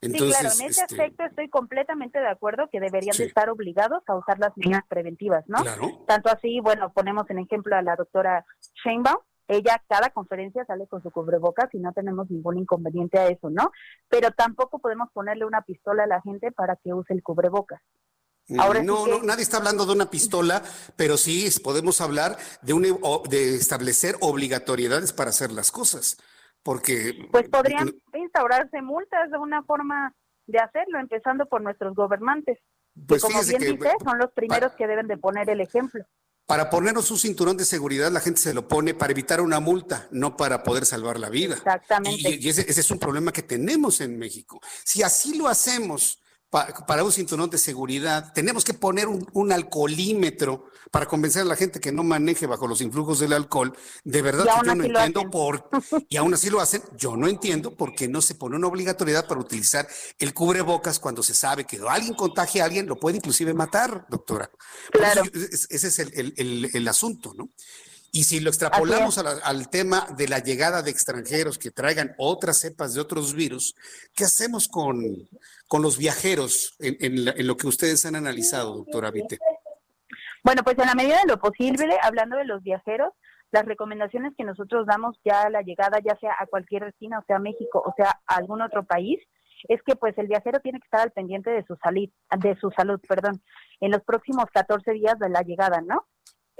[0.02, 3.50] Entonces, sí, claro, en ese este aspecto estoy completamente de acuerdo que deberían de estar
[3.50, 5.58] obligados a usar las medidas preventivas, ¿no?
[5.62, 6.06] Claro.
[6.08, 8.46] Tanto así, bueno, ponemos en ejemplo a la doctora
[8.84, 9.18] Sheinbaum,
[9.50, 13.72] ella cada conferencia sale con su cubrebocas y no tenemos ningún inconveniente a eso, ¿no?
[14.08, 17.82] Pero tampoco podemos ponerle una pistola a la gente para que use el cubrebocas.
[18.58, 20.64] Ahora no, no, nadie está hablando de una pistola,
[20.96, 22.84] pero sí podemos hablar de, un,
[23.30, 26.18] de establecer obligatoriedades para hacer las cosas.
[26.64, 27.28] porque...
[27.32, 30.14] Pues podrían instaurarse multas de una forma
[30.48, 32.58] de hacerlo, empezando por nuestros gobernantes.
[33.08, 36.04] Pues que como bien que- dice, son los primeros que deben de poner el ejemplo.
[36.48, 40.08] Para ponernos un cinturón de seguridad, la gente se lo pone para evitar una multa,
[40.10, 41.54] no para poder salvar la vida.
[41.54, 42.30] Exactamente.
[42.32, 44.60] Y, y ese, ese es un problema que tenemos en México.
[44.84, 46.20] Si así lo hacemos
[46.50, 51.56] para un cinturón de seguridad, tenemos que poner un, un alcoholímetro para convencer a la
[51.56, 53.76] gente que no maneje bajo los influjos del alcohol.
[54.04, 55.70] De verdad que yo no entiendo por
[56.10, 56.82] y aún así lo hacen.
[56.98, 61.22] Yo no entiendo por qué no se pone una obligatoriedad para utilizar el cubrebocas cuando
[61.22, 64.50] se sabe que alguien contagia a alguien, lo puede inclusive matar, doctora.
[65.34, 67.50] Es- ese es el, el- el- el asunto, ¿no?
[68.12, 72.60] Y si lo extrapolamos la- al tema de la llegada de extranjeros que traigan otras
[72.60, 73.76] cepas de otros virus,
[74.16, 75.04] ¿qué hacemos con,
[75.68, 79.38] con los viajeros en, en la- en lo que ustedes han analizado, doctora Vite?
[80.44, 83.14] Bueno, pues en la medida de lo posible, hablando de los viajeros,
[83.52, 87.24] las recomendaciones que nosotros damos ya a la llegada, ya sea a cualquier destino, o
[87.26, 89.20] sea a México o sea a algún otro país,
[89.68, 92.08] es que pues el viajero tiene que estar al pendiente de su salud,
[92.38, 93.42] de su salud, perdón,
[93.82, 96.06] en los próximos 14 días de la llegada, ¿no?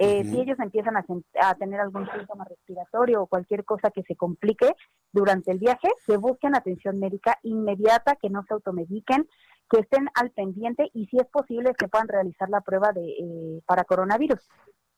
[0.02, 4.72] Eh, Si ellos empiezan a, tener algún síntoma respiratorio o cualquier cosa que se complique
[5.12, 9.28] durante el viaje, que busquen atención médica inmediata, que no se automediquen,
[9.68, 13.62] que estén al pendiente y si es posible que puedan realizar la prueba de eh,
[13.66, 14.40] para coronavirus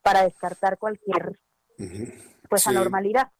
[0.02, 1.36] para descartar cualquier
[2.48, 2.70] pues Sí.
[2.70, 3.32] anormalidad.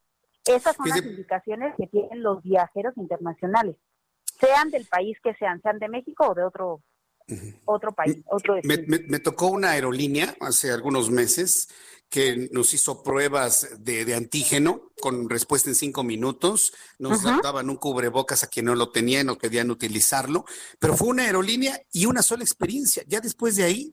[0.45, 3.77] Esas son las indicaciones que tienen los viajeros internacionales,
[4.25, 6.83] sean del país que sean, sean de México o de otro
[7.65, 11.69] otro país, otro Me, me- me tocó una aerolínea hace algunos meses
[12.09, 16.75] que nos hizo pruebas de, de antígeno con respuesta en cinco minutos.
[16.99, 17.41] Nos Ajá.
[17.43, 20.45] daban un cubrebocas a quien no lo tenía y no querían utilizarlo.
[20.79, 23.03] Pero fue una aerolínea y una sola experiencia.
[23.07, 23.93] Ya después de ahí,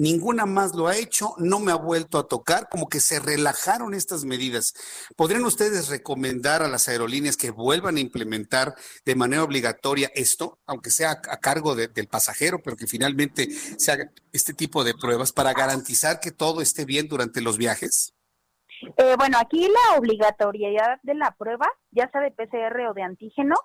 [0.00, 3.92] ninguna más lo ha hecho, no me ha vuelto a tocar, como que se relajaron
[3.92, 4.72] estas medidas.
[5.14, 8.74] ¿Podrían ustedes recomendar a las aerolíneas que vuelvan a implementar
[9.04, 13.92] de manera obligatoria esto, aunque sea a, cargo de- del pasajero, pero que finalmente se
[13.92, 18.14] haga este tipo de pruebas para garantizar que todo esté bien durante los viajes?
[18.96, 23.56] Eh, bueno, aquí la obligatoriedad de la prueba, ya sea de PCR o de antígeno,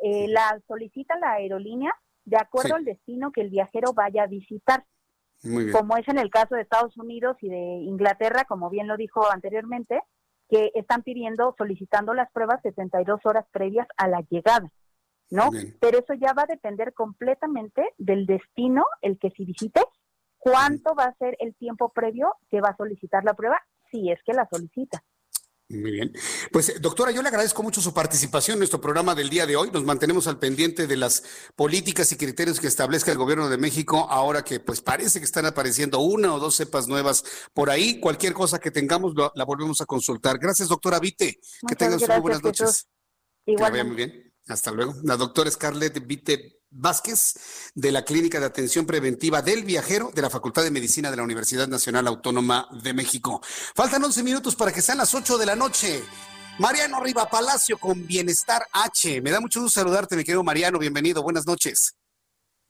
[0.00, 1.92] eh, la solicita la aerolínea
[2.24, 2.74] de acuerdo Sí.
[2.78, 4.84] al destino que el viajero vaya a visitar.
[5.44, 5.76] Muy bien.
[5.76, 9.30] como es en el caso de Estados Unidos y de Inglaterra, como bien lo dijo
[9.30, 10.00] anteriormente,
[10.48, 14.70] que están pidiendo, solicitando las pruebas 72 horas previas a la llegada,
[15.30, 15.50] ¿no?
[15.50, 15.76] Bien.
[15.80, 19.84] Pero eso ya va a depender completamente del destino, el que si visites,
[20.38, 23.60] cuánto va a ser el tiempo previo que va a solicitar la prueba,
[23.90, 25.02] si es que la solicita.
[25.74, 26.12] Muy bien.
[26.52, 29.56] Pues, eh, doctora, yo le agradezco mucho su participación en nuestro programa del día de
[29.56, 29.70] hoy.
[29.72, 31.22] Nos mantenemos al pendiente de las
[31.56, 35.46] políticas y criterios que establezca el gobierno de México ahora que pues parece que están
[35.46, 37.98] apareciendo una o dos cepas nuevas por ahí.
[38.00, 40.38] Cualquier cosa que tengamos lo- la volvemos a consultar.
[40.38, 41.40] Gracias, doctora Vite.
[41.66, 42.86] que tengan muy buenas noches.
[43.44, 44.32] Que la muy bien.
[44.46, 44.94] Hasta luego.
[45.02, 50.30] La doctora Scarlett Vite Vázquez, de la Clínica de Atención Preventiva del Viajero de la
[50.30, 53.40] Facultad de Medicina de la Universidad Nacional Autónoma de México.
[53.74, 56.02] Faltan 11 minutos para que sean las 8 de la noche.
[56.58, 59.20] Mariano Riva Palacio con Bienestar H.
[59.22, 60.78] Me da mucho gusto saludarte, mi querido Mariano.
[60.78, 61.22] Bienvenido.
[61.22, 61.96] Buenas noches.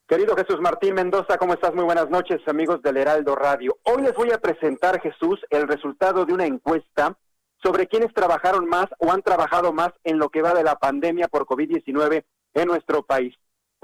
[0.07, 1.75] Querido Jesús Martín Mendoza, ¿cómo estás?
[1.75, 3.79] Muy buenas noches, amigos del Heraldo Radio.
[3.85, 7.17] Hoy les voy a presentar, Jesús, el resultado de una encuesta
[7.63, 11.29] sobre quienes trabajaron más o han trabajado más en lo que va de la pandemia
[11.29, 12.23] por COVID-19
[12.53, 13.35] en nuestro país.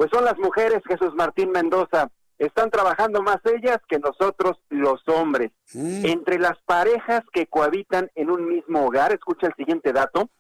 [0.01, 2.11] Pues son las mujeres, Jesús Martín Mendoza.
[2.39, 5.53] Están trabajando más ellas que nosotros, los hombres.
[5.75, 10.31] Entre las parejas que cohabitan en un mismo hogar, escucha el siguiente dato,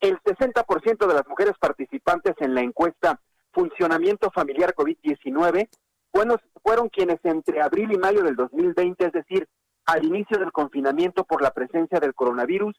[0.00, 3.20] el 60% de las mujeres participantes en la encuesta
[3.52, 5.68] Funcionamiento Familiar COVID-19
[6.10, 9.46] fueron, fueron quienes entre abril y mayo del 2020, es decir,
[9.84, 12.74] al inicio del confinamiento por la presencia del coronavirus,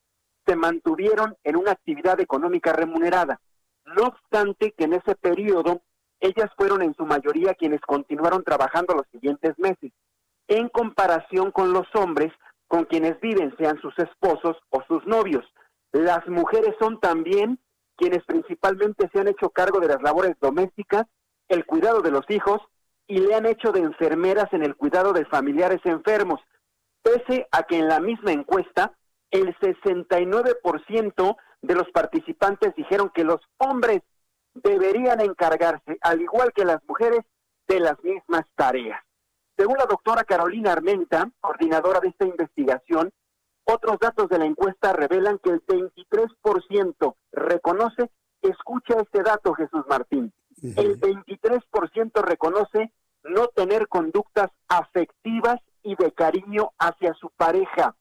[0.48, 3.40] se mantuvieron en una actividad económica remunerada.
[3.86, 5.84] No obstante que en ese periodo
[6.22, 9.92] ellas fueron en su mayoría quienes continuaron trabajando los siguientes meses,
[10.48, 12.32] en comparación con los hombres
[12.68, 15.44] con quienes viven, sean sus esposos o sus novios.
[15.92, 17.60] Las mujeres son también
[17.98, 21.06] quienes principalmente se han hecho cargo de las labores domésticas,
[21.50, 22.62] el cuidado de los hijos
[23.08, 26.40] y le han hecho de enfermeras en el cuidado de familiares enfermos,
[27.04, 28.94] pese a que en la misma encuesta
[29.32, 34.02] el 69% de los participantes dijeron que los hombres
[34.54, 37.22] deberían encargarse, al igual que las mujeres,
[37.68, 39.02] de las mismas tareas.
[39.56, 43.12] Según la doctora Carolina Armenta, coordinadora de esta investigación,
[43.64, 48.10] otros datos de la encuesta revelan que el 23% reconoce,
[48.42, 52.92] escucha este dato Jesús Martín, el 23% reconoce
[53.24, 57.96] no tener conductas afectivas y de cariño hacia su pareja.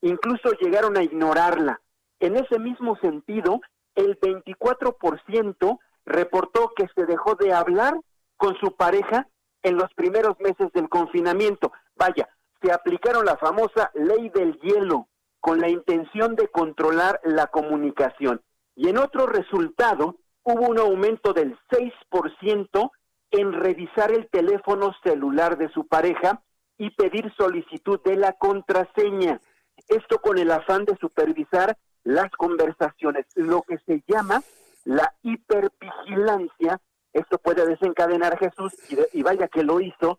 [0.00, 1.80] Incluso llegaron a ignorarla.
[2.20, 3.60] En ese mismo sentido,
[3.94, 7.94] el 24% reportó que se dejó de hablar
[8.36, 9.28] con su pareja
[9.62, 11.72] en los primeros meses del confinamiento.
[11.96, 12.28] Vaya,
[12.60, 15.08] se aplicaron la famosa ley del hielo
[15.40, 18.40] con la intención de controlar la comunicación.
[18.76, 22.90] Y en otro resultado, hubo un aumento del 6%
[23.32, 26.42] en revisar el teléfono celular de su pareja
[26.78, 29.40] y pedir solicitud de la contraseña.
[29.88, 34.42] Esto con el afán de supervisar las conversaciones, lo que se llama
[34.84, 36.80] la hipervigilancia.
[37.12, 38.72] Esto puede desencadenar Jesús,
[39.12, 40.18] y, vaya que lo hizo,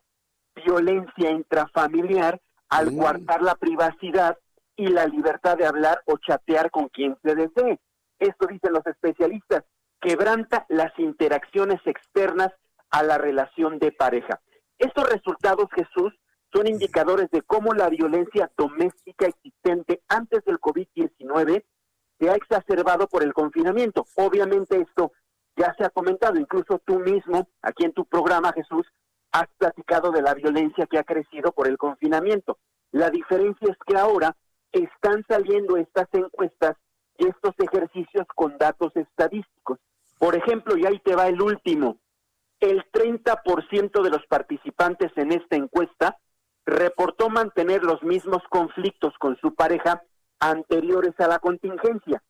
[0.55, 2.95] violencia intrafamiliar al mm.
[2.95, 4.37] guardar la privacidad
[4.75, 7.79] y la libertad de hablar o chatear con quien se desee.
[8.19, 9.63] Esto dicen los especialistas,
[9.99, 12.51] quebranta las interacciones externas
[12.89, 14.39] a la relación de pareja.
[14.77, 16.13] Estos resultados, Jesús,
[16.53, 21.63] son indicadores de cómo la violencia doméstica existente antes del COVID-19
[22.23, 24.05] se ha exacerbado por el confinamiento.
[24.15, 25.11] Obviamente esto
[25.57, 28.87] ya se ha comentado, incluso tú mismo, aquí en tu programa, Jesús,
[29.31, 32.59] has platicado de la violencia que ha crecido por el confinamiento.
[32.91, 34.35] La diferencia es que ahora
[34.71, 36.77] están saliendo estas encuestas
[37.17, 39.79] y estos ejercicios con datos estadísticos.
[40.17, 41.97] Por ejemplo, y ahí te va el último,
[42.59, 46.17] el 30% de los participantes en esta encuesta
[46.65, 50.01] reportó mantener los mismos conflictos con su pareja
[50.39, 52.21] anteriores a la contingencia,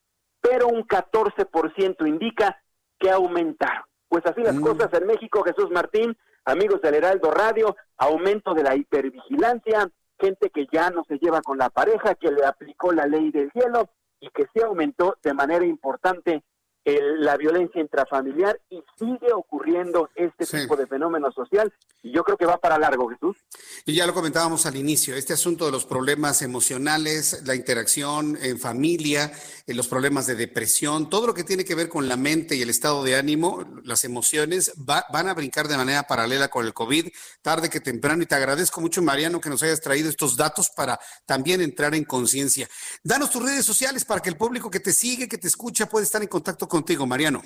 [0.41, 2.61] pero un 14% indica
[2.99, 3.83] que aumentaron.
[4.07, 4.61] Pues así las mm.
[4.61, 6.15] cosas en México, Jesús Martín,
[6.45, 9.89] amigos del Heraldo Radio, aumento de la hipervigilancia,
[10.19, 13.51] gente que ya no se lleva con la pareja, que le aplicó la ley del
[13.51, 13.89] hielo
[14.19, 16.43] y que se aumentó de manera importante
[16.85, 22.45] la violencia intrafamiliar y sigue ocurriendo este tipo de fenómeno social y yo creo que
[22.45, 23.37] va para largo, Jesús.
[23.85, 28.59] Y ya lo comentábamos al inicio, este asunto de los problemas emocionales, la interacción en
[28.59, 29.31] familia,
[29.65, 32.61] eh, los problemas de depresión, todo lo que tiene que ver con la mente y
[32.61, 37.07] el estado de ánimo, las emociones, van a brincar de manera paralela con el COVID,
[37.41, 38.23] tarde que temprano.
[38.23, 42.03] Y te agradezco mucho, Mariano, que nos hayas traído estos datos para también entrar en
[42.03, 42.67] conciencia.
[43.03, 46.03] Danos tus redes sociales para que el público que te sigue, que te escucha, pueda
[46.03, 47.43] estar en contacto contigo, Mariano.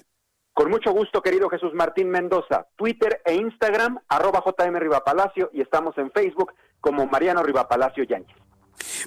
[0.54, 2.66] Con mucho gusto, querido Jesús Martín Mendoza.
[2.78, 8.36] Twitter e Instagram, arroba JM Rivapalacio y estamos en Facebook como Mariano Rivapalacio Yáñez.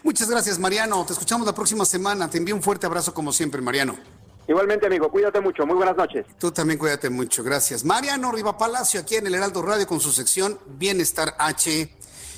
[0.03, 1.05] Muchas gracias, Mariano.
[1.07, 2.29] Te escuchamos la próxima semana.
[2.29, 3.97] Te envío un fuerte abrazo como siempre, Mariano.
[4.47, 5.67] Igualmente, amigo, cuídate mucho.
[5.67, 6.27] Muy buenas noches.
[6.39, 7.43] Tú también cuídate mucho.
[7.43, 7.83] Gracias.
[7.85, 11.97] Mariano Rivapalacio aquí en el Heraldo Radio con su sección Bienestar H.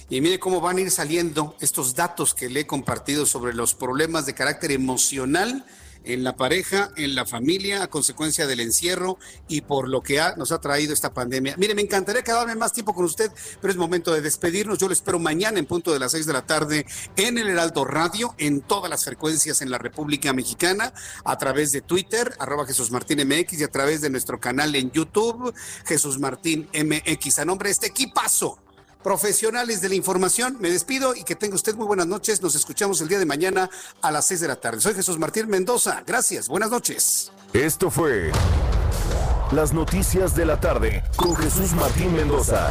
[0.09, 3.75] Y mire cómo van a ir saliendo estos datos que le he compartido sobre los
[3.75, 5.65] problemas de carácter emocional
[6.05, 9.19] en la pareja, en la familia, a consecuencia del encierro
[9.49, 11.57] y por lo que nos ha traído esta pandemia.
[11.57, 13.31] Mire, me encantaría quedarme más tiempo con usted,
[13.61, 14.79] pero es momento de despedirnos.
[14.79, 17.85] Yo lo espero mañana en punto de las seis de la tarde en el Heraldo
[17.85, 20.93] Radio, en todas las frecuencias en la República Mexicana,
[21.25, 24.91] a través de Twitter, arroba Jesús Martín MX y a través de nuestro canal en
[24.91, 25.55] YouTube,
[25.85, 27.39] Jesús Martín MX.
[27.41, 28.59] A nombre de este equipazo
[29.03, 30.57] profesionales de la información.
[30.61, 32.43] Me despido y que tenga usted muy buenas noches.
[32.43, 33.71] Nos escuchamos el día de mañana
[34.01, 34.81] a las 6 de la tarde.
[34.81, 36.03] Soy Jesús Martín Mendoza.
[36.07, 36.49] Gracias.
[36.49, 37.33] Buenas noches.
[37.53, 38.33] Esto fue
[39.53, 42.71] Las Noticias de la Tarde con Jesús Martín Mendoza.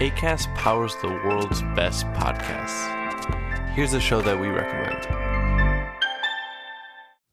[0.00, 2.88] ACAST powers the world's best podcasts.
[3.74, 5.29] Here's a show that we recommend.